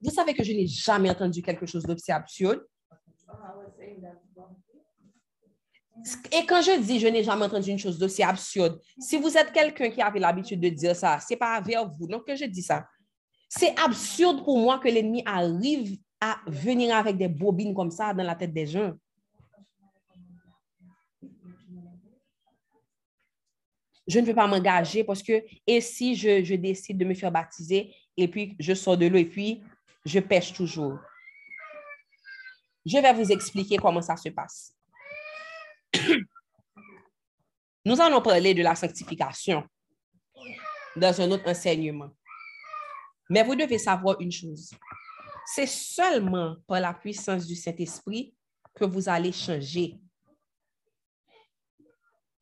Vous 0.02 0.10
savez 0.10 0.34
que 0.34 0.44
je 0.44 0.54
n'ai 0.54 0.68
jamais 0.68 1.10
entendu 1.10 1.42
quelque 1.42 1.66
chose 1.66 1.84
d'aussi 1.84 2.12
absurde. 2.12 2.66
Et 6.32 6.46
quand 6.46 6.62
je 6.62 6.80
dis 6.80 7.00
je 7.00 7.08
n'ai 7.08 7.24
jamais 7.24 7.46
entendu 7.46 7.72
une 7.72 7.80
chose 7.80 7.98
d'aussi 7.98 8.24
absurde, 8.24 8.80
si 9.00 9.18
vous 9.18 9.36
êtes 9.38 9.52
quelqu'un 9.52 9.90
qui 9.90 10.02
avait 10.02 10.20
l'habitude 10.20 10.60
de 10.60 10.70
dire 10.70 10.96
ça, 10.96 11.20
c'est 11.20 11.36
pas 11.36 11.60
vers 11.62 11.88
vous, 11.90 12.08
non 12.08 12.20
que 12.20 12.36
je 12.36 12.46
dis 12.46 12.62
ça. 12.62 12.86
C'est 13.50 13.78
absurde 13.80 14.44
pour 14.44 14.58
moi 14.60 14.80
que 14.80 14.88
l'ennemi 14.88 15.24
arrive 15.26 15.98
à 16.22 16.40
venir 16.48 16.96
avec 16.96 17.18
des 17.18 17.28
bobines 17.28 17.74
comme 17.74 17.92
ça 17.92 18.14
dans 18.14 18.24
la 18.24 18.36
tête 18.36 18.54
des 18.54 18.68
gens. 18.68 18.94
Je 24.08 24.20
ne 24.20 24.26
veux 24.26 24.34
pas 24.34 24.48
m'engager 24.48 25.04
parce 25.04 25.22
que, 25.22 25.44
et 25.68 25.82
si 25.82 26.16
je 26.16 26.56
décide 26.56 26.98
de 26.98 27.06
me 27.06 27.14
faire 27.14 27.32
baptiser 27.32 27.94
et 28.18 28.28
puis 28.28 28.56
je 28.60 28.74
sors 28.74 28.98
de 28.98 29.06
l'eau 29.06 29.18
et 29.18 29.26
puis 29.26 29.64
je 30.06 30.20
pêche 30.20 30.54
toujours. 30.54 30.98
Je 32.86 32.98
vais 32.98 33.14
vous 33.14 33.32
expliquer 33.32 33.78
comment 33.78 34.02
ça 34.02 34.18
se 34.18 34.30
passe. 34.30 34.79
Nous 37.90 38.00
allons 38.00 38.22
parler 38.22 38.54
de 38.54 38.62
la 38.62 38.76
sanctification 38.76 39.68
dans 40.96 41.22
un 41.22 41.32
autre 41.32 41.50
enseignement. 41.50 42.12
Mais 43.32 43.42
vous 43.42 43.56
devez 43.56 43.80
savoir 43.80 44.22
une 44.22 44.32
chose. 44.32 44.70
C'est 45.48 45.66
seulement 45.66 46.58
par 46.68 46.82
la 46.82 46.94
puissance 46.94 47.48
du 47.48 47.56
Saint-Esprit 47.56 48.36
que 48.76 48.86
vous 48.86 49.10
allez 49.10 49.32
changer. 49.32 49.96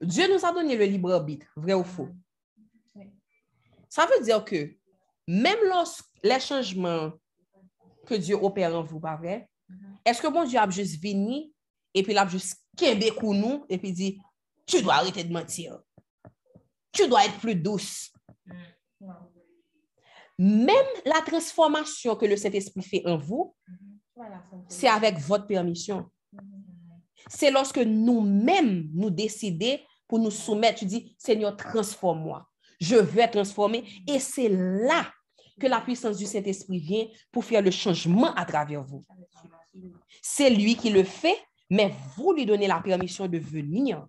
Dieu 0.01 0.27
nous 0.27 0.45
a 0.45 0.51
donné 0.51 0.75
le 0.75 0.83
libre 0.83 1.13
arbitre, 1.13 1.47
vrai 1.55 1.75
ou 1.75 1.85
faux. 1.85 2.09
Ça 3.87 4.05
veut 4.05 4.21
dire 4.25 4.43
que 4.43 4.75
même 5.29 5.59
lorsque 5.63 6.09
les 6.23 6.41
changements 6.41 7.13
que 8.05 8.15
Dieu 8.15 8.35
opère 8.35 8.75
en 8.75 8.83
vous, 8.83 8.99
pas 8.99 9.15
vrai? 9.15 9.47
Est-ce 10.03 10.21
que 10.21 10.27
bon 10.27 10.43
Dieu 10.43 10.59
a 10.59 10.69
juste 10.69 11.01
venu 11.01 11.49
et 11.93 12.03
puis 12.03 12.11
il 12.11 12.17
a 12.17 12.27
juste 12.27 12.65
québécois 12.75 13.33
nous 13.33 13.65
et 13.69 13.77
puis 13.77 13.93
dit, 13.93 14.19
tu 14.67 14.81
dois 14.81 14.95
arrêter 14.95 15.23
de 15.23 15.33
mentir. 15.33 15.79
Tu 16.91 17.07
dois 17.07 17.25
être 17.25 17.39
plus 17.39 17.55
douce. 17.55 18.11
Même 20.37 20.85
la 21.05 21.21
transformation 21.25 22.15
que 22.15 22.25
le 22.25 22.37
Saint-Esprit 22.37 22.83
fait 22.83 23.07
en 23.07 23.17
vous, 23.17 23.55
c'est 24.67 24.87
avec 24.87 25.17
votre 25.17 25.47
permission. 25.47 26.09
C'est 27.29 27.49
lorsque 27.51 27.79
nous-mêmes 27.79 28.89
nous 28.93 29.09
décidons 29.09 29.79
pour 30.07 30.19
nous 30.19 30.31
soumettre, 30.31 30.79
tu 30.79 30.85
dis, 30.85 31.15
Seigneur, 31.17 31.57
transforme-moi. 31.57 32.47
Je 32.79 32.95
veux 32.95 33.19
être 33.19 33.33
transformé. 33.33 33.83
Et 34.07 34.19
c'est 34.19 34.49
là 34.49 35.11
que 35.59 35.67
la 35.67 35.81
puissance 35.81 36.17
du 36.17 36.25
Saint-Esprit 36.25 36.79
vient 36.79 37.07
pour 37.31 37.43
faire 37.43 37.61
le 37.61 37.71
changement 37.71 38.33
à 38.35 38.45
travers 38.45 38.83
vous. 38.83 39.03
C'est 40.21 40.49
lui 40.49 40.75
qui 40.75 40.89
le 40.89 41.03
fait, 41.03 41.37
mais 41.69 41.91
vous 42.15 42.33
lui 42.33 42.45
donnez 42.45 42.67
la 42.67 42.79
permission 42.79 43.27
de 43.27 43.37
venir. 43.37 44.05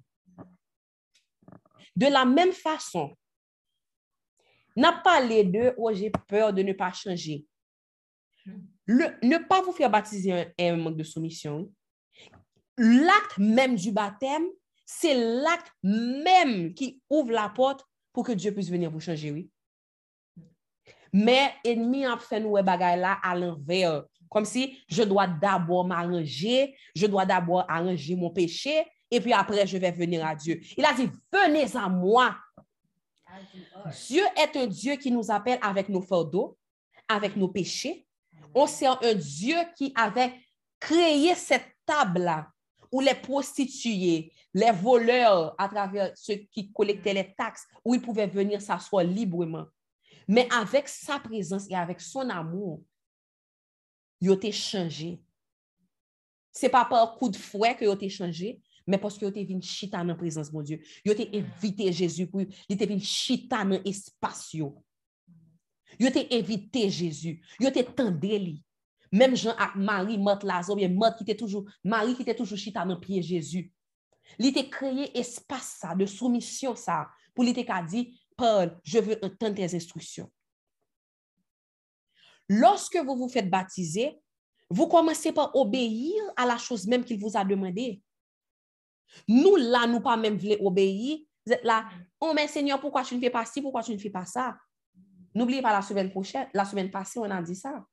De 1.99 2.07
la 2.07 2.25
même 2.25 2.53
façon, 2.53 3.13
n'a 4.77 4.93
pas 4.93 5.21
les 5.21 5.43
deux, 5.43 5.75
oh, 5.77 5.93
j'ai 5.93 6.13
peur 6.29 6.53
de 6.53 6.63
ne 6.63 6.73
pas 6.73 6.93
changer. 6.93 7.45
Ne 8.87 9.49
pas 9.49 9.63
vous 9.63 9.73
faire 9.73 9.91
baptiser 9.91 10.33
un, 10.33 10.47
un 10.61 10.77
manque 10.77 10.97
de 10.97 11.03
soumission. 11.03 11.69
L'acte 12.77 13.39
même 13.39 13.75
du 13.75 13.91
baptême, 13.91 14.47
c'est 14.87 15.43
l'acte 15.43 15.73
même 15.83 16.73
qui 16.73 17.03
ouvre 17.11 17.33
la 17.33 17.49
porte 17.49 17.85
pour 18.13 18.25
que 18.25 18.31
Dieu 18.31 18.55
puisse 18.55 18.71
venir 18.71 18.93
vous 18.93 19.01
changer, 19.01 19.33
oui. 19.33 19.51
Mais 21.13 21.53
ennemi 21.65 22.07
a 22.07 22.17
fait 22.17 22.39
nous 22.39 22.63
bagay 22.63 22.97
là 22.97 23.19
à 23.25 23.35
l'envers. 23.35 24.05
Comme 24.31 24.45
si 24.45 24.79
je 24.87 25.03
dois 25.03 25.27
d'abord 25.27 25.85
m'arranger, 25.85 26.77
je 26.95 27.07
dois 27.07 27.27
d'abord 27.27 27.65
arranger 27.69 28.15
mon 28.15 28.31
péché, 28.31 28.87
et 29.11 29.21
puis 29.21 29.33
après 29.33 29.67
je 29.67 29.79
vais 29.79 29.91
venir 29.91 30.27
à 30.27 30.35
Dieu. 30.35 30.61
Il 30.77 30.85
a 30.85 30.93
dit, 30.93 31.09
venez 31.33 31.67
à 31.77 31.89
moi. 31.89 32.37
Dieu 34.07 34.23
est 34.37 34.57
un 34.57 34.67
Dieu 34.67 34.97
qui 34.97 35.11
nous 35.11 35.31
appelle 35.31 35.59
avec 35.63 35.89
nos 35.89 36.03
fardeaux, 36.03 36.57
avec 37.09 37.37
nos 37.37 37.49
péchés. 37.49 38.07
On 38.55 38.67
sert 38.67 38.99
un 39.03 39.15
Dieu 39.15 39.57
qui 39.77 39.93
avait 39.95 40.35
créé 40.81 41.35
cette 41.35 41.67
table-là 41.87 42.49
où 42.91 43.01
les 43.01 43.15
prostituées, 43.15 44.33
les 44.55 44.73
voleurs, 44.73 45.55
à 45.59 45.69
travers 45.69 46.13
ceux 46.17 46.37
qui 46.37 46.73
collectaient 46.73 47.13
les 47.13 47.35
taxes, 47.35 47.67
où 47.85 47.95
ils 47.95 48.01
pouvaient 48.01 48.27
venir 48.27 48.63
s'asseoir 48.63 49.05
librement. 49.05 49.67
Mais 50.27 50.49
avec 50.53 50.89
sa 50.89 51.19
présence 51.19 51.71
et 51.71 51.75
avec 51.75 52.01
son 52.01 52.29
amour, 52.29 52.83
il 54.21 54.31
a 54.31 54.35
été 54.35 54.53
changé. 54.53 55.21
Ce 56.53 56.67
n'est 56.67 56.71
pas 56.71 56.85
par 56.85 57.17
coup 57.17 57.29
de 57.29 57.37
fouet 57.37 57.77
il 57.81 57.89
a 57.89 57.93
été 57.93 58.09
changé, 58.09 58.61
mais 58.89 58.99
parce 58.99 59.19
qu'il 59.19 59.27
a 59.27 59.31
été 59.31 59.45
venu 59.45 59.61
chita 59.63 59.99
dans 59.99 60.05
la 60.05 60.15
présence 60.15 60.49
de 60.49 60.55
mon 60.55 60.63
Dieu. 60.63 60.81
Il 61.05 61.11
a 61.11 61.15
été 61.15 61.39
invité 61.39 61.93
Jésus 61.93 62.27
pour 62.27 62.41
il 62.41 62.75
était 62.75 62.87
venu 62.87 63.01
chita 63.01 63.63
dans 63.63 63.81
l'espace. 63.85 64.55
Il 64.55 66.07
a 66.07 66.09
été 66.09 66.27
invité 66.35 66.89
Jésus. 66.89 67.43
Il 67.61 67.67
a 67.67 67.69
été 67.69 67.85
tendé 67.85 68.63
Même 69.13 69.37
Jean 69.37 69.55
avec 69.57 69.77
Marie, 69.77 70.17
Marthe 70.17 70.43
Lazare, 70.43 70.77
bien 70.77 70.89
Marthe 70.89 71.19
qui 71.19 71.25
était 71.25 71.37
toujours, 71.37 71.67
Marie 71.85 72.17
qui 72.17 72.23
était 72.23 72.35
toujours 72.35 72.57
chita 72.57 72.85
dans 72.87 72.99
pied 72.99 73.23
Jésus. 73.23 73.71
Il 74.39 74.59
a 74.59 74.63
créé 74.65 75.17
espace 75.19 75.77
ça, 75.81 75.95
de 75.95 76.07
soumission 76.07 76.75
ça, 76.75 77.09
pour 77.35 77.45
lui 77.45 77.55
dit, 77.89 78.19
Paul, 78.37 78.79
je 78.85 78.99
veux 78.99 79.19
entendre 79.23 79.55
tes 79.55 79.75
instructions. 79.75 80.31
Lorsque 82.49 82.97
vous 82.97 83.17
vous 83.17 83.29
faites 83.29 83.51
baptiser, 83.51 84.19
vous 84.71 84.87
commencez 84.87 85.33
par 85.33 85.55
obéir 85.55 86.15
à 86.37 86.47
la 86.47 86.57
chose 86.57 86.87
même 86.87 87.05
qu'il 87.05 87.21
vous 87.21 87.37
a 87.37 87.45
demandé. 87.45 88.03
Nous, 89.27 89.57
là, 89.57 89.87
nous 89.87 90.01
pas 90.01 90.17
même 90.17 90.37
voulons 90.37 90.67
obéir. 90.67 91.19
Vous 91.47 91.53
êtes 91.53 91.65
là, 91.65 91.89
oh 92.21 92.33
mais 92.35 92.47
Seigneur, 92.47 92.81
pourquoi 92.81 93.03
tu 93.03 93.15
ne 93.15 93.21
fais 93.21 93.31
pas 93.31 93.45
ci, 93.45 93.63
pourquoi 93.63 93.83
tu 93.83 93.93
ne 93.93 93.99
fais 93.99 94.11
pas 94.11 94.27
ça? 94.27 94.57
N'oubliez 95.35 95.63
pas 95.63 95.73
la 95.73 95.83
semaine 95.83 96.11
prochaine, 96.11 96.47
la 96.53 96.65
semaine 96.65 96.91
passée, 96.91 97.19
on 97.19 97.31
a 97.31 97.43
dit 97.43 97.57
ça. 97.57 97.85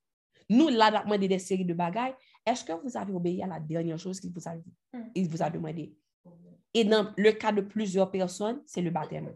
Nous, 0.50 0.68
là, 0.70 0.92
on 0.92 0.96
a 0.96 1.04
demandé 1.04 1.28
des 1.28 1.40
séries 1.40 1.66
de 1.66 1.74
bagailles. 1.74 2.16
Est-ce 2.46 2.64
que 2.64 2.74
vous 2.74 2.98
avez 2.98 3.14
obéi 3.14 3.42
à 3.42 3.48
la 3.48 3.60
dernière 3.60 3.98
chose 3.98 4.20
qu'il 4.20 4.32
vous 4.32 4.48
a 4.48 4.56
dit? 4.56 4.74
Il 5.16 5.28
vous 5.28 5.42
a 5.42 5.50
demandé. 5.50 5.96
Et 6.74 6.84
dans 6.84 7.14
le 7.18 7.32
cas 7.32 7.52
de 7.52 7.62
plusieurs 7.62 8.12
personnes, 8.12 8.62
c'est 8.66 8.82
le 8.82 8.92
baptême. 8.92 9.36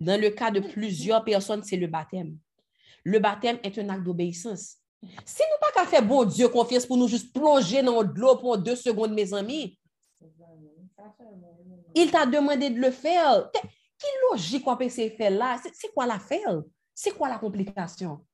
Dans 0.00 0.20
le 0.20 0.30
cas 0.30 0.50
de 0.50 0.60
plusieurs 0.60 1.24
personnes, 1.24 1.62
c'est 1.62 1.76
le 1.76 1.88
baptême. 1.88 2.38
Le 3.04 3.18
baptême 3.18 3.58
est 3.62 3.76
un 3.78 3.88
acte 3.88 4.04
d'obéissance. 4.04 4.76
Si 5.24 5.42
nous 5.42 5.58
pas 5.60 5.72
qu'à 5.72 5.86
faire 5.86 6.04
bon 6.04 6.24
Dieu 6.24 6.48
confiance 6.48 6.86
pour 6.86 6.96
nous 6.96 7.08
juste 7.08 7.32
plonger 7.32 7.82
dans 7.82 8.02
l'eau 8.02 8.36
pour 8.36 8.58
deux 8.58 8.76
secondes, 8.76 9.12
mes 9.12 9.32
amis, 9.32 9.78
il 11.94 12.10
t'a 12.10 12.26
demandé 12.26 12.70
de 12.70 12.80
le 12.80 12.90
faire. 12.90 13.50
Quelle 13.52 14.20
logique 14.30 14.64
qu'on 14.64 14.76
peut 14.76 14.88
faire 14.88 15.30
là? 15.30 15.60
C'est 15.72 15.92
quoi 15.92 16.06
l'affaire? 16.06 16.62
C'est 16.94 17.12
quoi 17.12 17.28
la 17.28 17.38
complication? 17.38 18.24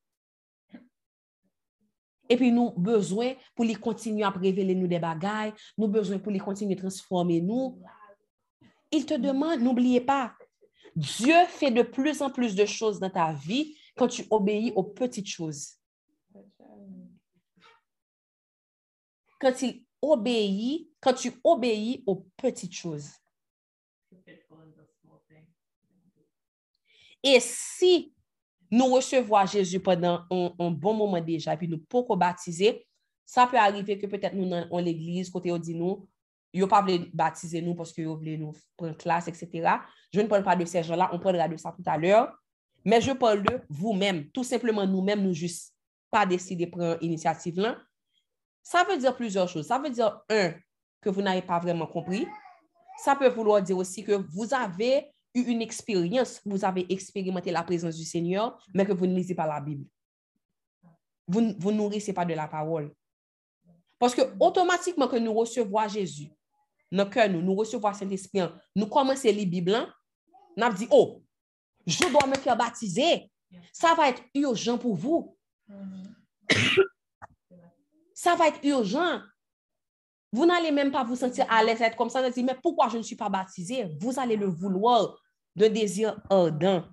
Et 2.28 2.36
puis, 2.36 2.50
nous 2.50 2.70
besoin 2.70 3.34
pour 3.54 3.66
les 3.66 3.74
continuer 3.74 4.24
à 4.24 4.30
révéler 4.30 4.74
nous 4.74 4.86
des 4.86 4.98
bagailles, 4.98 5.52
nous 5.76 5.88
besoin 5.88 6.18
pour 6.18 6.32
les 6.32 6.38
continuer 6.38 6.74
à 6.74 6.78
transformer 6.78 7.40
nous. 7.40 7.78
Il 8.90 9.04
te 9.04 9.14
demande, 9.14 9.60
n'oubliez 9.60 10.00
pas, 10.00 10.32
Dieu 10.96 11.34
fait 11.48 11.70
de 11.70 11.82
plus 11.82 12.22
en 12.22 12.30
plus 12.30 12.54
de 12.54 12.64
choses 12.64 12.98
dans 12.98 13.10
ta 13.10 13.32
vie 13.32 13.76
quand 13.96 14.08
tu 14.08 14.24
obéis 14.30 14.72
aux 14.74 14.84
petites 14.84 15.26
choses. 15.26 15.74
Quand 19.44 19.60
il 19.60 19.84
obéit, 20.00 20.88
quand 21.00 21.12
tu 21.12 21.30
obéis 21.44 22.02
aux 22.06 22.24
petites 22.34 22.72
choses. 22.72 23.10
Et 27.22 27.38
si 27.40 28.14
nous 28.70 28.86
recevons 28.86 29.44
Jésus 29.44 29.80
pendant 29.80 30.24
un, 30.30 30.70
bon 30.70 30.94
moment 30.94 31.20
déjà, 31.20 31.58
puis 31.58 31.68
nous 31.68 31.76
pouvons 31.76 32.16
baptiser, 32.16 32.86
ça 33.26 33.46
peut 33.46 33.58
arriver 33.58 33.98
que 33.98 34.06
peut-être 34.06 34.34
nous, 34.34 34.48
dans 34.48 34.78
l'église, 34.78 35.28
côté 35.28 35.52
on 35.52 35.58
dit 35.58 35.74
nous, 35.74 36.08
Yo 36.54 36.66
pas 36.66 36.80
voulu 36.80 37.10
baptiser 37.12 37.60
nous 37.60 37.74
parce 37.74 37.94
yo 37.98 38.16
voulu 38.16 38.38
nous 38.38 38.54
prendre 38.78 38.96
classe, 38.96 39.28
etc. 39.28 39.76
Je 40.10 40.20
ne 40.22 40.26
parle 40.26 40.42
pas 40.42 40.56
de 40.56 40.64
ces 40.64 40.82
gens-là, 40.82 41.10
on 41.12 41.18
parlera 41.18 41.48
de 41.48 41.58
ça 41.58 41.70
tout 41.70 41.82
à 41.84 41.98
l'heure. 41.98 42.34
Mais 42.82 43.02
je 43.02 43.12
parle 43.12 43.42
de 43.42 43.60
vous-même, 43.68 44.30
tout 44.30 44.44
simplement 44.44 44.86
nous-mêmes, 44.86 45.22
nous 45.22 45.34
juste 45.34 45.74
pas 46.10 46.24
décider 46.24 46.64
de 46.64 46.70
prendre 46.70 46.98
l'initiative 47.02 47.60
là. 47.60 47.76
Ça 48.64 48.82
veut 48.84 48.96
dire 48.96 49.14
plusieurs 49.14 49.48
choses. 49.48 49.66
Ça 49.66 49.78
veut 49.78 49.90
dire, 49.90 50.20
un, 50.30 50.54
que 51.00 51.10
vous 51.10 51.22
n'avez 51.22 51.42
pas 51.42 51.60
vraiment 51.60 51.86
compris. 51.86 52.26
Ça 52.98 53.14
peut 53.14 53.28
vouloir 53.28 53.62
dire 53.62 53.76
aussi 53.76 54.02
que 54.02 54.12
vous 54.12 54.52
avez 54.54 55.12
eu 55.34 55.42
une 55.42 55.62
expérience, 55.62 56.40
vous 56.44 56.64
avez 56.64 56.90
expérimenté 56.92 57.50
la 57.50 57.62
présence 57.62 57.96
du 57.96 58.04
Seigneur, 58.04 58.58
mais 58.72 58.86
que 58.86 58.92
vous 58.92 59.06
ne 59.06 59.14
lisez 59.14 59.34
pas 59.34 59.46
la 59.46 59.60
Bible. 59.60 59.84
Vous 61.28 61.40
ne 61.40 61.70
nourrissez 61.70 62.12
pas 62.12 62.24
de 62.24 62.34
la 62.34 62.48
parole. 62.48 62.92
Parce 63.98 64.14
que 64.14 64.22
automatiquement 64.40 65.08
que 65.08 65.16
nous 65.16 65.34
recevons 65.34 65.86
Jésus, 65.88 66.30
dans 66.90 67.08
cœur, 67.08 67.28
nous, 67.28 67.54
recevons 67.54 67.92
Saint-Esprit, 67.92 68.40
nous 68.74 68.86
commençons 68.86 69.28
à 69.28 69.32
lire 69.32 69.44
la 69.44 69.50
Bible, 69.50 69.74
hein, 69.74 69.92
nous 70.56 70.72
dit, 70.72 70.88
oh, 70.90 71.22
je 71.86 72.08
dois 72.10 72.26
me 72.26 72.36
faire 72.36 72.56
baptiser. 72.56 73.30
Ça 73.72 73.94
va 73.94 74.08
être 74.08 74.22
urgent 74.34 74.78
pour 74.78 74.94
vous. 74.94 75.36
Ça 78.24 78.36
va 78.36 78.48
être 78.48 78.64
urgent. 78.64 79.20
Vous 80.32 80.46
n'allez 80.46 80.72
même 80.72 80.90
pas 80.90 81.04
vous 81.04 81.14
sentir 81.14 81.44
à 81.50 81.62
l'aise, 81.62 81.82
être 81.82 81.94
comme 81.94 82.08
ça, 82.08 82.30
dire, 82.30 82.42
mais 82.42 82.58
pourquoi 82.62 82.88
je 82.88 82.96
ne 82.96 83.02
suis 83.02 83.16
pas 83.16 83.28
baptisé? 83.28 83.84
Vous 84.00 84.18
allez 84.18 84.36
le 84.36 84.46
vouloir 84.46 85.22
de 85.54 85.66
désir 85.66 86.18
ardent. 86.30 86.88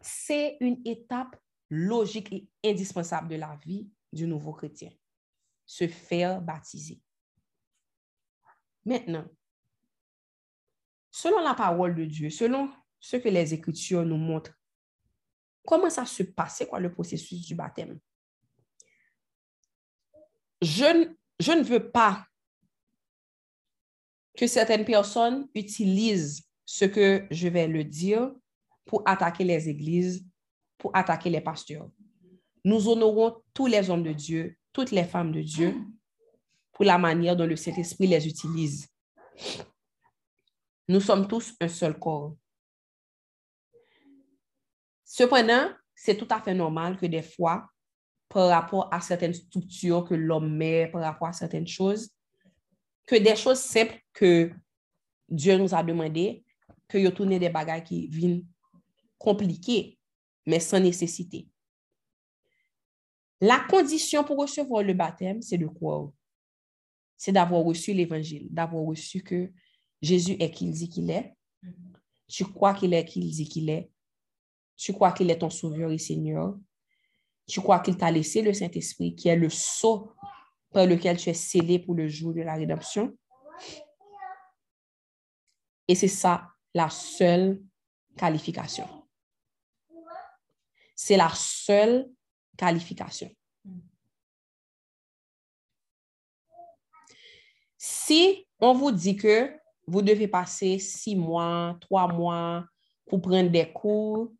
C'est 0.00 0.56
une 0.60 0.80
étape 0.86 1.36
logique 1.68 2.32
et 2.32 2.48
indispensable 2.64 3.28
de 3.28 3.36
la 3.36 3.56
vie 3.56 3.90
du 4.10 4.26
nouveau 4.26 4.54
chrétien. 4.54 4.90
Se 5.66 5.86
faire 5.86 6.40
baptiser. 6.40 7.02
Maintenant, 8.86 9.26
selon 11.10 11.40
la 11.40 11.54
parole 11.54 11.94
de 11.94 12.04
Dieu, 12.04 12.30
selon 12.30 12.70
ce 13.00 13.16
que 13.16 13.28
les 13.28 13.54
Écritures 13.54 14.04
nous 14.04 14.16
montrent, 14.16 14.54
comment 15.66 15.90
ça 15.90 16.06
se 16.06 16.22
passe, 16.22 16.64
quoi 16.68 16.80
le 16.80 16.92
processus 16.92 17.46
du 17.46 17.54
baptême? 17.54 17.98
Je, 20.60 21.12
je 21.38 21.52
ne 21.52 21.62
veux 21.62 21.90
pas 21.90 22.24
que 24.36 24.46
certaines 24.46 24.84
personnes 24.84 25.48
utilisent 25.54 26.48
ce 26.64 26.84
que 26.84 27.26
je 27.30 27.48
vais 27.48 27.66
le 27.66 27.84
dire 27.84 28.32
pour 28.84 29.02
attaquer 29.06 29.44
les 29.44 29.68
églises, 29.68 30.24
pour 30.78 30.94
attaquer 30.96 31.30
les 31.30 31.40
pasteurs. 31.40 31.90
Nous 32.64 32.88
honorons 32.88 33.42
tous 33.54 33.66
les 33.66 33.90
hommes 33.90 34.02
de 34.02 34.12
Dieu, 34.12 34.56
toutes 34.72 34.90
les 34.90 35.04
femmes 35.04 35.32
de 35.32 35.42
Dieu, 35.42 35.74
pour 36.72 36.84
la 36.84 36.98
manière 36.98 37.36
dont 37.36 37.46
le 37.46 37.56
Saint-Esprit 37.56 38.06
les 38.06 38.26
utilise. 38.26 38.88
Nous 40.88 41.00
sommes 41.00 41.28
tous 41.28 41.54
un 41.60 41.68
seul 41.68 41.98
corps. 41.98 42.34
Cependant, 45.04 45.70
c'est 45.94 46.16
tout 46.16 46.28
à 46.30 46.40
fait 46.40 46.54
normal 46.54 46.96
que 46.96 47.06
des 47.06 47.22
fois, 47.22 47.68
par 48.28 48.48
rapport 48.48 48.92
à 48.92 49.00
certaines 49.00 49.34
structures 49.34 50.04
que 50.04 50.14
l'homme 50.14 50.56
met, 50.56 50.88
par 50.88 51.02
rapport 51.02 51.28
à 51.28 51.32
certaines 51.32 51.66
choses, 51.66 52.10
que 53.06 53.16
des 53.16 53.36
choses 53.36 53.58
simples 53.58 53.98
que 54.12 54.50
Dieu 55.28 55.56
nous 55.56 55.74
a 55.74 55.82
demandé, 55.82 56.44
que 56.88 56.98
y 56.98 57.12
tourné 57.12 57.38
des 57.38 57.48
bagages 57.48 57.84
qui 57.84 58.08
viennent 58.08 58.46
compliquées, 59.18 59.98
mais 60.46 60.60
sans 60.60 60.80
nécessité. 60.80 61.48
La 63.40 63.60
condition 63.60 64.24
pour 64.24 64.38
recevoir 64.38 64.82
le 64.82 64.94
baptême, 64.94 65.42
c'est 65.42 65.58
de 65.58 65.66
croire. 65.66 66.10
C'est 67.16 67.32
d'avoir 67.32 67.62
reçu 67.62 67.92
l'évangile, 67.92 68.48
d'avoir 68.50 68.84
reçu 68.84 69.22
que 69.22 69.50
Jésus 70.00 70.36
est 70.38 70.50
qui 70.50 70.66
il 70.66 70.72
dit 70.72 70.88
qu'il 70.88 71.10
est? 71.10 71.34
Tu 72.28 72.44
crois 72.44 72.74
qu'il 72.74 72.94
est 72.94 73.04
qui 73.04 73.20
il 73.20 73.30
dit 73.30 73.48
qu'il 73.48 73.68
est? 73.70 73.90
Tu 74.76 74.92
crois 74.92 75.12
qu'il 75.12 75.30
est 75.30 75.38
ton 75.38 75.50
sauveur 75.50 75.90
et 75.90 75.98
Seigneur? 75.98 76.56
Tu 77.46 77.60
crois 77.60 77.80
qu'il 77.80 77.96
t'a 77.96 78.10
laissé 78.10 78.42
le 78.42 78.52
Saint-Esprit, 78.52 79.14
qui 79.16 79.28
est 79.28 79.36
le 79.36 79.48
sceau 79.48 80.12
par 80.70 80.86
lequel 80.86 81.16
tu 81.16 81.30
es 81.30 81.34
scellé 81.34 81.78
pour 81.78 81.94
le 81.94 82.06
jour 82.06 82.34
de 82.34 82.42
la 82.42 82.54
rédemption? 82.54 83.16
Et 85.88 85.94
c'est 85.94 86.08
ça 86.08 86.48
la 86.74 86.90
seule 86.90 87.62
qualification. 88.16 88.86
C'est 90.94 91.16
la 91.16 91.30
seule 91.34 92.10
qualification. 92.56 93.34
Si 97.78 98.46
on 98.60 98.74
vous 98.74 98.92
dit 98.92 99.16
que 99.16 99.58
vous 99.88 100.02
devez 100.02 100.28
passer 100.28 100.78
six 100.78 101.16
mois, 101.16 101.76
trois 101.80 102.12
mois 102.12 102.66
pour 103.08 103.22
prendre 103.22 103.50
des 103.50 103.72
cours, 103.72 104.30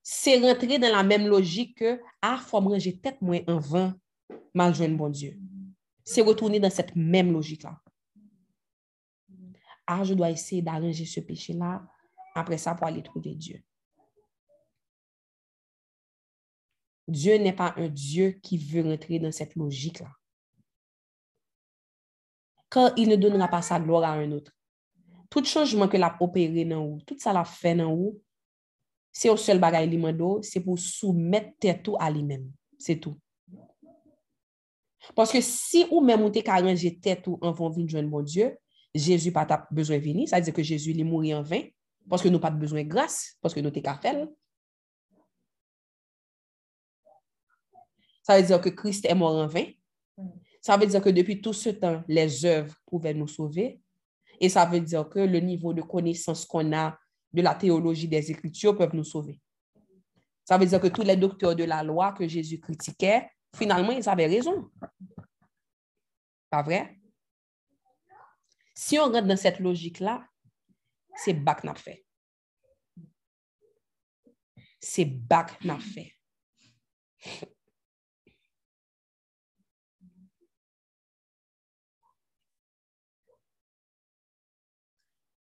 c'est 0.00 0.38
rentrer 0.38 0.78
dans 0.78 0.92
la 0.92 1.02
même 1.02 1.26
logique 1.26 1.78
que 1.78 2.00
ah, 2.22 2.38
faut 2.38 2.60
me 2.60 2.68
ranger 2.68 2.96
tête 2.98 3.20
moins 3.20 3.40
en 3.48 3.58
vain, 3.58 3.96
mal 4.54 4.72
jeune 4.74 4.96
bon 4.96 5.08
Dieu. 5.08 5.36
C'est 6.04 6.22
retourner 6.22 6.60
dans 6.60 6.70
cette 6.70 6.94
même 6.94 7.32
logique-là. 7.32 7.80
Ah, 9.86 10.04
je 10.04 10.14
dois 10.14 10.30
essayer 10.30 10.62
d'arranger 10.62 11.04
ce 11.04 11.18
péché-là, 11.18 11.84
après 12.36 12.58
ça 12.58 12.74
pour 12.74 12.86
aller 12.86 13.02
trouver 13.02 13.34
Dieu. 13.34 13.60
Dieu 17.08 17.36
n'est 17.38 17.52
pas 17.52 17.74
un 17.76 17.88
Dieu 17.88 18.38
qui 18.40 18.56
veut 18.56 18.88
rentrer 18.88 19.18
dans 19.18 19.32
cette 19.32 19.56
logique-là. 19.56 20.12
Quand 22.68 22.94
il 22.96 23.08
ne 23.08 23.16
donnera 23.16 23.48
pas 23.48 23.62
sa 23.62 23.80
gloire 23.80 24.04
à 24.04 24.12
un 24.12 24.30
autre. 24.30 24.52
Tout 25.30 25.44
changement 25.44 25.88
que 25.88 25.96
l'a 25.96 26.16
opéré 26.20 26.64
vous, 26.64 26.98
tout 27.06 27.16
ça 27.18 27.32
l'a 27.32 27.44
fait 27.44 27.74
vous, 27.76 28.20
c'est 29.12 29.30
au 29.30 29.36
seul 29.36 29.58
bagage 29.58 29.88
li 29.88 30.00
c'est 30.42 30.60
pour 30.60 30.78
soumettre 30.78 31.82
tout 31.82 31.96
à 31.98 32.10
lui-même. 32.10 32.50
C'est 32.78 32.96
tout. 32.96 33.16
Parce 35.14 35.32
que 35.32 35.40
si 35.40 35.86
ou 35.90 36.00
même 36.00 36.22
ou 36.22 36.30
te 36.30 36.48
arrangé 36.48 36.98
tête 36.98 37.26
ou 37.26 37.38
en 37.40 37.52
vont 37.52 37.70
venir 37.70 38.02
bon 38.08 38.22
Dieu, 38.22 38.56
Jésus 38.94 39.32
pas 39.32 39.66
besoin 39.70 39.98
de 39.98 40.02
venir, 40.02 40.28
ça 40.28 40.36
veut 40.36 40.42
dire 40.42 40.54
que 40.54 40.62
Jésus 40.62 40.98
est 40.98 41.04
mort 41.04 41.24
en 41.38 41.42
vain 41.42 41.62
parce 42.08 42.22
que 42.22 42.28
nous 42.28 42.40
pas 42.40 42.50
besoin 42.50 42.82
de 42.82 42.88
grâce, 42.88 43.36
parce 43.40 43.54
que 43.54 43.60
nous 43.60 43.70
t'es 43.70 43.82
qu'à 43.82 44.00
Ça 48.22 48.38
veut 48.38 48.46
dire 48.46 48.60
que 48.60 48.68
Christ 48.68 49.04
est 49.06 49.14
mort 49.14 49.34
en 49.34 49.46
vain. 49.46 49.66
Ça 50.60 50.76
veut 50.76 50.86
dire 50.86 51.00
que 51.00 51.08
depuis 51.08 51.40
tout 51.40 51.52
ce 51.52 51.70
temps, 51.70 52.02
les 52.06 52.44
œuvres 52.44 52.74
pouvaient 52.86 53.14
nous 53.14 53.28
sauver. 53.28 53.80
Et 54.40 54.48
ça 54.48 54.64
veut 54.64 54.80
dire 54.80 55.08
que 55.08 55.18
le 55.20 55.38
niveau 55.38 55.72
de 55.74 55.82
connaissance 55.82 56.46
qu'on 56.46 56.72
a 56.72 56.98
de 57.32 57.42
la 57.42 57.54
théologie 57.54 58.08
des 58.08 58.30
Écritures 58.30 58.76
peuvent 58.76 58.94
nous 58.96 59.04
sauver. 59.04 59.40
Ça 60.44 60.58
veut 60.58 60.66
dire 60.66 60.80
que 60.80 60.88
tous 60.88 61.02
les 61.02 61.16
docteurs 61.16 61.54
de 61.54 61.64
la 61.64 61.82
loi 61.82 62.12
que 62.12 62.26
Jésus 62.26 62.58
critiquait, 62.58 63.30
finalement, 63.54 63.92
ils 63.92 64.08
avaient 64.08 64.26
raison. 64.26 64.70
Pas 66.48 66.62
vrai? 66.62 66.98
Si 68.74 68.98
on 68.98 69.04
rentre 69.04 69.26
dans 69.26 69.36
cette 69.36 69.60
logique-là, 69.60 70.26
c'est 71.14 71.34
bac 71.34 71.62
n'a 71.64 71.74
fait. 71.74 72.04
C'est 74.80 75.04
bac 75.04 75.62
n'a 75.62 75.78
fait. 75.78 76.14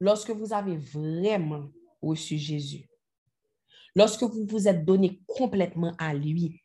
Lorsque 0.02 0.32
vous 0.32 0.52
avez 0.52 0.76
vraiment 0.76 1.70
reçu 2.02 2.38
Jésus, 2.38 2.90
lorsque 3.96 4.24
vous 4.24 4.46
vous 4.48 4.68
êtes 4.68 4.84
donné 4.84 5.22
complètement 5.28 5.94
à 5.98 6.14
lui, 6.14 6.62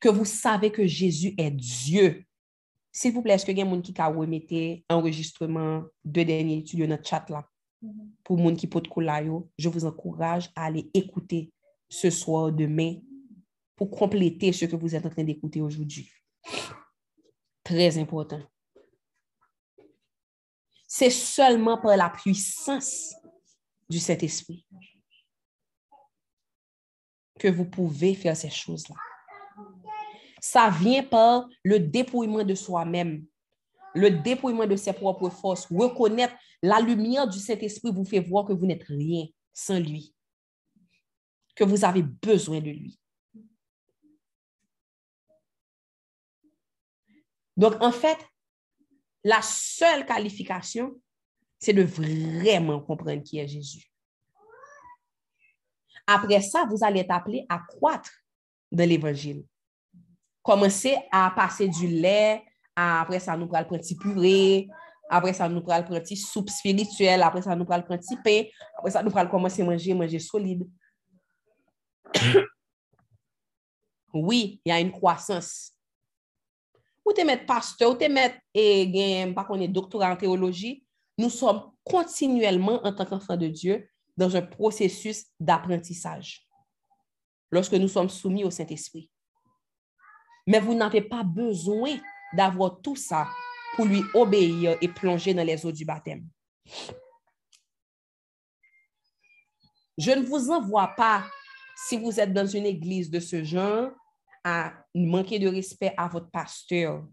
que 0.00 0.08
vous 0.08 0.24
savez 0.24 0.70
que 0.70 0.86
Jésus 0.86 1.34
est 1.36 1.50
Dieu, 1.50 2.24
s'il 2.92 3.12
vous 3.12 3.22
plaît, 3.22 3.34
est-ce 3.34 3.46
que 3.46 3.52
quelqu'un 3.52 3.80
qui 3.80 3.94
a 4.00 4.94
enregistrement 4.94 5.82
de 6.04 6.22
dernier 6.22 6.58
études 6.58 6.80
dans 6.80 6.88
notre 6.88 7.08
chat 7.08 7.28
là? 7.28 7.46
Pour 8.22 8.36
les 8.36 8.44
gens 8.44 8.54
qui 8.54 8.68
je 9.58 9.68
vous 9.68 9.84
encourage 9.84 10.50
à 10.54 10.66
aller 10.66 10.88
écouter 10.94 11.52
ce 11.88 12.10
soir, 12.10 12.52
demain, 12.52 12.94
pour 13.74 13.90
compléter 13.90 14.52
ce 14.52 14.66
que 14.66 14.76
vous 14.76 14.94
êtes 14.94 15.04
en 15.04 15.10
train 15.10 15.24
d'écouter 15.24 15.60
aujourd'hui. 15.60 16.08
Très 17.64 17.98
important 17.98 18.40
c'est 20.94 21.08
seulement 21.08 21.78
par 21.78 21.96
la 21.96 22.10
puissance 22.10 23.14
du 23.88 23.98
Saint-Esprit 23.98 24.66
que 27.40 27.48
vous 27.48 27.64
pouvez 27.64 28.14
faire 28.14 28.36
ces 28.36 28.50
choses-là. 28.50 28.96
Ça 30.38 30.68
vient 30.68 31.02
par 31.02 31.48
le 31.64 31.80
dépouillement 31.80 32.44
de 32.44 32.54
soi-même, 32.54 33.24
le 33.94 34.10
dépouillement 34.10 34.66
de 34.66 34.76
ses 34.76 34.92
propres 34.92 35.30
forces. 35.30 35.66
Reconnaître 35.72 36.34
la 36.62 36.78
lumière 36.78 37.26
du 37.26 37.38
Saint-Esprit 37.38 37.90
vous 37.90 38.04
fait 38.04 38.20
voir 38.20 38.44
que 38.44 38.52
vous 38.52 38.66
n'êtes 38.66 38.84
rien 38.84 39.24
sans 39.54 39.80
lui, 39.80 40.14
que 41.56 41.64
vous 41.64 41.86
avez 41.86 42.02
besoin 42.02 42.60
de 42.60 42.68
lui. 42.68 43.00
Donc, 47.56 47.80
en 47.80 47.92
fait, 47.92 48.18
la 49.24 49.40
seule 49.42 50.04
qualification, 50.06 51.00
c'est 51.58 51.72
de 51.72 51.82
vraiment 51.82 52.80
comprendre 52.80 53.22
qui 53.22 53.38
est 53.38 53.48
Jésus. 53.48 53.84
Après 56.06 56.40
ça, 56.40 56.64
vous 56.68 56.84
allez 56.84 57.00
être 57.00 57.12
appelé 57.12 57.46
à 57.48 57.60
croître 57.60 58.10
dans 58.70 58.88
l'Évangile. 58.88 59.44
Commencez 60.42 60.96
à 61.12 61.32
passer 61.34 61.68
du 61.68 61.86
lait, 61.86 62.42
après 62.74 63.20
ça, 63.20 63.36
nous 63.36 63.46
prenons 63.46 63.68
le 63.70 63.78
petit 63.78 63.96
purée, 63.96 64.68
Apre 65.12 65.28
sa 65.36 65.44
nou 65.52 65.60
pral 65.60 65.84
pranti 65.84 66.16
soup 66.16 66.48
spirituel, 66.48 67.20
apre 67.20 67.42
sa 67.44 67.52
nou 67.58 67.68
pral 67.68 67.82
pranti 67.84 68.16
pe, 68.24 68.48
apre 68.78 68.92
sa 68.94 69.02
nou 69.04 69.12
pral 69.12 69.28
komanse 69.28 69.60
manje, 69.66 69.92
manje 69.98 70.22
solide. 70.24 70.68
Oui, 74.14 74.60
y 74.66 74.70
a 74.70 74.78
une 74.78 74.92
croissance. 74.92 75.71
Ou 77.04 77.12
te 77.12 77.24
met 77.26 77.46
pasteur, 77.46 77.90
ou 77.92 77.98
te 77.98 78.08
met 78.08 78.38
e 78.54 78.84
gen, 78.92 79.32
pa 79.36 79.44
konye 79.48 79.68
doktora 79.70 80.12
en 80.14 80.20
teologi, 80.20 80.76
nou 81.18 81.32
som 81.32 81.64
kontinuellement 81.86 82.84
en 82.86 82.94
tant 82.94 83.08
qu'enfant 83.08 83.36
de 83.36 83.48
Dieu 83.48 83.88
dans 84.16 84.36
un 84.36 84.42
processus 84.42 85.26
d'apprentissage. 85.40 86.46
Lorsque 87.50 87.74
nous 87.74 87.88
sommes 87.88 88.08
soumis 88.08 88.44
au 88.44 88.50
Saint-Esprit. 88.50 89.10
Mais 90.46 90.60
vous 90.60 90.74
n'avez 90.74 91.02
pas 91.02 91.22
besoin 91.22 91.98
d'avoir 92.32 92.80
tout 92.80 92.96
ça 92.96 93.28
pour 93.76 93.84
lui 93.84 94.02
obéir 94.14 94.76
et 94.80 94.88
plonger 94.88 95.34
dans 95.34 95.44
les 95.44 95.64
eaux 95.64 95.72
du 95.72 95.84
baptême. 95.84 96.26
Je 99.98 100.10
ne 100.10 100.24
vous 100.24 100.50
envoie 100.50 100.88
pas, 100.96 101.24
si 101.86 101.98
vous 101.98 102.18
êtes 102.18 102.32
dans 102.32 102.46
une 102.46 102.66
église 102.66 103.10
de 103.10 103.20
ce 103.20 103.44
genre, 103.44 103.90
à 104.44 104.84
manquer 104.94 105.38
de 105.38 105.48
respect 105.48 105.94
à 105.96 106.08
votre 106.08 106.30
pasteur. 106.30 107.06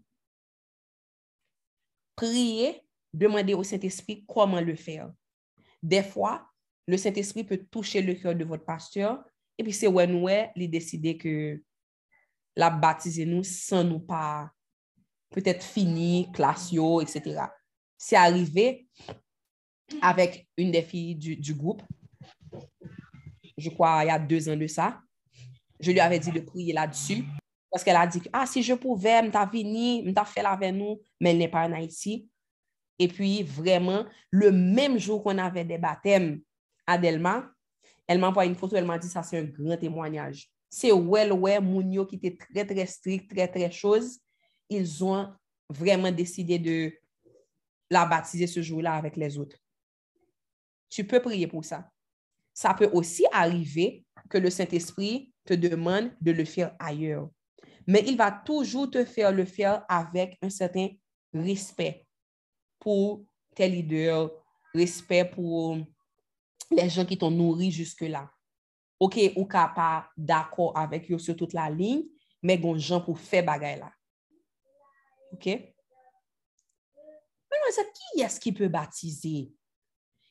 Priez, 2.16 2.82
demandez 3.12 3.54
au 3.54 3.62
Saint-Esprit 3.62 4.24
comment 4.26 4.60
le 4.60 4.74
faire. 4.74 5.12
Des 5.82 6.02
fois, 6.02 6.46
le 6.86 6.96
Saint-Esprit 6.96 7.44
peut 7.44 7.64
toucher 7.70 8.02
le 8.02 8.14
cœur 8.14 8.34
de 8.34 8.44
votre 8.44 8.64
pasteur 8.64 9.24
et 9.56 9.62
puis 9.62 9.72
c'est 9.72 9.86
ouais 9.86 10.06
nous 10.06 10.28
il 10.56 10.70
décider 10.70 11.16
que 11.16 11.62
la 12.56 12.70
baptiser 12.70 13.26
nous 13.26 13.44
sans 13.44 13.84
nous 13.84 14.00
pas 14.00 14.50
peut-être 15.30 15.62
fini, 15.62 16.30
classio, 16.32 17.00
etc. 17.00 17.42
C'est 17.96 18.16
arrivé 18.16 18.88
avec 20.02 20.48
une 20.56 20.72
des 20.72 20.82
filles 20.82 21.14
du, 21.14 21.36
du 21.36 21.54
groupe, 21.54 21.82
je 23.56 23.70
crois 23.70 24.04
il 24.04 24.08
y 24.08 24.10
a 24.10 24.18
deux 24.18 24.48
ans 24.48 24.56
de 24.56 24.66
ça. 24.66 25.00
Je 25.80 25.90
lui 25.90 26.00
avais 26.00 26.18
dit 26.18 26.30
de 26.30 26.40
prier 26.40 26.72
là-dessus 26.72 27.24
parce 27.70 27.84
qu'elle 27.84 27.96
a 27.96 28.06
dit, 28.06 28.20
ah, 28.32 28.46
si 28.46 28.62
je 28.62 28.74
pouvais, 28.74 29.22
m'ta 29.22 29.46
vini, 29.46 30.02
m'ta 30.02 30.24
fait 30.24 30.44
avec 30.44 30.74
nous, 30.74 31.00
mais 31.20 31.30
elle 31.30 31.38
n'est 31.38 31.48
pas 31.48 31.66
en 31.66 31.72
Haïti. 31.72 32.28
Et 32.98 33.08
puis, 33.08 33.42
vraiment, 33.42 34.04
le 34.30 34.50
même 34.50 34.98
jour 34.98 35.22
qu'on 35.22 35.38
avait 35.38 35.64
des 35.64 35.78
baptêmes 35.78 36.42
à 36.86 36.98
Delma, 36.98 37.48
elle 38.06 38.18
m'a 38.18 38.28
envoyé 38.28 38.50
une 38.50 38.56
photo, 38.56 38.76
elle 38.76 38.84
m'a 38.84 38.98
dit, 38.98 39.08
ça 39.08 39.22
c'est 39.22 39.38
un 39.38 39.44
grand 39.44 39.76
témoignage. 39.76 40.50
C'est 40.68 40.92
well, 40.92 41.32
ouais, 41.32 41.60
Mounio 41.60 42.06
qui 42.06 42.16
était 42.16 42.36
très, 42.36 42.66
très 42.66 42.86
strict, 42.86 43.30
très, 43.32 43.46
très 43.46 43.70
chose. 43.70 44.18
Ils 44.68 45.04
ont 45.04 45.32
vraiment 45.68 46.10
décidé 46.10 46.58
de 46.58 46.92
la 47.88 48.06
baptiser 48.06 48.46
ce 48.46 48.62
jour-là 48.62 48.94
avec 48.94 49.16
les 49.16 49.38
autres. 49.38 49.56
Tu 50.88 51.04
peux 51.04 51.22
prier 51.22 51.46
pour 51.46 51.64
ça. 51.64 51.88
Ça 52.52 52.74
peut 52.74 52.90
aussi 52.92 53.24
arriver 53.32 54.04
que 54.28 54.38
le 54.38 54.50
Saint-Esprit 54.50 55.29
te 55.44 55.54
demande 55.54 56.10
de 56.20 56.32
le 56.32 56.44
faire 56.44 56.74
ailleurs. 56.78 57.28
Mais 57.86 58.04
il 58.06 58.16
va 58.16 58.30
toujours 58.30 58.90
te 58.90 59.04
faire 59.04 59.32
le 59.32 59.44
faire 59.44 59.84
avec 59.88 60.38
un 60.42 60.50
certain 60.50 60.88
respect 61.32 62.06
pour 62.78 63.24
tes 63.54 63.68
leaders, 63.68 64.30
respect 64.74 65.24
pour 65.24 65.78
les 66.70 66.88
gens 66.88 67.04
qui 67.04 67.18
t'ont 67.18 67.30
nourri 67.30 67.70
jusque-là. 67.70 68.30
OK, 68.98 69.18
ou 69.36 69.44
ka 69.46 69.72
pas 69.74 70.08
d'accord 70.16 70.76
avec 70.76 71.10
eux 71.10 71.18
sur 71.18 71.34
toute 71.34 71.54
la 71.54 71.70
ligne, 71.70 72.04
mais 72.42 72.58
gon 72.58 72.76
gens 72.76 73.00
pour 73.00 73.18
faire 73.18 73.44
bagay 73.44 73.76
là. 73.76 73.90
OK? 75.32 75.46
Est-ce 78.18 78.40
qui 78.40 78.52
peut 78.52 78.68
baptiser? 78.68 79.52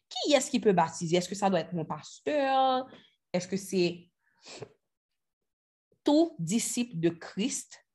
Qui 0.09 0.33
est-ce 0.33 0.51
qui 0.51 0.59
peut 0.59 0.73
baptiser? 0.73 1.17
Est-ce 1.17 1.29
que 1.29 1.35
ça 1.35 1.49
doit 1.49 1.61
être 1.61 1.73
mon 1.73 1.85
pasteur? 1.85 2.87
Est-ce 3.33 3.47
que 3.47 3.57
c'est 3.57 4.09
tout 6.09 6.35
disciple 6.39 6.99
de 6.99 7.09
Christ 7.09 7.85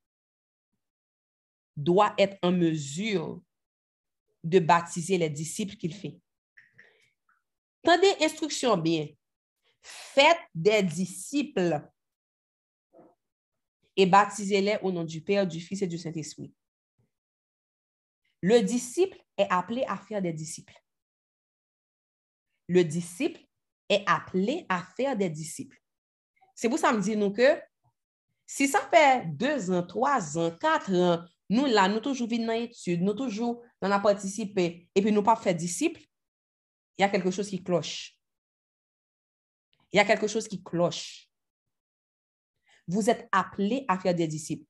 doit 1.77 2.15
être 2.17 2.39
en 2.43 2.53
mesure 2.53 3.43
de 4.45 4.61
baptiser 4.61 5.19
les 5.19 5.29
disciples 5.29 5.75
qu'il 5.75 5.93
fait. 5.93 6.21
Tendez 7.83 8.15
instruction 8.21 8.77
bien. 8.77 9.09
Faites 9.83 10.39
des 10.55 10.85
disciples 10.85 11.83
et 13.97 14.07
baptisez-les 14.07 14.79
au 14.83 14.93
nom 14.93 15.03
du 15.03 15.21
Père, 15.21 15.45
du 15.45 15.59
Fils 15.59 15.83
et 15.83 15.89
du 15.89 15.99
Saint-Esprit. 15.99 16.55
Le 18.43 18.61
disciple 18.61 19.19
est 19.37 19.51
appelé 19.51 19.83
à 19.89 19.97
faire 19.97 20.23
des 20.23 20.33
disciples. 20.33 20.81
Le 22.69 22.85
disciple 22.85 23.41
est 23.89 24.05
appelé 24.07 24.67
à 24.69 24.85
faire 24.85 25.17
des 25.17 25.31
disciples. 25.31 25.83
C'est 26.55 26.69
pour 26.69 26.79
ça 26.79 26.93
que 26.93 26.99
je 26.99 27.03
dis 27.03 27.17
nous 27.17 27.33
que 27.33 27.61
si 28.47 28.69
ça 28.69 28.81
fait 28.93 29.27
deux 29.27 29.71
ans, 29.71 29.83
trois 29.83 30.39
ans, 30.39 30.51
quatre 30.61 30.93
ans, 30.93 31.25
nous 31.49 31.67
là, 31.67 31.89
nous 31.89 32.01
toujours 32.01 32.29
vivons 32.29 32.47
dans 32.47 32.53
l'étude, 32.53 33.03
nous 33.03 33.15
toujours 33.15 33.63
dans 33.81 33.89
la 33.89 33.99
participer, 33.99 34.89
et 34.95 35.03
puis 35.03 35.13
nous 35.13 35.23
pas 35.23 35.37
fait 35.37 35.55
disciples, 35.55 36.03
il 36.97 37.03
y 37.03 37.05
a 37.05 37.09
quelque 37.09 37.31
chose 37.31 37.49
qui 37.49 37.63
cloche. 37.63 38.19
Il 39.93 39.97
y 39.97 40.01
a 40.01 40.05
quelque 40.05 40.27
chose 40.27 40.49
qui 40.49 40.63
cloche. 40.63 41.29
Vous 42.87 43.09
êtes 43.09 43.29
appelés 43.33 43.85
à 43.89 43.99
faire 43.99 44.15
des 44.15 44.27
disciples. 44.27 44.67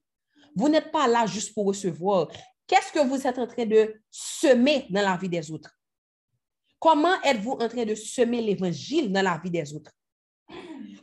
Vous 0.54 0.68
n'êtes 0.68 0.92
pas 0.92 1.08
là 1.08 1.26
juste 1.26 1.54
pour 1.54 1.66
recevoir. 1.66 2.28
Qu'est-ce 2.66 2.92
que 2.92 3.06
vous 3.06 3.26
êtes 3.26 3.38
en 3.38 3.46
train 3.46 3.66
de 3.66 4.00
semer 4.10 4.86
dans 4.90 5.02
la 5.02 5.16
vie 5.16 5.28
des 5.28 5.50
autres? 5.50 5.70
Comment 6.78 7.20
êtes-vous 7.22 7.52
en 7.52 7.68
train 7.68 7.84
de 7.84 7.94
semer 7.94 8.40
l'évangile 8.40 9.10
dans 9.12 9.22
la 9.22 9.38
vie 9.38 9.50
des 9.50 9.74
autres? 9.74 9.90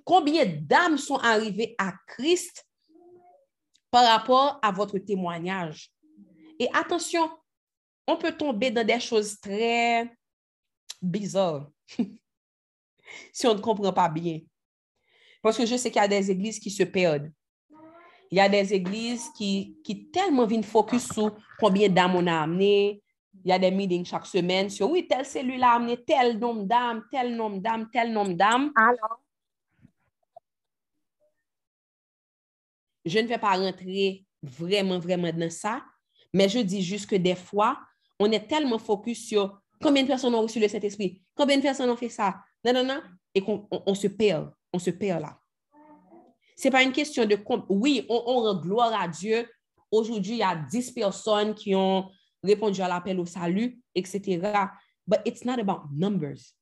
Combien 0.03 0.45
d'âmes 0.45 0.97
sont 0.97 1.17
arrivées 1.17 1.75
à 1.77 1.93
Christ 2.07 2.65
par 3.89 4.05
rapport 4.05 4.59
à 4.61 4.71
votre 4.71 4.97
témoignage? 4.97 5.91
Et 6.59 6.67
attention, 6.73 7.29
on 8.07 8.17
peut 8.17 8.31
tomber 8.31 8.71
dans 8.71 8.85
des 8.85 8.99
choses 8.99 9.39
très 9.39 10.11
bizarres 11.01 11.69
si 13.33 13.47
on 13.47 13.55
ne 13.55 13.59
comprend 13.61 13.93
pas 13.93 14.09
bien. 14.09 14.39
Parce 15.41 15.57
que 15.57 15.65
je 15.65 15.75
sais 15.75 15.89
qu'il 15.89 16.01
y 16.01 16.05
a 16.05 16.07
des 16.07 16.29
églises 16.29 16.59
qui 16.59 16.69
se 16.69 16.83
perdent. 16.83 17.31
Il 18.29 18.37
y 18.37 18.41
a 18.41 18.47
des 18.47 18.73
églises 18.73 19.29
qui, 19.35 19.77
qui 19.83 20.09
tellement 20.09 20.45
viennent 20.45 20.63
focus 20.63 21.11
sur 21.11 21.35
combien 21.59 21.89
d'âmes 21.89 22.15
on 22.15 22.27
a 22.27 22.41
amené. 22.41 23.01
Il 23.43 23.49
y 23.49 23.51
a 23.51 23.59
des 23.59 23.71
meetings 23.71 24.05
chaque 24.05 24.25
semaine 24.25 24.69
sur 24.69 24.91
oui, 24.91 25.07
telle 25.07 25.25
cellule 25.25 25.63
a 25.63 25.71
amené 25.73 25.97
tel 26.03 26.37
nombre 26.37 26.63
d'âmes, 26.63 27.03
tel 27.11 27.35
nombre 27.35 27.59
d'âmes, 27.59 27.89
tel 27.91 28.13
nombre 28.13 28.33
d'âmes. 28.33 28.71
Alors, 28.75 29.20
Je 33.05 33.19
ne 33.19 33.27
vais 33.27 33.37
pas 33.37 33.55
rentrer 33.57 34.25
vraiment, 34.43 34.99
vraiment 34.99 35.31
dans 35.31 35.49
ça, 35.49 35.83
mais 36.33 36.49
je 36.49 36.59
dis 36.59 36.81
juste 36.81 37.09
que 37.09 37.15
des 37.15 37.35
fois, 37.35 37.79
on 38.19 38.31
est 38.31 38.47
tellement 38.47 38.79
focus 38.79 39.27
sur 39.27 39.59
combien 39.81 40.03
de 40.03 40.07
personnes 40.07 40.35
ont 40.35 40.41
reçu 40.43 40.59
le 40.59 40.67
Saint-Esprit, 40.67 41.21
combien 41.35 41.57
de 41.57 41.61
personnes 41.61 41.89
ont 41.89 41.95
fait 41.97 42.09
ça, 42.09 42.35
non, 42.63 42.73
non, 42.73 42.83
non, 42.85 43.01
et 43.33 43.41
qu'on 43.41 43.67
on- 43.71 43.83
on 43.87 43.95
se 43.95 44.07
perd, 44.07 44.51
on 44.73 44.79
se 44.79 44.91
perd 44.91 45.21
là. 45.21 45.37
C'est 46.55 46.69
pas 46.69 46.83
une 46.83 46.91
question 46.91 47.25
de... 47.25 47.35
com- 47.35 47.65
Oui, 47.69 48.05
on, 48.09 48.23
on 48.27 48.41
rend 48.41 48.61
gloire 48.61 48.93
à 49.01 49.07
Dieu. 49.07 49.49
Aujourd'hui, 49.89 50.33
il 50.33 50.37
y 50.37 50.43
a 50.43 50.55
10 50.55 50.91
personnes 50.91 51.55
qui 51.55 51.73
ont 51.73 52.09
répondu 52.43 52.81
à 52.81 52.87
l'appel 52.87 53.19
au 53.19 53.25
salut, 53.25 53.79
etc. 53.95 54.39
But 55.07 55.21
it's 55.25 55.43
not 55.43 55.59
about 55.59 55.89
numbers. 55.91 56.53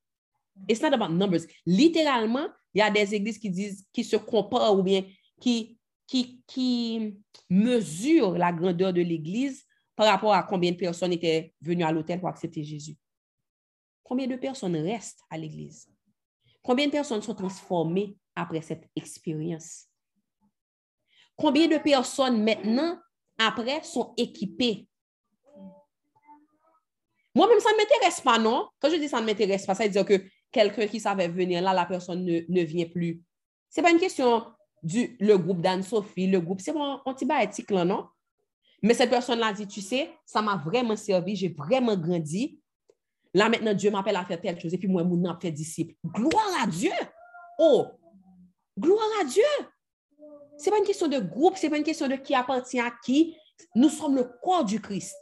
It's 0.70 0.82
not 0.82 0.94
about 0.94 1.10
numbers. 1.14 1.46
Littéralement, 1.66 2.48
il 2.74 2.80
y 2.80 2.82
a 2.82 2.90
des 2.90 3.14
églises 3.14 3.38
qui 3.38 3.50
disent, 3.50 3.86
qui 3.92 4.04
se 4.06 4.16
comparent 4.16 4.78
ou 4.80 4.84
bien 4.84 5.04
qui, 5.42 5.78
qui, 6.10 6.42
qui 6.48 7.20
mesurent 7.52 8.36
la 8.36 8.52
grandeur 8.52 8.92
de 8.92 9.02
l'église 9.02 9.64
par 9.96 10.08
rapport 10.08 10.34
à 10.34 10.42
combien 10.42 10.72
de 10.72 10.76
personnes 10.76 11.14
étaient 11.14 11.54
venues 11.62 11.84
à 11.84 11.92
l'hôtel 11.92 12.20
pour 12.20 12.30
accepter 12.30 12.64
Jésus. 12.64 12.98
Combien 14.02 14.26
de 14.26 14.36
personnes 14.36 14.76
restent 14.76 15.22
à 15.30 15.38
l'église? 15.38 15.88
Combien 16.64 16.88
de 16.88 16.92
personnes 16.92 17.22
sont 17.22 17.36
transformées 17.36 18.18
après 18.36 18.64
cette 18.64 18.90
expérience? 18.96 19.86
Combien 21.36 21.68
de 21.68 21.78
personnes 21.78 22.44
maintenant, 22.44 22.98
après, 23.38 23.84
sont 23.84 24.16
équipées? 24.18 24.88
Moi-même, 27.36 27.60
ça 27.60 27.70
ne 27.72 27.78
m'intéresse 27.78 28.22
pas, 28.22 28.40
non? 28.40 28.68
Quand 28.80 28.90
je 28.90 28.96
dis 28.96 29.08
ça 29.08 29.22
ne 29.22 29.28
m'intéresse 29.28 29.68
pas, 29.68 29.76
ça 29.76 29.84
veut 29.84 29.92
dire 29.92 30.06
que 30.06 30.24
quelqu'un 30.52 30.88
qui 30.88 31.00
savait 31.00 31.28
venir 31.28 31.62
là, 31.62 31.72
la 31.72 31.86
personne 31.86 32.26
ne, 32.26 32.42
ne 32.50 32.62
vient 32.64 32.88
plus. 32.88 33.22
Ce 33.70 33.80
n'est 33.80 33.84
pas 33.84 33.92
une 33.92 34.00
question 34.00 34.44
du 34.84 35.18
le 35.20 35.38
groupe 35.38 35.62
d'Anne-Sophie, 35.62 36.28
le 36.28 36.40
groupe, 36.40 36.62
c'est 36.62 36.74
mon 36.74 37.00
antibiotique 37.06 37.72
là, 37.72 37.86
non? 37.86 38.08
Mais 38.82 38.94
cette 38.94 39.10
personne-là 39.10 39.52
dit, 39.54 39.68
tu 39.68 39.82
sais, 39.82 40.10
ça 40.26 40.42
m'a 40.42 40.56
vraiment 40.56 40.96
servi, 40.96 41.36
j'ai 41.36 41.50
vraiment 41.50 41.98
grandi. 41.98 42.60
Là, 43.34 43.50
maintenant, 43.50 43.74
Dieu 43.74 43.92
m'appelle 43.92 44.16
à 44.16 44.26
faire 44.26 44.40
telle 44.40 44.60
chose, 44.60 44.74
et 44.74 44.78
puis 44.78 44.88
moi, 44.88 45.04
mon 45.04 45.40
fait 45.40 45.52
disciple. 45.52 45.96
Gloire 46.06 46.64
à 46.64 46.68
Dieu! 46.68 46.92
Oh! 47.60 47.88
Gloire 48.78 49.10
à 49.22 49.26
Dieu! 49.26 49.44
Ce 50.58 50.66
n'est 50.66 50.72
pas 50.72 50.78
une 50.78 50.86
question 50.86 51.08
de 51.08 51.20
groupe, 51.20 51.58
ce 51.58 51.66
n'est 51.66 51.70
pas 51.70 51.78
une 51.78 51.84
question 51.84 52.08
de 52.08 52.16
qui 52.16 52.34
appartient 52.34 52.80
à 52.80 52.92
qui. 53.04 53.36
Nous 53.76 53.90
sommes 53.90 54.16
le 54.16 54.24
corps 54.42 54.64
du 54.64 54.82
Christ. 54.82 55.16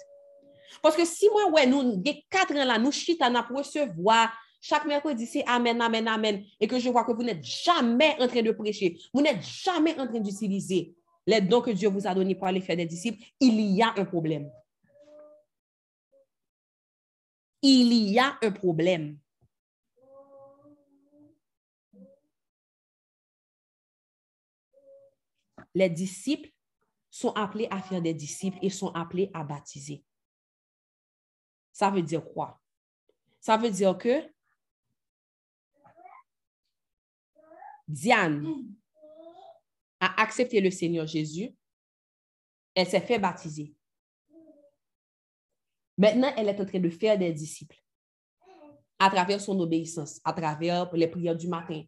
Parce 0.81 0.95
que 0.95 1.05
si 1.05 1.27
moi, 1.29 1.49
ouais, 1.51 1.65
nous, 1.65 1.97
des 1.97 2.23
quatre 2.29 2.53
ans 2.53 2.65
là, 2.65 2.77
nous 2.77 2.91
chita, 2.91 3.29
nous 3.29 3.57
recevoir 3.57 4.31
chaque 4.59 4.85
mercredi, 4.85 5.25
c'est 5.25 5.45
Amen, 5.45 5.79
Amen, 5.81 6.07
Amen. 6.07 6.43
Et 6.59 6.67
que 6.67 6.79
je 6.79 6.89
vois 6.89 7.03
que 7.03 7.11
vous 7.11 7.23
n'êtes 7.23 7.43
jamais 7.43 8.15
en 8.19 8.27
train 8.27 8.41
de 8.41 8.51
prêcher. 8.51 8.97
Vous 9.13 9.21
n'êtes 9.21 9.43
jamais 9.43 9.97
en 9.99 10.07
train 10.07 10.19
d'utiliser 10.19 10.95
les 11.25 11.41
dons 11.41 11.61
que 11.61 11.71
Dieu 11.71 11.89
vous 11.89 12.07
a 12.07 12.15
donnés 12.15 12.35
pour 12.35 12.47
aller 12.47 12.61
faire 12.61 12.77
des 12.77 12.85
disciples. 12.85 13.23
Il 13.39 13.59
y 13.59 13.81
a 13.81 13.93
un 13.97 14.05
problème. 14.05 14.49
Il 17.61 17.93
y 17.93 18.17
a 18.17 18.37
un 18.41 18.51
problème. 18.51 19.17
Les 25.75 25.89
disciples 25.89 26.49
sont 27.11 27.31
appelés 27.33 27.67
à 27.69 27.81
faire 27.81 28.01
des 28.01 28.13
disciples 28.13 28.57
et 28.61 28.69
sont 28.69 28.91
appelés 28.93 29.29
à 29.33 29.43
baptiser. 29.43 30.03
Ça 31.71 31.91
veut 31.91 32.01
dire 32.01 32.23
quoi? 32.23 32.59
Ça 33.39 33.57
veut 33.57 33.69
dire 33.69 33.97
que 33.97 34.23
Diane 37.87 38.65
a 39.99 40.21
accepté 40.21 40.59
le 40.61 40.71
Seigneur 40.71 41.07
Jésus. 41.07 41.55
Elle 42.75 42.87
s'est 42.87 43.01
fait 43.01 43.19
baptiser. 43.19 43.73
Maintenant, 45.97 46.31
elle 46.37 46.49
est 46.49 46.61
en 46.61 46.65
train 46.65 46.79
de 46.79 46.89
faire 46.89 47.17
des 47.17 47.33
disciples 47.33 47.81
à 48.99 49.09
travers 49.09 49.41
son 49.41 49.59
obéissance, 49.59 50.19
à 50.23 50.33
travers 50.33 50.93
les 50.95 51.07
prières 51.07 51.35
du 51.35 51.47
matin, 51.47 51.83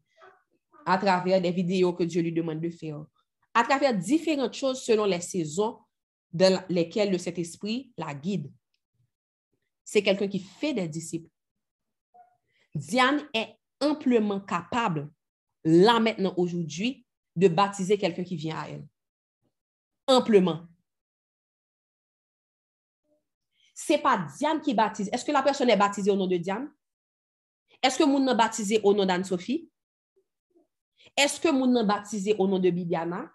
à 0.86 0.98
travers 0.98 1.42
des 1.42 1.52
vidéos 1.52 1.94
que 1.94 2.04
Dieu 2.04 2.22
lui 2.22 2.32
demande 2.32 2.60
de 2.60 2.70
faire, 2.70 3.06
à 3.54 3.64
travers 3.64 3.96
différentes 3.96 4.54
choses 4.54 4.82
selon 4.82 5.06
les 5.06 5.22
saisons 5.22 5.80
dans 6.32 6.64
lesquelles 6.70 7.12
le 7.12 7.18
Saint-Esprit 7.18 7.92
la 7.98 8.14
guide. 8.14 8.52
C'est 9.84 10.04
quelqu'un 10.04 10.28
qui 10.28 10.40
fait 10.40 10.74
des 10.74 10.88
disciples. 10.88 11.30
Diane 12.76 13.28
est 13.34 13.56
amplement 13.82 14.40
capable, 14.40 15.12
là 15.70 16.00
maintenant, 16.00 16.34
aujourd'hui, 16.38 17.06
de 17.36 17.48
baptiser 17.48 17.98
quelqu'un 17.98 18.24
qui 18.24 18.36
vient 18.36 18.58
à 18.58 18.70
elle. 18.70 18.88
Amplement. 20.08 20.68
Ce 23.76 23.94
n'est 23.94 24.00
pas 24.00 24.26
Diane 24.38 24.62
qui 24.62 24.74
baptise. 24.74 25.10
Est-ce 25.14 25.24
que 25.24 25.32
la 25.32 25.44
personne 25.44 25.70
est 25.70 25.78
baptisée 25.78 26.12
au 26.12 26.16
nom 26.16 26.28
de 26.28 26.38
Diane? 26.38 26.70
Est-ce 27.82 27.98
que 27.98 28.04
moun 28.04 28.26
nan 28.26 28.36
baptisé 28.36 28.82
au 28.84 28.94
nom 28.94 29.06
d'Anne-Sophie? 29.06 29.70
Est-ce 31.16 31.40
que 31.40 31.50
moun 31.50 31.72
nan 31.72 31.88
baptisé 31.88 32.36
au 32.38 32.48
nom 32.48 32.60
de 32.60 32.70
Bibiana? 32.70 33.32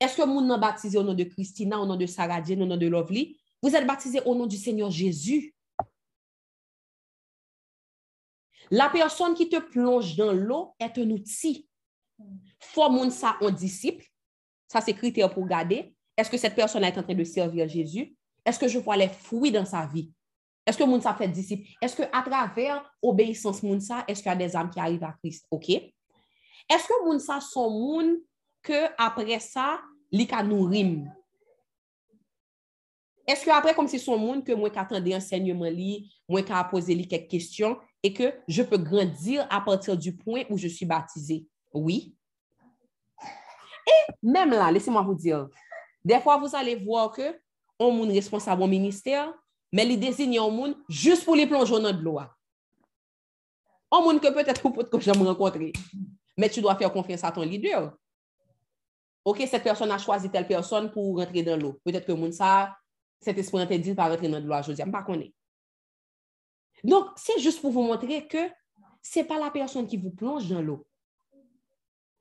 Est-ce 0.00 0.16
que 0.16 0.26
moun 0.26 0.46
nan 0.46 0.60
baptisé 0.60 0.98
au 0.98 1.02
nom 1.02 1.14
de 1.14 1.24
Christina, 1.24 1.80
au 1.80 1.86
nom 1.86 1.96
de 1.96 2.04
Sarah 2.06 2.42
Jane, 2.42 2.62
au 2.62 2.66
nom 2.66 2.76
de 2.76 2.86
Lovely? 2.86 3.38
Vous 3.62 3.74
êtes 3.74 3.86
baptisé 3.86 4.20
au 4.26 4.34
nom 4.34 4.46
du 4.46 4.56
Seigneur 4.56 4.90
Jésus. 4.90 5.54
La 8.70 8.88
personne 8.90 9.34
qui 9.34 9.48
te 9.48 9.58
plonge 9.58 10.16
dans 10.16 10.32
l'eau 10.32 10.74
est 10.78 10.98
un 10.98 11.10
outil. 11.10 11.68
Faut 12.60 12.90
moun 12.90 13.10
ça 13.10 13.36
un 13.40 13.50
disciple. 13.50 14.04
Ça, 14.66 14.80
c'est 14.80 14.92
critère 14.92 15.32
pour 15.32 15.46
garder. 15.46 15.94
Est-ce 16.16 16.30
que 16.30 16.36
cette 16.36 16.54
personne 16.54 16.84
est 16.84 16.98
en 16.98 17.02
train 17.02 17.14
de 17.14 17.24
servir 17.24 17.68
Jésus? 17.68 18.14
Est-ce 18.44 18.58
que 18.58 18.68
je 18.68 18.78
vois 18.78 18.96
les 18.96 19.08
fruits 19.08 19.52
dans 19.52 19.64
sa 19.64 19.86
vie? 19.86 20.12
Est-ce 20.66 20.76
que 20.76 20.84
moun 20.84 21.00
sa 21.00 21.14
fait 21.14 21.28
disciple? 21.28 21.66
Est-ce 21.80 21.96
que 21.96 22.02
à 22.12 22.22
travers 22.22 22.92
obéissance 23.00 23.62
moun 23.62 23.80
sa, 23.80 24.04
est-ce 24.06 24.22
qu'il 24.22 24.30
y 24.30 24.34
a 24.34 24.36
des 24.36 24.54
âmes 24.54 24.68
qui 24.68 24.80
arrivent 24.80 25.04
à 25.04 25.14
Christ? 25.18 25.46
OK? 25.50 25.70
Est-ce 25.70 26.86
que 26.86 27.04
moun 27.04 27.18
sa 27.18 27.40
son 27.40 27.70
moun 27.70 28.18
que 28.62 28.88
après 28.98 29.40
ça, 29.40 29.80
li 30.12 30.26
ka? 30.26 30.42
Est-ce 33.28 33.44
que 33.44 33.50
après, 33.50 33.74
comme 33.74 33.86
si 33.86 33.98
son 33.98 34.16
moun 34.16 34.42
que 34.42 34.52
moi 34.52 34.70
qu'attendais 34.70 35.14
enseignement 35.14 35.66
li, 35.66 36.10
moi 36.26 36.42
qu'a 36.42 36.64
posé 36.64 36.94
li 36.94 37.06
quelques 37.06 37.28
questions 37.28 37.78
et 38.02 38.14
que 38.14 38.32
je 38.48 38.62
peux 38.62 38.78
grandir 38.78 39.46
à 39.50 39.60
partir 39.60 39.98
du 39.98 40.16
point 40.16 40.44
où 40.48 40.56
je 40.56 40.66
suis 40.66 40.86
baptisé? 40.86 41.46
Oui. 41.74 42.16
Et 43.86 44.14
même 44.22 44.48
là, 44.48 44.72
laissez-moi 44.72 45.02
vous 45.02 45.14
dire, 45.14 45.46
des 46.02 46.18
fois, 46.20 46.38
vous 46.38 46.56
allez 46.56 46.76
voir 46.76 47.12
que 47.12 47.38
on 47.78 47.92
moun 47.92 48.10
responsable 48.10 48.62
au 48.62 48.66
ministère, 48.66 49.30
mais 49.70 49.86
il 49.86 50.00
désigne 50.00 50.38
un 50.38 50.48
monde 50.48 50.76
juste 50.88 51.26
pour 51.26 51.36
les 51.36 51.46
plonger 51.46 51.78
dans 51.78 51.92
de 51.92 52.00
l'eau. 52.00 52.18
Un 53.92 54.00
monde 54.00 54.20
que 54.20 54.32
peut-être 54.32 54.62
pouvez 54.62 55.02
jamais 55.02 55.24
rencontrer. 55.24 55.74
Mais 56.38 56.48
tu 56.48 56.62
dois 56.62 56.76
faire 56.76 56.90
confiance 56.90 57.24
à 57.24 57.30
ton 57.30 57.42
leader. 57.42 57.92
OK, 59.22 59.42
cette 59.46 59.62
personne 59.64 59.90
a 59.90 59.98
choisi 59.98 60.30
telle 60.30 60.46
personne 60.46 60.90
pour 60.90 61.18
rentrer 61.18 61.42
dans 61.42 61.60
l'eau. 61.60 61.78
Peut-être 61.84 62.06
que 62.06 62.12
monde 62.12 62.32
ça, 62.32 62.74
cet 63.20 63.38
esprit 63.38 63.60
interdit 63.60 63.94
pas 63.94 64.08
rentrer 64.08 64.28
dans 64.28 64.40
l'eau. 64.40 64.62
Je 64.62 64.72
dis, 64.72 64.82
pas. 64.90 65.06
Donc, 66.84 67.06
c'est 67.16 67.40
juste 67.40 67.60
pour 67.60 67.72
vous 67.72 67.82
montrer 67.82 68.26
que 68.28 68.48
ce 69.02 69.18
n'est 69.18 69.24
pas 69.24 69.38
la 69.38 69.50
personne 69.50 69.86
qui 69.86 69.96
vous 69.96 70.10
plonge 70.10 70.48
dans 70.48 70.62
l'eau. 70.62 70.86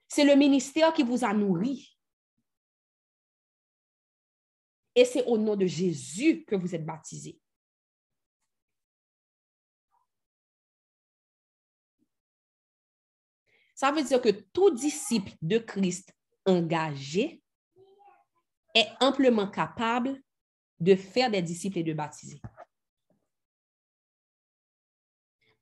C'est 0.07 0.23
le 0.23 0.35
ministère 0.35 0.93
qui 0.93 1.03
vous 1.03 1.23
a 1.23 1.33
nourri. 1.33 1.95
Et 4.95 5.05
c'est 5.05 5.25
au 5.25 5.37
nom 5.37 5.55
de 5.55 5.67
Jésus 5.67 6.43
que 6.45 6.55
vous 6.55 6.73
êtes 6.73 6.85
baptisés. 6.85 7.39
Ça 13.75 13.91
veut 13.91 14.01
dire 14.01 14.19
que 14.19 14.29
tout 14.29 14.71
disciple 14.71 15.33
de 15.43 15.59
Christ 15.59 16.11
engagé 16.47 17.43
est 18.73 18.87
amplement 18.99 19.47
capable 19.47 20.19
de 20.79 20.95
faire 20.95 21.31
des 21.31 21.41
disciples 21.41 21.79
et 21.79 21.83
de 21.83 21.93
baptiser. 21.93 22.41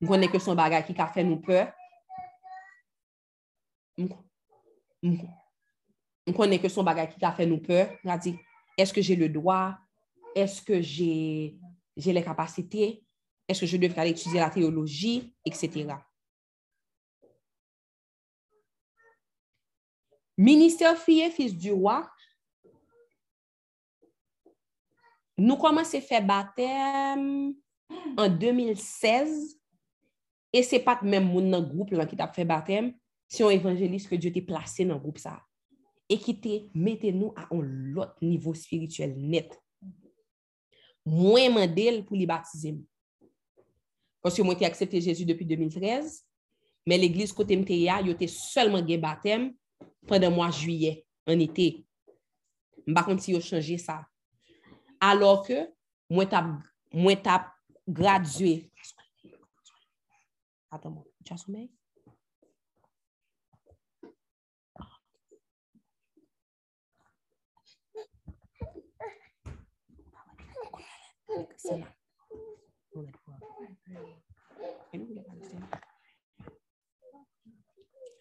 Vous 0.01 0.07
connaissez 0.07 0.31
que 0.31 0.39
son 0.39 0.55
bagage 0.55 0.85
qui 0.87 1.01
a 1.01 1.07
fait 1.07 1.23
nous 1.23 1.39
peur. 1.39 1.71
Vous 3.97 4.09
connaissez 6.35 6.61
que 6.61 6.69
son 6.69 6.83
bagage 6.83 7.15
qui 7.15 7.23
a 7.23 7.31
fait 7.31 7.45
nous 7.45 7.61
peur. 7.61 7.97
On 8.03 8.09
a 8.09 8.17
dit, 8.17 8.37
est-ce 8.77 8.93
que 8.93 9.01
j'ai 9.01 9.15
le 9.15 9.29
droit? 9.29 9.77
Est-ce 10.35 10.61
que 10.61 10.81
j'ai 10.81 11.57
les 11.95 12.23
capacités? 12.23 13.05
Est-ce 13.47 13.61
que 13.61 13.67
je 13.67 13.77
devrais 13.77 14.01
aller 14.01 14.11
étudier 14.11 14.39
la 14.39 14.49
théologie, 14.49 15.33
etc. 15.45 15.95
Ministère 20.37 20.97
fille 20.97 21.31
fils 21.31 21.55
du 21.55 21.71
roi, 21.71 22.11
nous 25.37 25.57
commençons 25.57 25.97
à 25.97 26.01
faire 26.01 26.25
baptême 26.25 27.53
en 28.17 28.29
2016 28.29 29.59
et 30.53 30.63
ce 30.63 30.75
n'est 30.75 30.83
pas 30.83 30.99
même 31.01 31.27
mon 31.27 31.61
groupe 31.61 31.89
qui 31.89 32.21
a 32.21 32.27
fait 32.31 32.45
baptême, 32.45 32.93
c'est 33.27 33.43
un 33.43 33.49
évangéliste 33.49 34.07
que 34.07 34.15
Dieu 34.15 34.31
t'a 34.31 34.41
placé 34.41 34.85
dans 34.85 34.97
groupe 34.97 35.17
ça 35.17 35.41
et 36.07 36.17
qui 36.17 36.39
te 36.39 36.69
mette 36.73 37.03
nous 37.03 37.33
à 37.35 37.53
un 37.53 37.95
autre 37.95 38.17
niveau 38.21 38.53
spirituel 38.53 39.15
net. 39.17 39.59
Moi, 41.05 41.49
mandel 41.49 42.05
pour 42.05 42.15
les 42.15 42.25
baptiser. 42.25 42.79
Parce 44.21 44.37
que 44.37 44.41
moi, 44.41 44.55
j'ai 44.57 44.65
accepté 44.65 45.01
Jésus 45.01 45.25
depuis 45.25 45.45
2013, 45.45 46.25
mais 46.87 46.97
l'église 46.97 47.33
côté 47.33 47.57
MTA, 47.57 48.01
il 48.01 48.09
était 48.09 48.27
seulement 48.27 48.81
gay 48.81 48.97
baptême 48.97 49.53
pendant 50.07 50.31
mois 50.31 50.51
Alors 54.99 55.45
que 55.45 55.53
j'ai 56.11 57.29
gradué. 57.87 58.71
Attends, 60.71 61.03
tu 61.23 61.33
as 61.33 61.37
sommeil? 61.37 61.71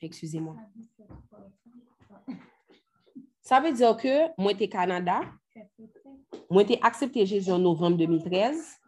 Excusez-moi. 0.01 0.57
Ça 3.41 3.61
veut 3.61 3.73
dire 3.73 3.97
que 3.97 4.41
moi, 4.41 4.53
j'étais 4.53 4.69
Canada. 4.69 5.21
Moi, 6.55 6.63
j'ai 6.69 6.79
accepté 6.81 7.27
Jésus 7.27 7.51
en 7.51 7.59
novembre 7.59 7.97
2013. 7.97 8.79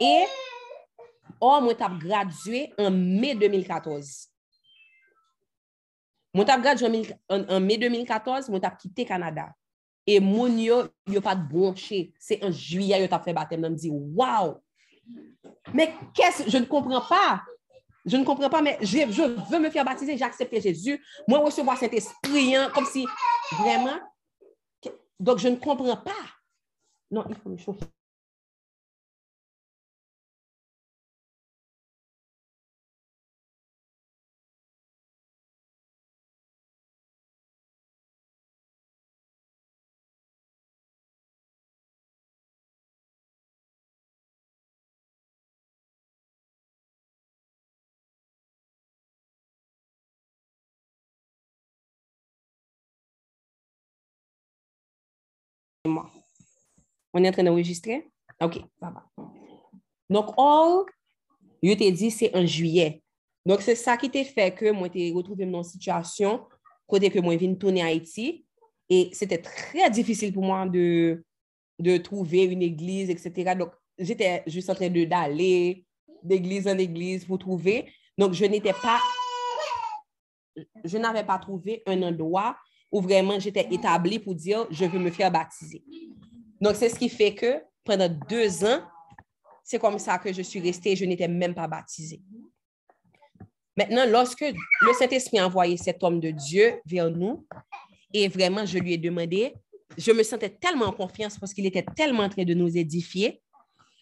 Et 0.00 0.24
oh, 1.38 1.60
moi, 1.60 1.74
j'ai 1.78 2.08
gradué 2.08 2.72
en 2.78 2.90
mai 2.90 3.34
2014. 3.34 4.28
Moi, 6.32 6.46
j'ai 6.48 6.62
gradué 6.62 7.16
en, 7.28 7.60
mai 7.60 7.76
2014, 7.76 8.48
moi, 8.48 8.58
j'ai 8.62 8.70
quitté 8.80 9.04
Canada. 9.04 9.50
Et 10.06 10.20
moun 10.20 10.58
yo, 10.58 10.84
yo 11.06 11.20
pas 11.20 11.34
de 11.34 11.46
bronché. 11.46 12.14
C'est 12.18 12.42
en 12.42 12.50
juillet, 12.50 12.98
yo 12.98 13.08
t'a 13.08 13.20
fait 13.20 13.34
baptême. 13.34 13.62
Je 13.62 13.68
me 13.68 13.76
dit, 13.76 13.90
waouh! 13.90 14.54
Mais 15.74 15.92
qu'est-ce, 16.14 16.48
je 16.48 16.56
ne 16.56 16.64
comprends 16.64 17.02
pas. 17.02 17.42
Je 18.06 18.16
ne 18.16 18.24
comprends 18.24 18.48
pas, 18.48 18.62
mais 18.62 18.78
je, 18.80 19.10
je 19.10 19.50
veux 19.50 19.58
me 19.58 19.68
faire 19.68 19.84
baptiser, 19.84 20.16
j'ai 20.16 20.24
accepté 20.24 20.62
Jésus. 20.62 21.04
Moi, 21.28 21.40
recevoir 21.40 21.76
cet 21.76 21.92
esprit, 21.92 22.56
hein, 22.56 22.70
comme 22.74 22.86
si 22.86 23.06
vraiment. 23.52 24.00
Donc, 25.20 25.40
je 25.40 25.48
ne 25.48 25.56
comprends 25.56 25.98
pas. 25.98 26.12
Faut 27.42 27.50
me 27.50 27.56
chauffer. 27.56 27.86
On 57.14 57.22
est 57.22 57.28
en 57.28 57.32
train 57.32 57.44
d'enregistrer? 57.44 58.10
OK, 58.42 58.58
ça 58.80 58.90
va. 58.90 59.06
Donc, 60.10 60.34
or, 60.36 60.84
je 61.62 61.72
t'ai 61.72 61.90
dit, 61.92 62.10
c'est 62.10 62.34
en 62.36 62.44
juillet. 62.44 63.02
Donc, 63.46 63.62
c'est 63.62 63.76
ça 63.76 63.96
qui 63.96 64.10
t'a 64.10 64.24
fait 64.24 64.52
que 64.54 64.70
moi, 64.72 64.88
t'ai 64.88 65.12
retrouvé 65.12 65.46
dans 65.46 65.62
une 65.62 65.64
situation 65.64 66.44
côté 66.86 67.08
que 67.10 67.20
moi, 67.20 67.34
je 67.34 67.38
viens 67.38 67.54
tourner 67.54 67.82
à 67.82 67.86
Haïti. 67.86 68.44
Et 68.90 69.10
c'était 69.12 69.38
très 69.38 69.88
difficile 69.90 70.32
pour 70.32 70.44
moi 70.44 70.66
de, 70.66 71.24
de 71.78 71.96
trouver 71.96 72.44
une 72.44 72.62
église, 72.62 73.08
etc. 73.08 73.54
Donc, 73.54 73.70
j'étais 73.98 74.42
juste 74.46 74.68
en 74.68 74.74
train 74.74 74.90
de- 74.90 75.04
d'aller 75.04 75.86
d'église 76.22 76.66
en 76.66 76.76
église 76.76 77.24
pour 77.24 77.38
trouver. 77.38 77.90
Donc, 78.18 78.32
je 78.32 78.44
n'étais 78.44 78.72
pas, 78.72 79.00
je 80.84 80.98
n'avais 80.98 81.24
pas 81.24 81.38
trouvé 81.38 81.82
un 81.86 82.02
endroit 82.02 82.56
où 82.90 83.00
vraiment 83.00 83.38
j'étais 83.38 83.66
établie 83.70 84.18
pour 84.18 84.34
dire, 84.34 84.66
je 84.70 84.84
veux 84.84 84.98
me 84.98 85.10
faire 85.10 85.30
baptiser. 85.30 85.82
Donc, 86.64 86.76
c'est 86.76 86.88
ce 86.88 86.98
qui 86.98 87.10
fait 87.10 87.34
que 87.34 87.62
pendant 87.84 88.08
deux 88.08 88.64
ans, 88.64 88.80
c'est 89.62 89.78
comme 89.78 89.98
ça 89.98 90.16
que 90.16 90.32
je 90.32 90.40
suis 90.40 90.60
restée, 90.60 90.96
je 90.96 91.04
n'étais 91.04 91.28
même 91.28 91.54
pas 91.54 91.68
baptisée. 91.68 92.22
Maintenant, 93.76 94.06
lorsque 94.08 94.40
le 94.40 94.92
Saint-Esprit 94.98 95.40
a 95.40 95.46
envoyé 95.46 95.76
cet 95.76 96.02
homme 96.02 96.20
de 96.20 96.30
Dieu 96.30 96.80
vers 96.86 97.10
nous, 97.10 97.46
et 98.14 98.28
vraiment, 98.28 98.64
je 98.64 98.78
lui 98.78 98.94
ai 98.94 98.96
demandé, 98.96 99.52
je 99.98 100.10
me 100.10 100.22
sentais 100.22 100.48
tellement 100.48 100.86
en 100.86 100.92
confiance 100.92 101.38
parce 101.38 101.52
qu'il 101.52 101.66
était 101.66 101.84
tellement 101.94 102.22
en 102.22 102.30
train 102.30 102.44
de 102.44 102.54
nous 102.54 102.74
édifier, 102.78 103.42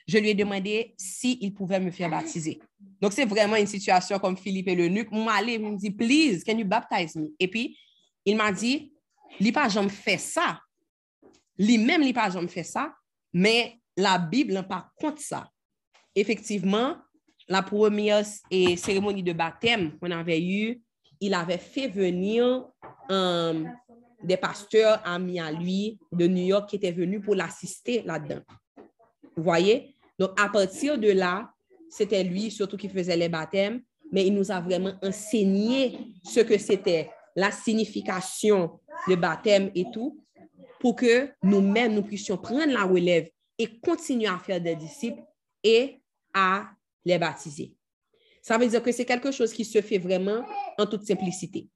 je 0.06 0.18
lui 0.18 0.28
ai 0.28 0.34
demandé 0.34 0.94
s'il 0.96 1.52
pouvait 1.52 1.80
me 1.80 1.90
faire 1.90 2.10
baptiser. 2.10 2.60
Donc, 3.00 3.12
c'est 3.12 3.26
vraiment 3.26 3.56
une 3.56 3.66
situation 3.66 4.20
comme 4.20 4.36
Philippe 4.36 4.68
et 4.68 4.76
l'eunuque. 4.76 5.10
Moi, 5.10 5.32
allez, 5.32 5.54
il 5.54 5.62
me 5.62 5.76
dit, 5.76 5.90
please, 5.90 6.44
can 6.44 6.56
you 6.56 6.64
baptize 6.64 7.16
me? 7.16 7.34
Et 7.40 7.48
puis, 7.48 7.76
il 8.24 8.36
m'a 8.36 8.52
dit, 8.52 8.92
lui 9.40 9.50
pas 9.50 9.68
jamais 9.68 9.88
fait 9.88 10.18
ça. 10.18 10.60
Lui-même, 11.58 12.02
lui 12.02 12.12
pas 12.12 12.30
jamais 12.30 12.48
fait 12.48 12.62
ça, 12.62 12.94
mais 13.32 13.78
la 13.96 14.18
Bible 14.18 14.52
n'a 14.52 14.62
pas 14.62 14.90
compte 14.96 15.18
ça. 15.18 15.48
Effectivement, 16.14 16.96
la 17.48 17.62
première 17.62 18.24
eh, 18.50 18.76
cérémonie 18.76 19.22
de 19.22 19.32
baptême 19.32 19.98
qu'on 19.98 20.10
avait 20.10 20.42
eue, 20.42 20.82
il 21.20 21.34
avait 21.34 21.58
fait 21.58 21.88
venir 21.88 22.66
euh, 23.10 23.64
des 24.22 24.36
pasteurs 24.36 25.00
amis 25.06 25.40
à 25.40 25.52
lui 25.52 25.98
de 26.12 26.26
New 26.26 26.44
York 26.44 26.68
qui 26.68 26.76
étaient 26.76 26.92
venus 26.92 27.22
pour 27.22 27.34
l'assister 27.34 28.02
là-dedans. 28.02 28.42
Vous 29.36 29.42
voyez? 29.42 29.94
Donc, 30.18 30.38
à 30.40 30.48
partir 30.48 30.98
de 30.98 31.10
là, 31.10 31.50
c'était 31.88 32.24
lui 32.24 32.50
surtout 32.50 32.76
qui 32.76 32.88
faisait 32.88 33.16
les 33.16 33.28
baptêmes, 33.28 33.82
mais 34.10 34.26
il 34.26 34.34
nous 34.34 34.50
a 34.50 34.60
vraiment 34.60 34.92
enseigné 35.02 35.98
ce 36.22 36.40
que 36.40 36.58
c'était 36.58 37.10
la 37.34 37.50
signification 37.50 38.78
de 39.08 39.14
baptême 39.14 39.70
et 39.74 39.86
tout, 39.92 40.21
pour 40.82 40.96
que 40.96 41.30
nous-mêmes, 41.44 41.94
nous 41.94 42.02
puissions 42.02 42.36
prendre 42.36 42.72
la 42.72 42.82
relève 42.82 43.30
et 43.56 43.78
continuer 43.78 44.26
à 44.26 44.36
faire 44.40 44.60
des 44.60 44.74
disciples 44.74 45.22
et 45.62 46.02
à 46.34 46.72
les 47.04 47.18
baptiser. 47.20 47.76
Ça 48.42 48.58
veut 48.58 48.66
dire 48.66 48.82
que 48.82 48.90
c'est 48.90 49.04
quelque 49.04 49.30
chose 49.30 49.52
qui 49.52 49.64
se 49.64 49.80
fait 49.80 49.98
vraiment 49.98 50.44
en 50.76 50.86
toute 50.86 51.06
simplicité. 51.06 51.68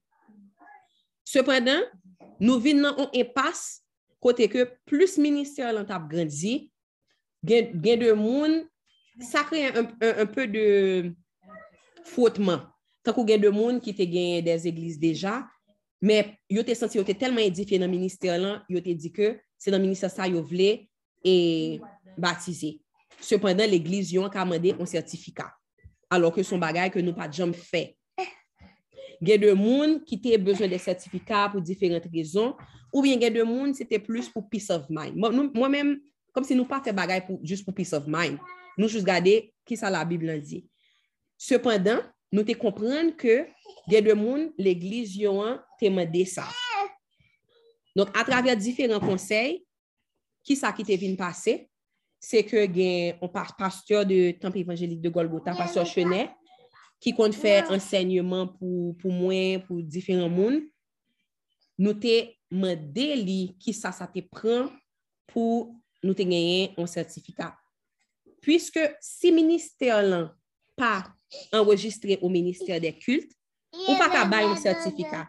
Cependant, 1.24 1.80
nous 2.40 2.58
venons 2.58 2.88
en 2.98 3.08
impasse 3.14 3.84
côté 4.18 4.48
que 4.48 4.72
plus 4.84 5.18
ministère 5.18 5.72
l'on 5.72 5.84
a 5.88 6.00
grandi, 6.00 6.72
gain 7.44 7.62
de 7.96 8.10
monde, 8.10 8.66
ça 9.20 9.44
crée 9.44 9.66
un, 9.68 9.84
un- 10.02 10.18
un 10.18 10.26
peu 10.26 10.48
de 10.48 11.14
frottement. 12.02 12.60
Tant 13.04 13.12
qu'on 13.12 13.24
gain 13.24 13.38
de 13.38 13.50
monde 13.50 13.80
qui 13.80 13.94
te 13.94 14.02
gagne 14.02 14.42
des 14.42 14.66
églises 14.66 14.98
déjà, 14.98 15.46
mais 16.00 16.38
yo 16.50 16.62
te 16.62 16.74
senti 16.74 16.98
yo 16.98 17.04
te 17.04 17.12
tellement 17.12 17.40
édifié 17.40 17.78
dans 17.78 17.86
le 17.86 17.90
ministère 17.90 18.38
là, 18.38 18.64
yo 18.68 18.80
te 18.80 18.90
dit 18.90 19.12
que 19.12 19.38
c'est 19.58 19.70
dans 19.70 19.78
le 19.78 19.84
ministère 19.84 20.10
ça 20.10 20.26
yo 20.28 20.42
voulait 20.42 20.88
et 21.24 21.80
baptiser. 22.16 22.80
Cependant, 23.20 23.66
l'église 23.66 24.12
yon 24.12 24.26
a 24.26 24.44
demandé 24.44 24.74
un 24.78 24.86
certificat. 24.86 25.52
Alors 26.10 26.32
que 26.32 26.42
son 26.42 26.58
bagage 26.58 26.90
que 26.90 27.00
nous 27.00 27.14
pas 27.14 27.30
fait. 27.52 27.96
Il 29.20 29.28
y 29.28 29.32
a 29.32 29.38
des 29.38 29.56
gens 29.56 29.98
qui 30.06 30.20
ont 30.24 30.42
besoin 30.42 30.68
de 30.68 30.76
certificats 30.76 31.48
pour 31.48 31.62
différentes 31.62 32.06
raisons, 32.12 32.54
ou 32.92 33.02
bien 33.02 33.14
il 33.14 33.22
y 33.22 33.24
a 33.24 33.30
des 33.30 33.40
gens 33.40 33.72
c'était 33.72 33.98
plus 33.98 34.28
pour 34.28 34.48
peace 34.48 34.70
of 34.70 34.84
mind. 34.90 35.16
Moi-même, 35.16 36.00
comme 36.32 36.44
si 36.44 36.54
nous 36.54 36.66
pas 36.66 36.82
fait 36.82 36.94
pour, 37.26 37.40
juste 37.42 37.64
pour 37.64 37.74
peace 37.74 37.94
of 37.94 38.04
mind. 38.06 38.38
Nous 38.76 38.88
juste 38.88 39.04
regarder 39.04 39.54
qui 39.64 39.76
ça 39.76 39.88
la 39.90 40.04
Bible 40.04 40.38
dit. 40.40 40.68
Nous 42.32 42.42
te 42.42 42.52
comprendre 42.52 43.16
que 43.16 43.46
il 43.86 43.92
y 43.92 43.96
a 43.96 44.00
des 44.00 44.10
gens, 44.10 44.50
l'église 44.58 45.16
yon 45.16 45.58
te 45.78 45.84
demandé 45.84 46.24
ça. 46.24 46.48
Donc, 47.94 48.08
à 48.16 48.24
travers 48.24 48.56
différents 48.56 49.00
conseils, 49.00 49.64
qui 50.42 50.56
ça 50.56 50.72
qui 50.72 50.82
te 50.84 50.92
vient 50.92 51.14
passer, 51.14 51.70
c'est 52.18 52.44
que 52.44 52.66
gen 52.66 53.16
on 53.20 53.28
pa- 53.28 53.46
pasteur 53.56 54.04
de 54.04 54.32
temple 54.32 54.58
évangélique 54.58 55.00
de 55.00 55.08
Golgotha, 55.08 55.54
pasteur 55.54 55.86
Chenet, 55.86 56.30
qui 57.00 57.12
compte 57.12 57.34
faire 57.34 57.70
enseignement 57.70 58.48
pour, 58.48 58.96
pour 58.96 59.12
moi, 59.12 59.58
pour 59.60 59.82
différents 59.82 60.28
mondes, 60.28 60.62
nous 61.78 61.94
te 61.94 62.28
demandé 62.50 63.16
li 63.16 63.56
qui 63.58 63.72
ça 63.72 63.92
ça 63.92 64.06
te 64.06 64.20
prend 64.20 64.70
pour 65.26 65.74
nous 66.02 66.14
te 66.14 66.22
gagner 66.22 66.72
un 66.76 66.86
certificat. 66.86 67.56
Puisque 68.40 68.80
si 69.00 69.30
ministère 69.32 70.02
là 70.02 70.34
pas 70.76 71.12
enregistré 71.52 72.18
au 72.22 72.28
ministère 72.28 72.80
des 72.80 72.96
cultes, 72.96 73.32
ou 73.72 73.96
pas 73.96 74.08
qu'à 74.08 74.24
bailler 74.24 74.48
un 74.48 74.56
certificat. 74.56 75.28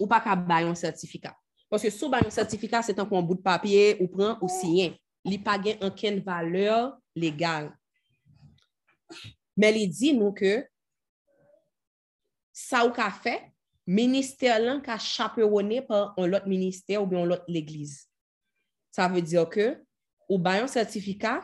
Ou 0.00 0.06
pas 0.06 0.20
qu'à 0.20 0.34
bailler 0.36 0.68
un 0.68 0.74
certificat. 0.74 1.36
Parce 1.68 1.82
que 1.82 1.90
sous 1.90 2.08
bailler 2.08 2.26
un 2.26 2.30
certificat, 2.30 2.82
c'est 2.82 2.98
un 2.98 3.04
bout 3.04 3.34
de 3.34 3.42
papier 3.42 3.96
ou 4.00 4.08
prend 4.08 4.38
ou 4.40 4.48
signé. 4.48 5.00
Il 5.24 5.42
pas 5.42 5.58
gain 5.58 5.76
aucune 5.80 6.20
valeur 6.20 6.98
légale. 7.14 7.76
Mais 9.56 9.80
il 9.80 9.88
dit 9.88 10.12
nous 10.12 10.32
que 10.32 10.66
ça 12.52 12.86
ou 12.86 12.90
qu'a 12.90 13.10
fait, 13.10 13.42
ministère 13.86 14.60
là 14.60 14.80
qu'a 14.80 14.98
chaperonné 14.98 15.82
par 15.82 16.14
un 16.18 16.32
autre 16.32 16.48
ministère 16.48 17.02
ou 17.02 17.06
bien 17.06 17.20
un 17.20 17.30
autre 17.30 17.44
l'église. 17.48 18.08
Ça 18.90 19.08
veut 19.08 19.22
dire 19.22 19.48
que 19.48 19.82
ou 20.28 20.38
bailler 20.38 20.62
un 20.62 20.66
certificat 20.66 21.40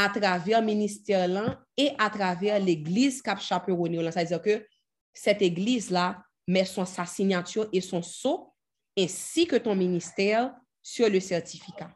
à 0.00 0.08
travers 0.08 0.60
le 0.60 0.66
ministère 0.66 1.58
et 1.76 1.90
à 1.98 2.08
travers 2.08 2.60
l'église 2.60 3.20
a 3.26 3.36
chaperonné. 3.36 4.00
là. 4.00 4.12
Ça 4.12 4.20
veut 4.20 4.28
dire 4.28 4.40
que 4.40 4.64
cette 5.12 5.42
église-là 5.42 6.22
met 6.46 6.64
son, 6.64 6.84
sa 6.84 7.04
signature 7.04 7.68
et 7.72 7.80
son 7.80 8.00
sceau, 8.00 8.52
ainsi 8.96 9.44
que 9.44 9.56
ton 9.56 9.74
ministère 9.74 10.54
sur 10.80 11.10
le 11.10 11.18
certificat. 11.18 11.90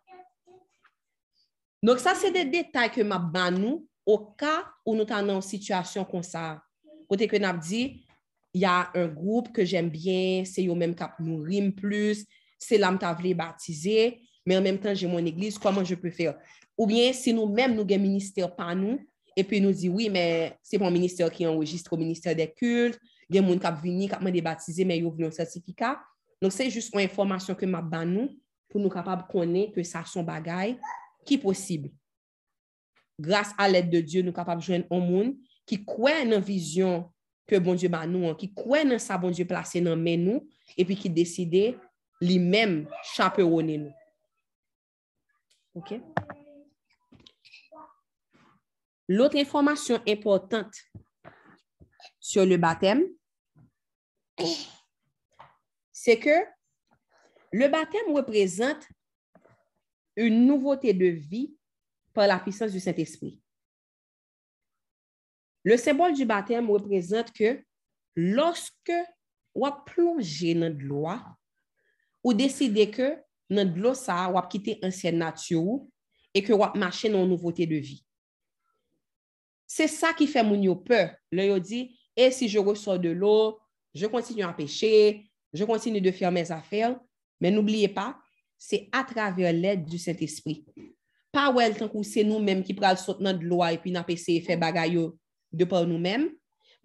Donc, 1.80 2.00
ça, 2.00 2.16
c'est 2.16 2.32
des 2.32 2.44
détails 2.44 2.90
que 2.90 3.02
m'a 3.02 3.50
nous 3.52 3.86
au 4.04 4.18
cas 4.18 4.64
où 4.84 4.96
nous 4.96 5.06
sommes 5.06 5.30
une 5.30 5.40
situation 5.40 6.04
comme 6.04 6.24
ça. 6.24 6.60
Côté 7.08 7.28
que 7.28 7.36
nous 7.36 7.60
dit, 7.60 8.04
il 8.52 8.62
y 8.62 8.64
a 8.64 8.90
un 8.94 9.06
groupe 9.06 9.52
que 9.52 9.64
j'aime 9.64 9.90
bien, 9.90 10.42
c'est 10.44 10.66
eux 10.66 10.74
même 10.74 10.96
qui 10.96 11.04
nous 11.20 11.72
plus, 11.72 12.26
c'est 12.58 12.78
là 12.78 12.92
que 12.92 13.16
voulu 13.16 13.34
baptiser, 13.34 14.20
mais 14.44 14.56
en 14.56 14.60
même 14.60 14.78
temps, 14.78 14.92
j'ai 14.92 15.06
mon 15.06 15.24
église, 15.24 15.56
comment 15.56 15.84
je 15.84 15.94
peux 15.94 16.10
faire? 16.10 16.36
Ou 16.76 16.86
bien, 16.86 17.12
si 17.12 17.32
nous-mêmes, 17.32 17.74
nous 17.74 17.82
un 17.82 17.98
ministère 17.98 18.54
par 18.54 18.74
nous, 18.74 18.98
et 19.36 19.44
puis 19.44 19.60
nous 19.60 19.72
dit, 19.72 19.88
oui, 19.88 20.08
mais 20.10 20.58
c'est 20.62 20.78
mon 20.78 20.90
ministère 20.90 21.30
qui 21.30 21.46
enregistre 21.46 21.92
au 21.92 21.96
ministère 21.96 22.34
des 22.34 22.50
cultes, 22.50 22.98
il 23.28 23.36
y 23.36 23.38
a 23.38 23.42
des 23.42 23.48
gens 23.48 23.58
qui 23.58 23.88
venu, 23.88 24.08
qui 24.08 24.14
ont 24.14 24.42
baptisé, 24.42 24.84
mais 24.84 24.98
ils 24.98 25.06
ont 25.06 25.16
un 25.20 25.30
certificat. 25.30 26.00
Donc, 26.40 26.52
c'est 26.52 26.68
juste 26.70 26.92
une 26.94 27.00
information 27.00 27.54
que 27.54 27.64
m'a 27.64 27.80
ban 27.80 28.04
nous 28.04 28.30
pour 28.68 28.80
nous 28.80 28.88
capables 28.88 29.22
de 29.22 29.32
connaître 29.32 29.72
que 29.72 29.82
ça 29.82 30.04
son 30.04 30.22
bagaille 30.22 30.78
qui 31.24 31.34
est 31.34 31.38
possible. 31.38 31.90
Grâce 33.18 33.52
à 33.56 33.68
l'aide 33.68 33.90
de 33.90 34.00
Dieu, 34.00 34.22
nous 34.22 34.28
sommes 34.28 34.34
capables 34.34 34.60
de 34.60 34.66
joindre 34.66 34.86
un 34.90 34.98
monde 34.98 35.34
qui 35.64 35.84
croit 35.84 36.24
dans 36.24 36.40
vision 36.40 37.10
que 37.46 37.58
bon 37.58 37.74
Dieu 37.74 37.88
bat 37.88 38.06
nous, 38.06 38.34
qui 38.34 38.52
croit 38.52 38.84
dans 38.84 38.98
ça 38.98 39.16
bon 39.18 39.30
Dieu 39.30 39.44
placé 39.44 39.80
dans 39.80 39.96
main 39.96 40.16
nous, 40.16 40.48
et 40.76 40.84
puis 40.84 40.96
qui 40.96 41.08
décide 41.08 41.76
lui-même 42.20 42.88
chaperonner 43.02 43.78
nous. 43.78 43.92
OK? 45.74 45.94
L'autre 49.14 49.36
information 49.36 50.00
importante 50.08 50.74
sur 52.18 52.46
le 52.46 52.56
baptême, 52.56 53.04
c'est 55.92 56.18
que 56.18 56.30
le 57.52 57.68
baptême 57.68 58.10
représente 58.14 58.88
une 60.16 60.46
nouveauté 60.46 60.94
de 60.94 61.04
vie 61.04 61.54
par 62.14 62.26
la 62.26 62.38
puissance 62.38 62.72
du 62.72 62.80
Saint-Esprit. 62.80 63.38
Le 65.62 65.76
symbole 65.76 66.14
du 66.14 66.24
baptême 66.24 66.70
représente 66.70 67.34
que 67.34 67.62
lorsque 68.16 68.92
on 69.54 69.72
plongé 69.84 70.54
dans 70.54 70.74
l'eau, 70.74 71.08
ou 72.24 72.32
décider 72.32 72.90
que 72.90 73.18
dans 73.50 73.76
l'eau, 73.76 73.92
ça, 73.92 74.32
on 74.34 74.40
quitter 74.48 74.78
ancienne 74.82 75.18
nature 75.18 75.84
et 76.32 76.42
que 76.42 76.54
on 76.54 76.78
marcher 76.78 77.10
dans 77.10 77.24
une 77.24 77.28
nouveauté 77.28 77.66
de 77.66 77.76
vie. 77.76 78.02
C'est 79.74 79.88
ça 79.88 80.12
qui 80.12 80.26
fait 80.26 80.42
mon 80.42 80.76
peur. 80.76 81.14
Là, 81.30 81.46
yo 81.46 81.58
dit, 81.58 81.98
et 82.14 82.30
si 82.30 82.46
je 82.46 82.58
ressors 82.58 82.98
de 82.98 83.08
l'eau, 83.08 83.58
je 83.94 84.04
continue 84.04 84.42
à 84.42 84.52
pêcher, 84.52 85.24
je 85.50 85.64
continue 85.64 85.98
de 85.98 86.10
faire 86.10 86.30
mes 86.30 86.52
affaires, 86.52 87.00
mais 87.40 87.50
n'oubliez 87.50 87.88
pas, 87.88 88.18
c'est 88.58 88.90
à 88.92 89.02
travers 89.02 89.50
l'aide 89.50 89.86
du 89.86 89.96
Saint-Esprit. 89.96 90.66
Pas 91.32 91.50
ouais, 91.50 91.70
le 91.70 91.74
temps 91.74 91.90
où 91.94 92.02
c'est 92.02 92.22
nous-mêmes 92.22 92.62
qui 92.62 92.74
prenons 92.74 92.96
sauter 92.96 93.24
dans 93.24 93.32
de 93.32 93.42
loi 93.42 93.72
et 93.72 93.78
puis 93.78 93.90
nous 93.90 94.02
essayé 94.08 94.40
de 94.40 94.44
faire 94.44 94.58
bagaille 94.58 95.08
de 95.50 95.64
par 95.64 95.86
nous-mêmes, 95.86 96.28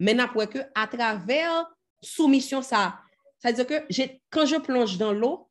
mais 0.00 0.14
nous 0.14 0.46
que 0.46 0.60
à 0.74 0.86
travers 0.86 1.66
soumission 2.00 2.62
ça, 2.62 2.98
c'est-à-dire 3.38 3.66
que 3.66 3.84
j'ai- 3.90 4.22
quand 4.30 4.46
je 4.46 4.56
plonge 4.56 4.96
dans 4.96 5.12
l'eau, 5.12 5.50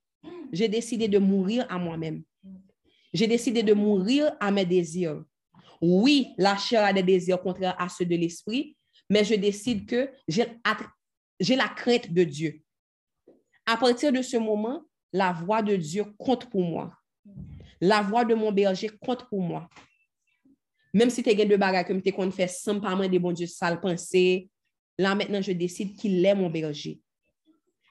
j'ai 0.52 0.68
décidé 0.70 1.08
de 1.08 1.20
mourir 1.20 1.68
à 1.70 1.78
moi-même. 1.78 2.24
J'ai 3.14 3.28
décidé 3.28 3.62
de 3.62 3.74
mourir 3.76 4.36
à 4.40 4.50
mes 4.50 4.66
désirs. 4.66 5.24
Oui, 5.82 6.34
la 6.38 6.58
chair 6.58 6.84
a 6.84 6.94
des 6.94 7.04
désirs 7.04 7.42
contraires 7.42 7.76
à 7.80 7.90
ceux 7.90 8.06
de 8.06 8.16
l'esprit, 8.16 8.76
mais 9.10 9.24
je 9.24 9.36
décide 9.36 9.86
que 9.86 10.10
j'ai 10.28 11.56
la 11.56 11.68
crainte 11.70 12.12
de 12.12 12.24
Dieu. 12.24 12.62
À 13.66 13.78
partir 13.78 14.12
de 14.12 14.22
ce 14.22 14.38
moment, 14.38 14.84
la 15.14 15.32
voix 15.32 15.62
de 15.62 15.76
Dieu 15.76 16.06
compte 16.18 16.50
pour 16.50 16.64
moi. 16.64 16.94
La 17.80 18.02
voix 18.02 18.26
de 18.26 18.34
mon 18.34 18.52
berger 18.52 18.90
compte 19.02 19.28
pour 19.30 19.42
moi. 19.42 19.70
Même 20.94 21.10
si 21.10 21.22
tu 21.22 21.30
as 21.30 21.46
de 21.46 21.56
bagages 21.56 21.86
comme 21.86 22.02
tu 22.02 22.12
qu'on 22.12 22.32
fait 22.32 22.48
sans 22.48 22.80
pas 22.80 22.96
de 23.08 23.18
bon 23.20 23.32
Dieu 23.32 23.46
sale 23.46 23.80
pensée, 23.80 24.50
là 24.98 25.14
maintenant 25.14 25.42
je 25.42 25.52
décide 25.52 25.96
qu'il 25.96 26.26
est 26.26 26.36
mon 26.36 26.50
berger. 26.50 27.00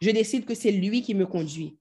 Je 0.01 0.11
décide 0.11 0.45
que 0.45 0.55
c'est 0.55 0.73
lui 0.73 1.03
qui 1.03 1.15
me 1.15 1.27
conduit. 1.27 1.79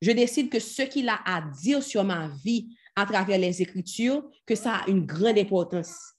Je 0.00 0.10
décide 0.12 0.50
que 0.50 0.60
ce 0.60 0.82
qu'il 0.82 1.08
a 1.08 1.20
à 1.24 1.40
dire 1.40 1.82
sur 1.82 2.04
ma 2.04 2.28
vie 2.44 2.76
à 2.96 3.06
travers 3.06 3.38
les 3.38 3.60
Écritures, 3.62 4.28
que 4.46 4.54
ça 4.54 4.76
a 4.76 4.90
une 4.90 5.04
grande 5.04 5.38
importance. 5.38 6.14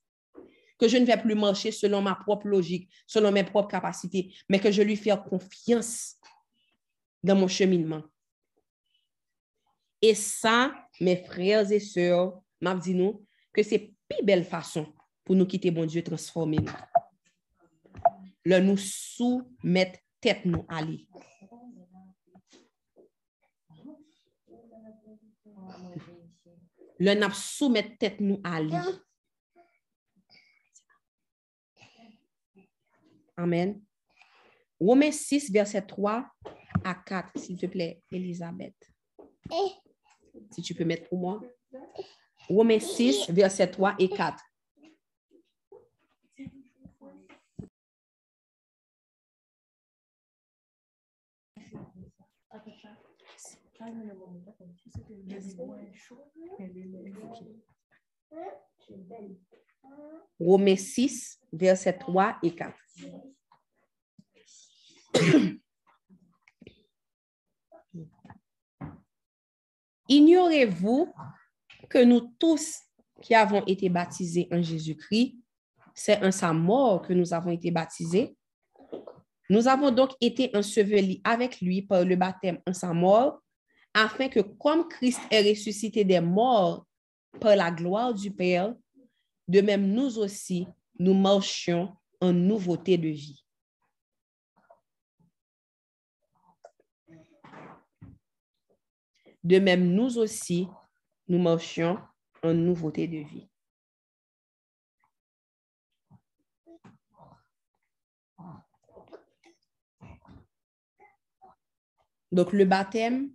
Que 0.78 0.88
je 0.88 0.98
ne 0.98 1.06
vais 1.06 1.18
plus 1.18 1.36
marcher 1.36 1.72
selon 1.72 2.02
ma 2.02 2.16
propre 2.16 2.48
logique, 2.48 2.90
selon 3.08 3.32
mes 3.32 3.44
propres 3.44 3.70
capacités, 3.70 4.34
mais 4.50 4.60
que 4.60 4.72
je 4.72 4.82
lui 4.82 4.98
fais 4.98 5.16
confiance 5.30 6.16
dans 7.24 7.36
mon 7.36 7.48
cheminement. 7.48 8.04
Et 10.02 10.14
ça, 10.14 10.74
mes 11.00 11.16
frères 11.16 11.72
et 11.72 11.80
sœurs, 11.80 12.40
m'a 12.62 12.76
dit 12.76 12.94
nous 12.94 13.26
que 13.54 13.64
c'est 13.64 13.94
plus 14.10 14.24
belle 14.24 14.44
façon 14.44 14.94
pour 15.24 15.36
nous 15.36 15.46
quitter 15.46 15.72
bon 15.72 15.86
Dieu 15.86 16.04
transformer 16.04 16.58
nous. 16.58 16.72
Le 18.44 18.60
nous 18.60 18.78
soumettre 18.78 20.00
tête 20.22 20.46
nous 20.46 20.66
à. 20.70 20.82
Le 27.00 27.14
n'a 27.14 27.32
soumettre 27.32 27.98
tête 27.98 28.20
nous 28.22 28.40
à 28.44 28.62
lui. 28.62 28.74
Amen. 33.38 33.82
Romains 34.80 35.12
6, 35.12 35.52
verset 35.52 35.82
3 35.82 36.26
à 36.84 36.96
4, 36.96 37.38
s'il 37.38 37.58
te 37.58 37.66
plaît, 37.66 38.02
Elisabeth. 38.12 38.76
Si 40.52 40.62
tu 40.62 40.74
peux 40.74 40.86
mettre 40.86 41.10
pour 41.10 41.20
moi. 41.20 41.42
Romains 42.48 42.80
6, 42.80 43.30
verset 43.32 43.72
3 43.72 43.96
et 44.00 44.10
4. 44.10 44.42
Romains 60.40 60.76
6, 60.76 61.40
verset 61.52 61.98
3 61.98 62.38
et 62.44 62.56
4. 62.56 62.74
Ignorez-vous 70.08 71.14
que 71.90 72.04
nous 72.04 72.34
tous 72.40 72.80
qui 73.22 73.34
avons 73.34 73.66
été 73.66 73.90
baptisés 73.90 74.48
en 74.52 74.62
Jésus-Christ, 74.62 75.36
c'est 75.94 76.24
en 76.24 76.32
sa 76.32 76.54
mort 76.54 77.02
que 77.02 77.14
nous 77.14 77.34
avons 77.34 77.52
été 77.52 77.72
baptisés. 77.72 78.38
Nous 79.50 79.68
avons 79.68 79.92
donc 79.92 80.12
été 80.22 80.52
ensevelis 80.56 81.22
avec 81.24 81.62
lui 81.62 81.82
par 81.82 82.04
le 82.04 82.16
baptême 82.16 82.60
en 82.68 82.74
sa 82.74 82.94
mort, 82.94 83.42
afin 83.96 84.28
que 84.28 84.42
comme 84.42 84.90
Christ 84.90 85.22
est 85.32 85.50
ressuscité 85.50 86.04
des 86.04 86.20
morts 86.20 86.86
par 87.40 87.56
la 87.56 87.72
gloire 87.72 88.14
du 88.14 88.30
Père, 88.30 88.76
de 89.48 89.62
même 89.62 89.88
nous 89.88 90.20
aussi, 90.20 90.68
nous 91.00 91.14
marchions 91.14 91.96
en 92.20 92.34
nouveauté 92.34 92.98
de 92.98 93.08
vie. 93.08 93.42
De 99.44 99.60
même, 99.60 99.94
nous 99.94 100.18
aussi, 100.18 100.68
nous 101.28 101.38
marchions 101.38 102.00
en 102.42 102.54
nouveauté 102.54 103.08
de 103.08 103.18
vie. 103.18 103.48
Donc, 112.32 112.52
le 112.54 112.66
baptême 112.66 113.32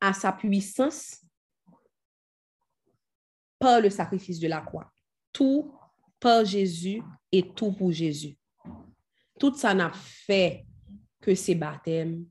a 0.00 0.12
sa 0.12 0.32
puissance 0.32 1.24
par 3.58 3.80
le 3.80 3.90
sacrifice 3.90 4.40
de 4.40 4.48
la 4.48 4.60
croix. 4.60 4.90
Tout 5.32 5.74
par 6.18 6.44
Jésus 6.44 7.02
et 7.30 7.48
tout 7.52 7.72
pour 7.72 7.92
Jésus. 7.92 8.36
Tout 9.38 9.54
ça 9.54 9.74
n'a 9.74 9.92
fait 9.92 10.66
que 11.20 11.34
ces 11.34 11.54
baptêmes, 11.54 12.26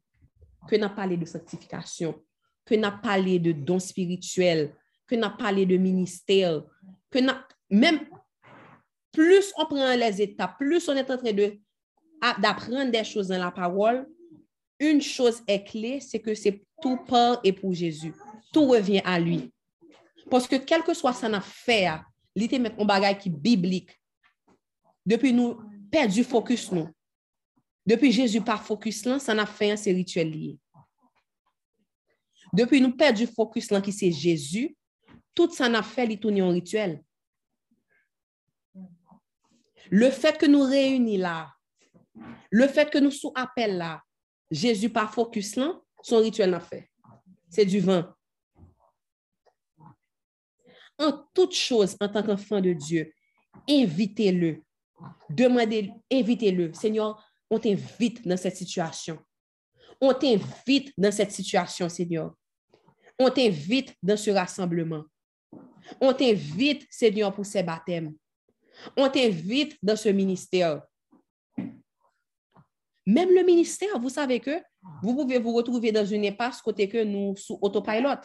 que 0.67 0.75
n'a 0.75 0.89
parlé 0.89 1.17
de 1.17 1.25
sanctification, 1.25 2.23
que 2.65 2.75
n'a 2.75 2.91
parlé 2.91 3.39
de 3.39 3.51
dons 3.51 3.79
spirituels, 3.79 4.75
que 5.07 5.15
n'a 5.15 5.29
parlé 5.29 5.65
de 5.65 5.77
ministère, 5.77 6.63
que 7.09 7.19
n'a 7.19 7.47
même 7.69 7.99
plus 9.11 9.51
on 9.57 9.65
prend 9.65 9.95
les 9.95 10.21
étapes, 10.21 10.57
plus 10.57 10.87
on 10.87 10.95
est 10.95 11.09
en 11.09 11.17
train 11.17 11.33
d'apprendre 12.39 12.91
des 12.91 13.03
choses 13.03 13.29
dans 13.29 13.39
la 13.39 13.51
parole, 13.51 14.07
une 14.79 15.01
chose 15.01 15.43
est 15.47 15.63
clé, 15.63 15.99
c'est 15.99 16.19
que 16.19 16.33
c'est 16.33 16.63
tout 16.81 16.97
par 17.07 17.39
et 17.43 17.53
pour 17.53 17.73
Jésus. 17.73 18.13
Tout 18.53 18.65
revient 18.65 19.01
à 19.03 19.19
lui. 19.19 19.51
Parce 20.29 20.47
que 20.47 20.55
quel 20.55 20.83
que 20.83 20.93
soit 20.93 21.13
son 21.13 21.33
affaire, 21.33 22.05
l'idée 22.35 22.59
mettre 22.59 22.79
un 22.79 22.85
bagage 22.85 23.19
qui 23.19 23.29
est 23.29 23.31
biblique. 23.31 23.91
Depuis 25.05 25.33
nous 25.33 25.59
perdu 25.91 26.23
focus 26.23 26.71
nous. 26.71 26.87
Depuis 27.85 28.11
Jésus 28.11 28.41
pas 28.41 28.57
focus 28.57 29.05
là, 29.05 29.19
ça 29.19 29.33
n'a 29.33 29.45
fait 29.45 29.71
un 29.71 29.75
c'est 29.75 29.91
rituel 29.91 30.31
lié. 30.31 30.57
Depuis 32.53 32.81
nous 32.81 32.95
perdu 32.95 33.27
focus 33.27 33.71
là 33.71 33.81
qui 33.81 33.91
c'est 33.91 34.11
Jésus, 34.11 34.75
tout 35.33 35.51
ça 35.51 35.69
n'a 35.69 35.83
fait 35.83 36.05
li 36.05 36.19
tourner 36.19 36.41
en 36.41 36.49
rituel. 36.49 37.03
Le 39.89 40.11
fait 40.11 40.37
que 40.37 40.45
nous 40.45 40.61
réunis 40.61 41.17
là, 41.17 41.51
le 42.51 42.67
fait 42.67 42.89
que 42.89 42.97
nous 42.97 43.11
sous 43.11 43.31
appel 43.35 43.77
là, 43.77 44.01
Jésus 44.51 44.89
pas 44.89 45.07
focus 45.07 45.55
là, 45.55 45.79
son 46.01 46.17
rituel 46.17 46.51
n'a 46.51 46.59
fait. 46.59 46.89
C'est 47.49 47.65
du 47.65 47.79
vin. 47.79 48.15
En 50.97 51.11
toute 51.33 51.55
chose, 51.55 51.95
en 52.01 52.09
tant 52.09 52.23
qu'enfant 52.23 52.59
de 52.59 52.73
Dieu, 52.73 53.13
invitez-le. 53.69 54.63
Demandez, 55.29 55.91
invitez-le. 56.11 56.73
Seigneur, 56.73 57.23
on 57.49 57.59
t'invite 57.59 58.27
dans 58.27 58.37
cette 58.37 58.57
situation. 58.57 59.17
On 60.01 60.13
t'invite 60.13 60.93
dans 60.97 61.11
cette 61.11 61.31
situation, 61.31 61.89
Seigneur. 61.89 62.33
On 63.17 63.29
t'invite 63.29 63.95
dans 64.01 64.17
ce 64.17 64.31
rassemblement. 64.31 65.03
On 65.99 66.13
t'invite, 66.13 66.85
Seigneur, 66.89 67.33
pour 67.33 67.45
ces 67.45 67.63
baptêmes. 67.63 68.13
On 68.95 69.09
t'invite 69.09 69.77
dans 69.81 69.95
ce 69.95 70.09
ministère. 70.09 70.81
Même 73.09 73.31
le 73.31 73.41
ministère, 73.41 73.99
vous 73.99 74.09
savez 74.09 74.39
que 74.39 74.61
vous 75.01 75.15
pouvez 75.15 75.39
vous 75.39 75.51
retrouver 75.51 75.91
dans 75.91 76.05
une 76.05 76.27
impasse 76.27 76.61
côté 76.61 76.87
que 76.87 77.03
nous 77.03 77.35
sous 77.35 77.57
autopilot. 77.59 78.21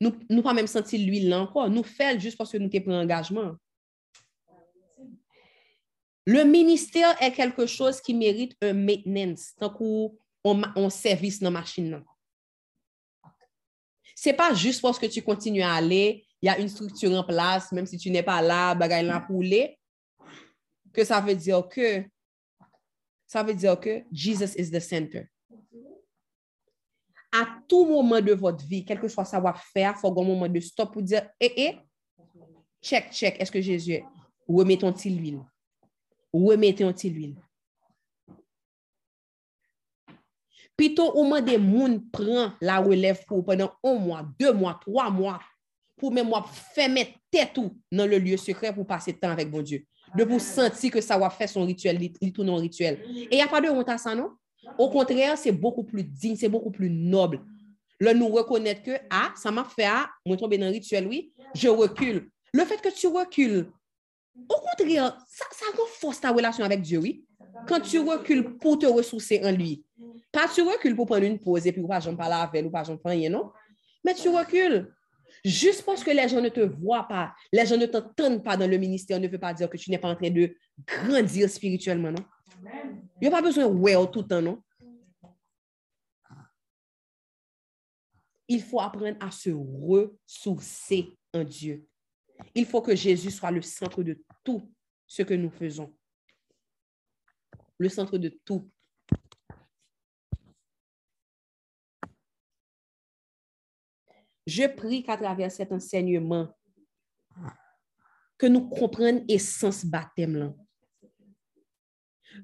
Nous 0.00 0.12
nous 0.28 0.42
pas 0.42 0.52
même 0.52 0.66
senti 0.66 0.98
l'huile 0.98 1.28
là 1.28 1.42
encore. 1.42 1.70
Nous 1.70 1.84
faisons 1.84 2.18
juste 2.18 2.36
parce 2.36 2.50
que 2.50 2.58
nous 2.58 2.68
avons 2.74 2.80
pris 2.80 2.92
engagement. 2.92 3.54
Le 6.26 6.42
ministère 6.42 7.16
est 7.22 7.30
quelque 7.30 7.66
chose 7.66 8.00
qui 8.00 8.14
mérite 8.14 8.56
un 8.62 8.72
maintenance, 8.72 9.54
tant 9.56 9.70
qu'on 9.70 10.16
on 10.42 10.90
service 10.90 11.38
dans 11.38 11.52
la 11.52 11.60
machine. 11.60 12.02
Ce 14.16 14.30
n'est 14.30 14.34
pas 14.34 14.52
juste 14.54 14.82
parce 14.82 14.98
que 14.98 15.06
tu 15.06 15.22
continues 15.22 15.62
à 15.62 15.74
aller, 15.74 16.26
il 16.42 16.46
y 16.46 16.48
a 16.48 16.58
une 16.58 16.68
structure 16.68 17.12
en 17.12 17.22
place, 17.22 17.70
même 17.70 17.86
si 17.86 17.96
tu 17.96 18.10
n'es 18.10 18.24
pas 18.24 18.42
là, 18.42 18.74
bagaille 18.74 19.06
là 19.06 19.20
pour 19.20 19.44
que 20.92 21.04
ça 21.04 21.20
veut 21.20 21.36
dire 21.36 21.68
que 21.68 22.04
ça 23.34 23.42
veut 23.42 23.54
dire 23.54 23.80
que 23.80 24.04
Jesus 24.12 24.54
is 24.56 24.70
the 24.70 24.78
center. 24.78 25.26
À 27.32 27.58
tout 27.66 27.84
moment 27.84 28.20
de 28.20 28.32
votre 28.32 28.64
vie, 28.64 28.84
quel 28.84 29.00
que 29.00 29.08
soit 29.08 29.24
savoir 29.24 29.60
faire, 29.60 29.94
il 29.96 29.98
faut 29.98 30.20
un 30.20 30.24
moment 30.24 30.46
de 30.46 30.60
stop 30.60 30.92
pour 30.92 31.02
dire, 31.02 31.28
eh, 31.40 31.52
eh, 31.56 31.78
check, 32.80 33.10
check, 33.10 33.40
est-ce 33.40 33.50
que 33.50 33.60
Jésus 33.60 33.94
est? 33.94 34.04
Remettons-il 34.46 35.16
l'huile. 35.16 35.40
Remettons-il 36.32 37.12
l'huile. 37.12 37.36
Plutôt, 40.76 41.10
au 41.10 41.24
moins 41.24 41.42
des 41.42 41.58
moun 41.58 42.08
prend 42.12 42.52
la 42.60 42.78
relève 42.78 43.24
pour 43.26 43.44
pendant 43.44 43.72
un 43.82 43.94
mois, 43.94 44.24
deux 44.38 44.52
mois, 44.52 44.78
trois 44.80 45.10
mois, 45.10 45.40
pour 45.96 46.12
même 46.12 46.28
moi 46.28 46.48
mettre 46.88 47.18
tête 47.32 47.52
tout 47.52 47.76
dans 47.90 48.06
le 48.06 48.18
lieu 48.18 48.36
secret 48.36 48.72
pour 48.72 48.86
passer 48.86 49.12
temps 49.12 49.30
avec 49.30 49.50
bon 49.50 49.62
Dieu. 49.62 49.84
De 50.16 50.24
vous 50.24 50.38
sentir 50.38 50.90
que 50.90 51.00
ça 51.00 51.18
va 51.18 51.30
faire 51.30 51.48
son 51.48 51.64
rituel, 51.64 51.98
il 52.20 52.32
tourne 52.32 52.50
en 52.50 52.56
rituel. 52.56 53.00
Et 53.14 53.28
il 53.32 53.36
n'y 53.36 53.42
a 53.42 53.48
pas 53.48 53.60
de 53.60 53.68
honte 53.68 53.88
à 53.88 53.98
ça, 53.98 54.14
non? 54.14 54.30
Au 54.78 54.88
contraire, 54.88 55.36
c'est 55.36 55.52
beaucoup 55.52 55.84
plus 55.84 56.04
digne, 56.04 56.36
c'est 56.36 56.48
beaucoup 56.48 56.70
plus 56.70 56.90
noble. 56.90 57.40
Là, 58.00 58.14
nous 58.14 58.28
reconnaître 58.28 58.82
que, 58.82 58.92
ah, 59.10 59.32
ça 59.36 59.50
m'a 59.50 59.64
fait, 59.64 59.86
ah, 59.86 60.08
moi 60.26 60.36
tomber 60.36 60.58
dans 60.58 60.66
le 60.66 60.72
rituel, 60.72 61.06
oui, 61.06 61.32
je 61.54 61.68
recule. 61.68 62.30
Le 62.52 62.64
fait 62.64 62.80
que 62.80 62.92
tu 62.94 63.06
recules, 63.06 63.70
au 64.48 64.54
contraire, 64.54 65.16
ça, 65.28 65.44
ça 65.52 65.66
renforce 65.76 66.20
ta 66.20 66.30
relation 66.30 66.64
avec 66.64 66.82
Dieu, 66.82 66.98
oui. 66.98 67.24
Quand 67.68 67.80
tu 67.80 67.98
recules 68.00 68.56
pour 68.58 68.78
te 68.78 68.86
ressourcer 68.86 69.40
en 69.44 69.52
lui. 69.52 69.84
Pas 70.32 70.48
tu 70.52 70.62
recules 70.62 70.96
pour 70.96 71.06
prendre 71.06 71.24
une 71.24 71.38
pause 71.38 71.66
et 71.66 71.72
puis 71.72 71.80
ou 71.80 71.86
pas 71.86 72.00
j'en 72.00 72.16
parle 72.16 72.32
avec 72.32 72.66
ou 72.66 72.70
pas 72.70 72.82
j'en 72.82 72.96
prends 72.96 73.10
rien, 73.10 73.30
non? 73.30 73.52
Mais 74.04 74.14
tu 74.14 74.28
recules. 74.28 74.92
Juste 75.44 75.84
parce 75.84 76.02
que 76.02 76.10
les 76.10 76.26
gens 76.26 76.40
ne 76.40 76.48
te 76.48 76.60
voient 76.60 77.06
pas, 77.06 77.34
les 77.52 77.66
gens 77.66 77.76
ne 77.76 77.84
t'entendent 77.84 78.42
pas 78.42 78.56
dans 78.56 78.68
le 78.68 78.78
ministère, 78.78 79.20
ne 79.20 79.28
veut 79.28 79.38
pas 79.38 79.52
dire 79.52 79.68
que 79.68 79.76
tu 79.76 79.90
n'es 79.90 79.98
pas 79.98 80.08
en 80.08 80.16
train 80.16 80.30
de 80.30 80.56
grandir 80.86 81.50
spirituellement, 81.50 82.10
non? 82.10 82.24
Il 83.20 83.22
n'y 83.22 83.28
a 83.28 83.30
pas 83.30 83.42
besoin 83.42 83.68
de 83.68 83.74
well 83.74 84.10
tout 84.10 84.22
le 84.22 84.26
temps, 84.26 84.40
non? 84.40 84.62
Il 88.48 88.62
faut 88.62 88.80
apprendre 88.80 89.18
à 89.20 89.30
se 89.30 89.50
ressourcer 89.50 91.14
en 91.34 91.44
Dieu. 91.44 91.86
Il 92.54 92.64
faut 92.64 92.80
que 92.80 92.94
Jésus 92.94 93.30
soit 93.30 93.50
le 93.50 93.62
centre 93.62 94.02
de 94.02 94.22
tout 94.42 94.72
ce 95.06 95.22
que 95.22 95.34
nous 95.34 95.50
faisons. 95.50 95.94
Le 97.78 97.88
centre 97.88 98.16
de 98.16 98.28
tout. 98.44 98.70
Je 104.46 104.66
prie 104.66 105.02
qu'à 105.02 105.16
travers 105.16 105.50
cet 105.50 105.72
enseignement, 105.72 106.48
que 108.36 108.46
nous 108.46 108.68
comprenions 108.68 109.24
l'essence 109.28 109.84
baptême. 109.84 110.54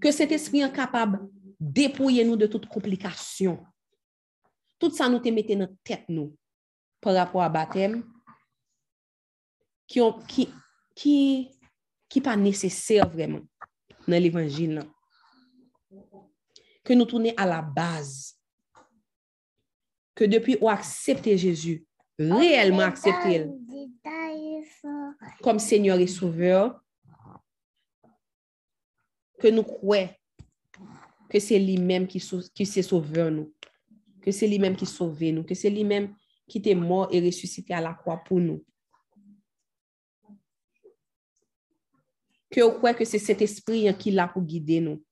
Que 0.00 0.10
cet 0.10 0.32
esprit 0.32 0.60
est 0.60 0.72
capable 0.72 1.18
de 1.58 1.72
dépouiller 1.72 2.24
nous 2.24 2.36
de 2.36 2.46
toute 2.46 2.66
complication. 2.66 3.64
Tout 4.78 4.90
ça 4.90 5.08
nous 5.08 5.18
te 5.18 5.28
mette 5.28 5.50
dans 5.50 5.68
tête 5.84 6.08
nous 6.08 6.36
par 7.00 7.14
rapport 7.14 7.42
à 7.42 7.48
baptême 7.48 8.04
qui 9.86 10.00
qui 10.94 12.20
pas 12.22 12.36
nécessaire 12.36 13.08
vraiment 13.08 13.40
dans 14.06 14.22
l'évangile 14.22 14.82
que 16.84 16.92
nous 16.92 17.04
tournions 17.04 17.34
à 17.36 17.46
la 17.46 17.62
base 17.62 18.36
que 20.14 20.24
depuis 20.24 20.56
on 20.60 20.68
accepté 20.68 21.36
Jésus 21.36 21.86
réellement 22.20 22.80
accepté 22.80 23.46
comme 25.42 25.58
Seigneur 25.58 25.98
et 25.98 26.06
Sauveur 26.06 26.82
que 29.38 29.48
nous 29.48 29.62
croyons 29.62 30.10
que 31.30 31.38
c'est 31.38 31.58
lui-même 31.58 32.06
qui, 32.06 32.22
qui 32.54 32.66
s'est 32.66 32.82
sauveur 32.82 33.30
nous, 33.30 33.54
que 34.20 34.32
c'est 34.32 34.48
lui-même 34.48 34.76
qui 34.76 34.84
sauve 34.84 35.22
nous, 35.22 35.44
que 35.44 35.54
c'est 35.54 35.70
lui-même 35.70 36.14
qui 36.48 36.58
était 36.58 36.74
mort 36.74 37.08
et 37.12 37.24
ressuscité 37.24 37.72
à 37.72 37.80
la 37.80 37.94
croix 37.94 38.18
pour 38.18 38.40
nous. 38.40 38.64
Que 42.50 42.62
vous 42.62 42.72
croyez 42.72 42.96
que 42.96 43.04
c'est 43.04 43.20
cet 43.20 43.40
esprit 43.40 43.96
qui 43.96 44.08
est 44.08 44.12
là 44.12 44.26
pour 44.26 44.42
guider 44.42 44.80
nous. 44.80 45.02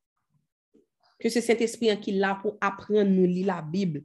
Que 1.20 1.28
c'est 1.28 1.40
cet 1.40 1.60
esprit 1.60 1.98
qui 2.00 2.10
est 2.10 2.18
là 2.18 2.36
pour 2.42 2.58
apprendre 2.60 3.08
nous 3.10 3.26
lire 3.26 3.46
la 3.46 3.62
Bible. 3.62 4.04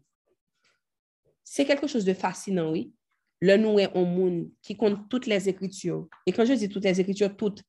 C'est 1.43 1.65
quelque 1.65 1.87
chose 1.87 2.05
de 2.05 2.13
fascinant, 2.13 2.71
oui. 2.71 2.93
Le 3.41 3.57
nous 3.57 3.77
est 3.79 3.95
un 3.95 4.05
monde 4.05 4.49
qui 4.61 4.77
compte 4.77 5.09
toutes 5.09 5.27
les 5.27 5.49
écritures. 5.49 6.07
Et 6.25 6.31
quand 6.31 6.45
je 6.45 6.53
dis 6.53 6.69
toutes 6.69 6.85
les 6.85 7.01
écritures, 7.01 7.35
toutes, 7.35 7.61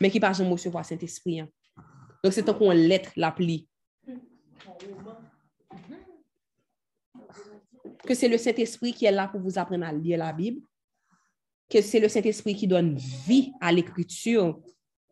mais 0.00 0.10
qui 0.10 0.18
pas 0.18 0.32
jamais 0.32 0.50
recevoir 0.50 0.84
cet 0.84 1.02
esprit. 1.02 1.40
Hein. 1.40 1.48
Donc, 2.24 2.32
c'est 2.32 2.42
tant 2.42 2.54
qu'on 2.54 2.70
lettre 2.70 3.12
l'appli. 3.16 3.68
Que 8.04 8.14
c'est 8.14 8.28
le 8.28 8.38
Saint-Esprit 8.38 8.92
qui 8.92 9.04
est 9.04 9.12
là 9.12 9.28
pour 9.28 9.40
vous 9.40 9.58
apprendre 9.58 9.84
à 9.84 9.92
lire 9.92 10.18
la 10.18 10.32
Bible. 10.32 10.62
Que 11.68 11.80
c'est 11.80 12.00
le 12.00 12.08
Saint-Esprit 12.08 12.56
qui 12.56 12.66
donne 12.66 12.96
vie 12.96 13.52
à 13.60 13.70
l'écriture 13.70 14.60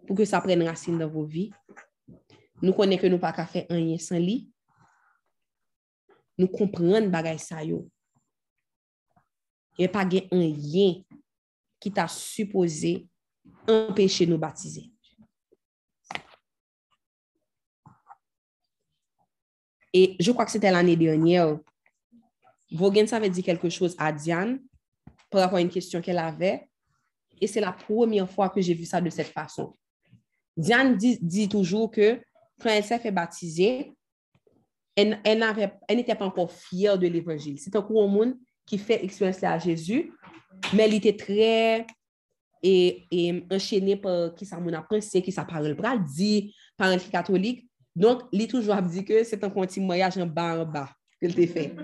pour 0.07 0.17
que 0.17 0.25
ça 0.25 0.41
prenne 0.41 0.63
racine 0.63 0.99
dans 0.99 1.09
vos 1.09 1.25
vies. 1.25 1.51
Nous 2.63 2.73
connaissons 2.73 3.03
que 3.03 3.07
nous 3.09 3.19
pas 3.19 3.33
qu'à 3.33 3.47
faire 3.47 3.67
rien 3.69 3.99
sans 3.99 4.19
lit. 4.19 4.51
Nous 6.39 6.49
comprenons 6.49 7.09
bagay 7.09 7.39
ça 7.39 7.65
yo. 7.65 7.89
Et 9.79 9.89
pas 9.89 10.05
un 10.05 10.07
rien 10.31 11.03
qui 11.79 11.93
t'a 11.93 12.09
supposé 12.09 13.07
empêcher 13.69 14.27
nous 14.27 14.39
baptiser. 14.39 14.91
Et 19.93 20.17
je 20.19 20.31
crois 20.33 20.45
que 20.45 20.51
c'était 20.51 20.71
l'année 20.71 20.97
dernière. 20.97 21.59
Vaughan 22.71 23.07
avait 23.13 23.31
dit 23.31 23.43
quelque 23.43 23.69
chose 23.69 23.95
à 23.99 24.13
Diane 24.13 24.61
rapport 25.41 25.57
à 25.57 25.61
une 25.61 25.69
question 25.69 26.01
qu'elle 26.01 26.19
avait. 26.19 26.69
Et 27.41 27.47
c'est 27.47 27.61
la 27.61 27.73
première 27.73 28.29
fois 28.31 28.49
que 28.49 28.61
j'ai 28.61 28.75
vu 28.75 28.85
ça 28.85 29.01
de 29.01 29.11
cette 29.11 29.29
façon. 29.29 29.77
Diane 30.57 30.97
dit, 30.97 31.49
toujours 31.49 31.91
que 31.91 32.21
quand 32.61 32.71
elle 32.71 32.85
s'est 32.85 32.99
fait 32.99 33.11
baptiser, 33.11 33.93
elle, 34.97 35.97
n'était 35.97 36.15
pas 36.15 36.25
encore 36.25 36.51
fière 36.51 36.99
de 36.99 37.07
l'évangile. 37.07 37.59
C'est 37.59 37.77
un 37.77 37.83
courant 37.83 38.09
monde 38.09 38.35
qui 38.65 38.79
fait 38.79 39.05
expérience 39.05 39.43
à 39.45 39.59
Jésus, 39.59 40.13
mais 40.73 40.85
elle 40.85 40.95
était 40.95 41.17
très 41.17 41.87
et, 42.63 43.47
enchaînée 43.51 43.97
par 43.97 44.35
qui 44.35 44.47
ça 44.47 44.57
a 44.57 44.83
pensé, 44.83 45.23
qui 45.23 45.31
ça 45.31 45.45
parle, 45.45 45.77
dit 46.05 46.55
par 46.77 46.89
un 46.89 46.99
catholique. 46.99 47.69
Donc, 47.95 48.23
il 48.33 48.47
toujours 48.49 48.81
dit 48.83 49.05
que 49.05 49.23
c'est 49.23 49.43
un 49.43 49.51
petit 49.51 49.85
voyage 49.85 50.19
en 50.19 50.27
bas 50.27 50.61
en 50.61 50.67
bas 50.67 50.91
que 51.21 51.27
te 51.27 51.47
fait. 51.47 51.75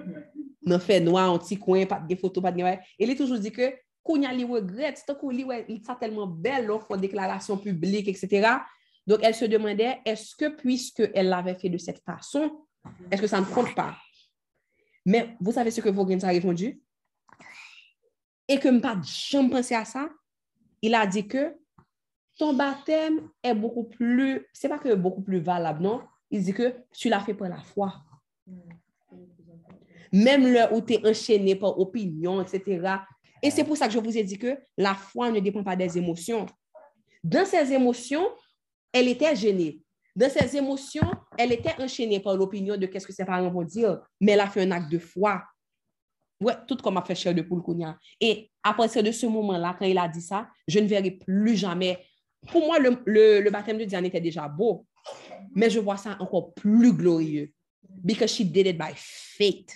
Dans 0.64 0.78
fait 0.78 1.00
noir, 1.00 1.32
un 1.32 1.38
petit 1.38 1.58
coin, 1.58 1.86
pas 1.86 2.00
de 2.00 2.14
photos, 2.14 2.42
pas 2.42 2.52
de 2.52 2.60
Et 2.60 2.80
il 2.98 3.16
toujours 3.16 3.38
dit 3.38 3.50
que 3.50 3.72
quand 4.02 4.16
il 4.16 4.44
regrette, 4.44 5.02
c'est 5.06 5.18
qu'il 5.18 5.40
est 5.50 5.98
tellement 6.00 6.26
belle, 6.26 6.66
l'offre 6.66 6.96
déclaration 6.96 7.56
publique, 7.56 8.08
etc. 8.08 8.48
Donc, 9.06 9.20
elle 9.22 9.34
se 9.34 9.44
demandait, 9.44 9.98
est-ce 10.04 10.36
que 10.36 10.48
puisque 10.56 11.08
elle 11.14 11.28
l'avait 11.28 11.54
fait 11.54 11.68
de 11.68 11.78
cette 11.78 12.02
façon, 12.04 12.64
est-ce 13.10 13.20
que 13.20 13.28
ça 13.28 13.40
ne 13.40 13.46
compte 13.46 13.74
pas? 13.74 13.96
Mais 15.04 15.36
vous 15.40 15.52
savez 15.52 15.70
ce 15.70 15.80
que 15.80 15.88
Vaughan 15.88 16.18
a 16.22 16.28
répondu? 16.28 16.82
Et 18.48 18.58
que 18.58 18.72
je 18.72 18.78
pas 18.78 19.00
jamais 19.02 19.50
pensé 19.50 19.74
à 19.74 19.84
ça. 19.84 20.08
Il 20.80 20.94
a 20.94 21.06
dit 21.06 21.26
que 21.26 21.56
ton 22.38 22.54
baptême 22.54 23.28
est 23.42 23.54
beaucoup 23.54 23.84
plus, 23.84 24.46
c'est 24.52 24.68
pas 24.68 24.78
que 24.78 24.94
beaucoup 24.94 25.22
plus 25.22 25.40
valable, 25.40 25.82
non? 25.82 26.02
Il 26.30 26.42
dit 26.42 26.52
que 26.52 26.74
tu 26.92 27.08
l'as 27.08 27.20
fait 27.20 27.34
pour 27.34 27.46
la 27.46 27.60
foi. 27.60 28.02
Même 30.12 30.52
là 30.52 30.72
où 30.72 30.80
tu 30.80 30.94
es 30.94 31.08
enchaîné 31.08 31.54
par 31.56 31.78
opinion, 31.78 32.42
etc. 32.42 32.96
Et 33.42 33.50
c'est 33.50 33.64
pour 33.64 33.76
ça 33.76 33.86
que 33.86 33.92
je 33.92 33.98
vous 33.98 34.16
ai 34.16 34.24
dit 34.24 34.38
que 34.38 34.58
la 34.76 34.94
foi 34.94 35.30
ne 35.30 35.40
dépend 35.40 35.62
pas 35.62 35.76
des 35.76 35.98
émotions. 35.98 36.46
Dans 37.22 37.46
ses 37.46 37.72
émotions, 37.72 38.28
elle 38.92 39.08
était 39.08 39.34
gênée. 39.36 39.80
Dans 40.14 40.30
ses 40.30 40.56
émotions, 40.56 41.10
elle 41.38 41.52
était 41.52 41.74
enchaînée 41.80 42.20
par 42.20 42.36
l'opinion 42.36 42.76
de 42.76 42.86
qu'est-ce 42.86 43.06
que 43.06 43.12
ses 43.12 43.24
parents 43.24 43.50
vont 43.50 43.62
dire, 43.62 44.00
mais 44.20 44.32
elle 44.32 44.40
a 44.40 44.48
fait 44.48 44.62
un 44.62 44.70
acte 44.70 44.90
de 44.90 44.98
foi. 44.98 45.42
Ouais, 46.40 46.54
tout 46.66 46.76
comme 46.76 46.96
a 46.96 47.02
fait 47.02 47.14
cher 47.14 47.34
de 47.34 47.42
poule 47.42 47.62
Et 48.20 48.50
à 48.62 48.74
partir 48.74 49.02
de 49.02 49.12
ce 49.12 49.26
moment-là, 49.26 49.76
quand 49.78 49.86
il 49.86 49.96
a 49.96 50.08
dit 50.08 50.20
ça, 50.20 50.48
je 50.66 50.80
ne 50.80 50.86
verrai 50.86 51.12
plus 51.12 51.56
jamais 51.56 52.04
pour 52.48 52.66
moi, 52.66 52.78
le, 52.78 53.50
baptême 53.50 53.78
de 53.78 53.84
Diane 53.84 54.04
était 54.04 54.20
déjà 54.20 54.48
beau, 54.48 54.86
mais 55.54 55.70
je 55.70 55.80
vois 55.80 55.96
ça 55.96 56.16
encore 56.20 56.54
plus 56.54 56.92
glorieux. 56.92 57.52
Because 58.04 58.30
she 58.30 58.44
did 58.44 58.66
it 58.66 58.78
by 58.78 58.92
faith. 58.96 59.70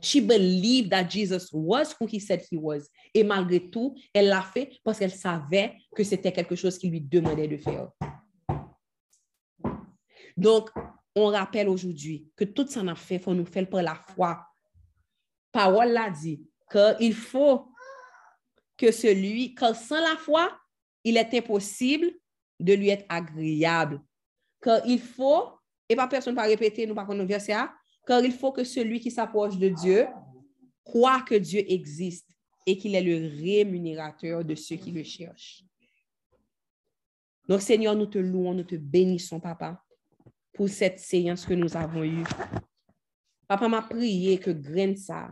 She 0.00 0.20
believed 0.20 0.90
that 0.90 1.08
Jesus 1.08 1.48
was 1.52 1.94
who 2.00 2.06
he 2.06 2.18
said 2.18 2.42
he 2.50 2.56
was. 2.56 2.88
Et 3.14 3.22
malgré 3.22 3.70
tout, 3.70 3.94
elle 4.12 4.28
l'a 4.28 4.42
fait 4.42 4.80
parce 4.82 4.98
qu'elle 4.98 5.12
savait 5.12 5.74
que 5.94 6.02
c'était 6.02 6.32
quelque 6.32 6.56
chose 6.56 6.78
qu'il 6.78 6.90
lui 6.90 7.00
demandait 7.00 7.46
de 7.46 7.56
faire. 7.56 7.88
Donc, 10.42 10.70
on 11.14 11.26
rappelle 11.26 11.68
aujourd'hui 11.68 12.28
que 12.34 12.42
tout 12.42 12.66
ça 12.66 12.80
a 12.80 12.94
fait, 12.96 13.20
faut 13.20 13.32
nous 13.32 13.46
faire 13.46 13.68
par 13.70 13.82
la 13.82 13.94
foi. 13.94 14.44
Parole 15.52 15.90
l'a 15.90 16.10
dit 16.10 16.44
qu'il 16.70 17.14
faut 17.14 17.68
que 18.76 18.90
celui, 18.90 19.54
que 19.54 19.72
sans 19.72 20.00
la 20.00 20.16
foi, 20.16 20.50
il 21.04 21.16
est 21.16 21.32
impossible 21.34 22.10
de 22.58 22.72
lui 22.72 22.88
être 22.88 23.04
agréable. 23.08 24.02
Car 24.60 24.84
il 24.84 25.00
faut, 25.00 25.50
et 25.88 25.94
pas 25.94 26.08
personne 26.08 26.34
va 26.34 26.42
répéter, 26.42 26.86
nous 26.86 26.94
qu'on 26.94 27.24
verset 27.24 27.54
car 28.04 28.24
il 28.24 28.32
faut 28.32 28.50
que 28.50 28.64
celui 28.64 28.98
qui 28.98 29.12
s'approche 29.12 29.58
de 29.58 29.68
Dieu 29.68 30.08
croit 30.82 31.22
que 31.22 31.36
Dieu 31.36 31.62
existe 31.70 32.26
et 32.66 32.76
qu'il 32.76 32.96
est 32.96 33.02
le 33.02 33.28
rémunérateur 33.40 34.44
de 34.44 34.56
ceux 34.56 34.76
qui 34.76 34.90
le 34.90 35.04
cherchent. 35.04 35.62
Donc, 37.48 37.60
Seigneur, 37.60 37.94
nous 37.94 38.06
te 38.06 38.18
louons, 38.18 38.54
nous 38.54 38.64
te 38.64 38.74
bénissons, 38.74 39.38
Papa. 39.38 39.80
Pour 40.52 40.68
cette 40.68 40.98
séance 40.98 41.46
que 41.46 41.54
nous 41.54 41.76
avons 41.76 42.04
eue. 42.04 42.24
Papa 43.48 43.68
m'a 43.68 43.82
prié 43.82 44.38
que 44.38 44.50
graine 44.50 44.96
ça, 44.96 45.30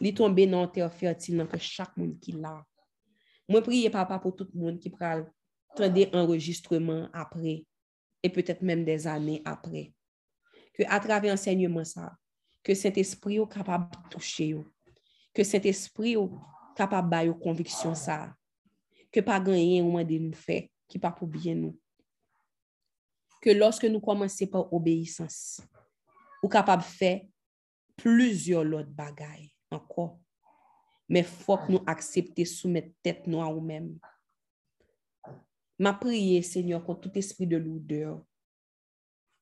li 0.00 0.12
tombe 0.14 0.40
dans 0.46 0.68
terre 0.68 0.92
fertile 0.92 1.38
dans 1.38 1.46
que 1.46 1.58
chaque 1.58 1.96
monde 1.96 2.18
qui 2.20 2.32
l'a. 2.32 2.64
Moi 3.48 3.62
prier 3.62 3.90
papa 3.90 4.18
pour 4.18 4.34
tout 4.34 4.48
le 4.52 4.60
monde 4.60 4.78
qui 4.78 4.90
pral 4.90 5.30
tendre 5.74 6.08
enregistrement 6.14 7.08
après 7.12 7.64
et 8.22 8.30
peut-être 8.30 8.62
même 8.62 8.84
des 8.84 9.06
années 9.06 9.42
après. 9.44 9.92
Que 10.74 10.82
à 10.88 11.00
travers 11.00 11.32
enseignement 11.32 11.84
ça, 11.84 12.12
que 12.62 12.74
Saint-Esprit 12.74 13.36
est 13.36 13.52
capable 13.52 13.88
de 13.90 14.08
toucher. 14.10 14.56
Que 15.32 15.44
Saint-Esprit 15.44 16.14
est 16.14 16.28
capable 16.76 17.26
de 17.26 17.32
conviction 17.32 17.94
ça. 17.94 18.34
Que 19.12 19.20
pas 19.20 19.40
gagner 19.40 19.82
moins 19.82 20.04
de 20.04 20.18
nous 20.18 20.32
faire 20.32 20.64
qui 20.88 20.98
pas 20.98 21.12
pour 21.12 21.28
bien 21.28 21.54
nous. 21.54 21.78
Que 23.46 23.52
lorsque 23.52 23.84
nous 23.84 24.00
commençons 24.00 24.48
par 24.48 24.72
obéissance, 24.72 25.60
ou 26.42 26.48
capable 26.48 26.82
de 26.82 26.88
faire 26.88 27.20
plusieurs 27.94 28.66
autres 28.66 28.90
bagailles 28.90 29.52
encore. 29.70 30.18
Mais 31.08 31.22
faut 31.22 31.56
que 31.56 31.70
nous 31.70 31.82
accepter 31.86 32.44
soumettre 32.44 32.92
tête 33.00 33.24
nous 33.28 33.40
à 33.40 33.48
nous-mêmes. 33.48 34.00
Ma 35.78 35.92
prière, 35.92 36.42
Seigneur, 36.42 36.84
contre 36.84 37.02
tout 37.02 37.16
esprit 37.16 37.46
de 37.46 37.56
lourdeur. 37.56 38.20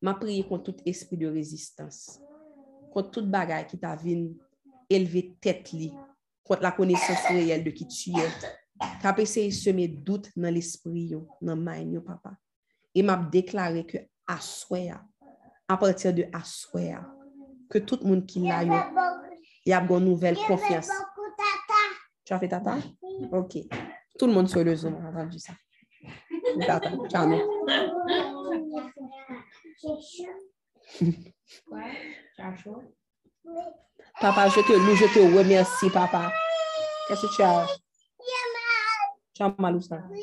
Ma 0.03 0.13
prière 0.13 0.49
contre 0.49 0.75
tout 0.75 0.83
esprit 0.85 1.17
de 1.17 1.27
résistance. 1.27 2.21
Contre 2.93 3.11
toute 3.11 3.31
bagaille 3.31 3.67
qui 3.67 3.79
t'a 3.79 3.97
vu 3.97 4.37
élever 4.91 5.35
tête. 5.41 5.71
Contre 6.43 6.61
la 6.61 6.73
connaissance 6.73 7.27
réelle 7.29 7.65
de 7.65 7.71
qui 7.71 7.89
tu 7.89 8.11
es. 8.11 8.29
T'as 9.01 9.17
essayé 9.17 9.49
de 9.49 9.55
semer 9.55 9.89
doute 9.89 10.29
dans 10.37 10.53
l'esprit, 10.53 11.15
dans 11.41 11.91
yo, 11.91 12.03
papa. 12.03 12.37
Et 12.95 13.03
m'a 13.03 13.17
déclaré 13.17 13.85
que 13.85 13.99
à 14.27 14.41
soir, 14.41 15.05
à 15.69 15.77
partir 15.77 16.15
de 16.15 16.25
à 16.33 16.43
soir, 16.45 17.05
que 17.69 17.79
tout 17.79 17.99
le 18.03 18.09
monde 18.09 18.27
qui 18.27 18.41
l'a 18.41 18.63
yo, 18.63 18.75
il 19.67 19.71
y 19.71 19.73
a 19.73 19.81
une 19.81 19.99
nouvelle 19.99 20.37
confiance. 20.37 20.91
Tu 22.25 22.33
as 22.33 22.39
fait 22.39 22.49
tata? 22.49 22.77
Ok. 23.33 23.57
Tout 24.19 24.27
le 24.27 24.33
monde 24.33 24.49
sur 24.49 24.63
le 24.63 24.75
Zoom 24.75 24.95
a 25.05 25.09
entendu 25.09 25.39
ça. 25.39 25.53
Tata? 26.67 26.91
Oui. 31.71 31.81
Papa, 34.21 34.49
je 34.49 34.61
te 34.61 34.73
loue, 34.73 34.95
je 34.95 35.07
te 35.13 35.19
remercie, 35.37 35.91
papa. 35.91 36.33
Qu'est-ce 37.09 37.27
que 37.27 37.35
tu 37.35 37.43
as? 37.43 37.67
Tu 39.35 39.43
as 39.43 39.55
mal 39.59 39.77
ou 39.77 39.81
ça? 39.81 39.99
Oui, 40.11 40.23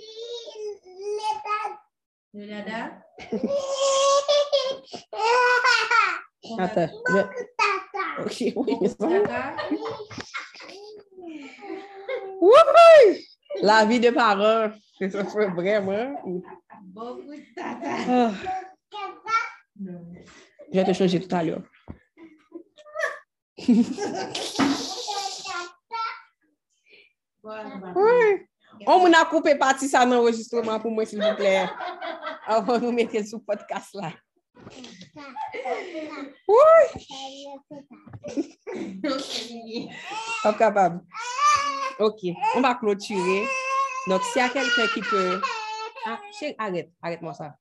Le 2.34 2.48
dada? 2.48 3.04
tatas. 6.58 6.60
Attends. 6.60 6.90
je- 7.10 7.28
Tata. 7.58 8.24
Ok, 8.26 8.38
oui, 8.56 8.78
mais 8.82 8.90
ça. 8.90 9.08
Dada? 9.08 9.56
Wouhou! 12.42 13.16
La 13.62 13.86
vie 13.86 14.00
des 14.00 14.12
parents, 14.12 14.72
ça 15.00 15.26
fait 15.26 15.48
vraiment. 15.50 16.22
Beaucoup 16.84 17.34
de. 17.36 17.44
Ah, 17.60 18.32
Tata. 18.90 19.40
Je 20.74 20.80
vais 20.80 20.86
te 20.86 20.94
changer 20.94 21.20
tout 21.20 21.36
à 21.36 21.44
l'heure. 21.44 21.62
Oui. 27.44 28.48
On 28.86 29.10
m'a 29.10 29.26
coupé 29.26 29.56
partie 29.56 29.88
ça 29.88 30.06
dans 30.06 30.16
l'enregistrement 30.16 30.80
pour 30.80 30.92
moi, 30.92 31.06
s'il 31.06 31.22
vous 31.22 31.36
plaît. 31.36 31.68
Avant 32.46 32.80
nous 32.80 32.92
mettre 32.92 33.26
sur 33.26 33.40
le 33.40 33.44
podcast 33.44 33.94
là. 33.94 34.12
Pas 40.44 40.54
capable. 40.54 41.02
OK, 42.00 42.20
on 42.56 42.62
va 42.62 42.76
clôturer. 42.76 43.44
Donc, 44.08 44.22
s'il 44.24 44.42
y 44.42 44.46
a 44.46 44.50
quelqu'un 44.50 44.88
qui 44.94 45.02
peut... 45.02 45.40
Ah, 46.06 46.20
arrête, 46.58 46.92
arrête-moi 47.02 47.34
ça. 47.34 47.56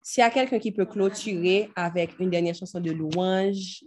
S'il 0.00 0.20
y 0.20 0.24
a 0.24 0.30
quelqu'un 0.30 0.58
qui 0.58 0.70
peut 0.70 0.86
clôturer 0.86 1.70
avec 1.74 2.18
une 2.20 2.30
dernière 2.30 2.54
chanson 2.54 2.78
de 2.78 2.92
louange 2.92 3.82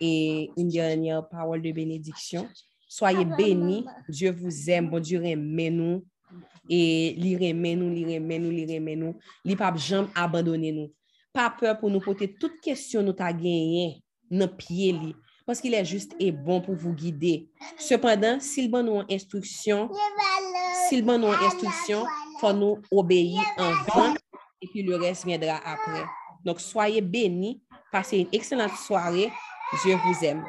et 0.00 0.50
une 0.56 0.68
dernière 0.68 1.28
parole 1.28 1.60
de 1.60 1.72
bénédiction, 1.72 2.48
soyez 2.90 3.24
bénis. 3.24 3.86
Dieu 4.08 4.32
vous 4.32 4.68
aime. 4.68 4.90
Bon 4.90 4.98
Dieu 5.00 5.18
remet 5.18 5.70
nous. 5.70 6.04
Et 6.68 7.14
li 7.16 7.36
remet 7.36 7.76
nous, 7.76 7.88
li 7.88 8.04
remet 8.04 8.38
nous, 8.38 8.50
li 8.50 8.66
remet 8.66 8.96
nous. 8.96 9.16
Li 9.44 9.56
pas 9.56 9.74
jamais 9.76 10.08
abandonner 10.14 10.72
nous. 10.72 10.92
Pas 11.32 11.50
peur 11.50 11.78
pour 11.78 11.90
nous 11.90 12.00
porter 12.00 12.34
toute 12.34 12.60
question 12.60 13.02
nous 13.02 13.12
ta 13.12 13.32
gagné 13.32 14.02
dans 14.30 14.48
pied 14.48 14.92
li. 14.92 15.14
Parce 15.46 15.60
qu'il 15.60 15.74
est 15.74 15.84
juste 15.84 16.14
et 16.18 16.32
bon 16.32 16.60
pour 16.60 16.74
vous 16.74 16.92
guider. 16.92 17.48
Cependant, 17.78 18.38
s'il 18.40 18.70
bon 18.70 18.82
nous 18.84 19.00
une 19.00 19.14
instruction, 19.14 19.90
s'il 20.88 21.04
bon 21.04 21.18
nous 21.18 21.28
une 21.28 21.44
instruction, 21.44 22.04
faut 22.40 22.52
nous 22.52 22.78
obéir 22.90 23.42
en 23.58 23.72
vain 23.94 24.14
et 24.62 24.66
puis 24.66 24.82
le 24.82 24.96
reste 24.96 25.24
viendra 25.24 25.56
après. 25.64 26.04
Donc, 26.44 26.60
soyez 26.60 27.00
bénis, 27.00 27.62
passez 27.92 28.18
une 28.18 28.28
excellente 28.32 28.76
soirée. 28.76 29.30
Dieu 29.84 29.96
vous 30.04 30.24
aime. 30.24 30.44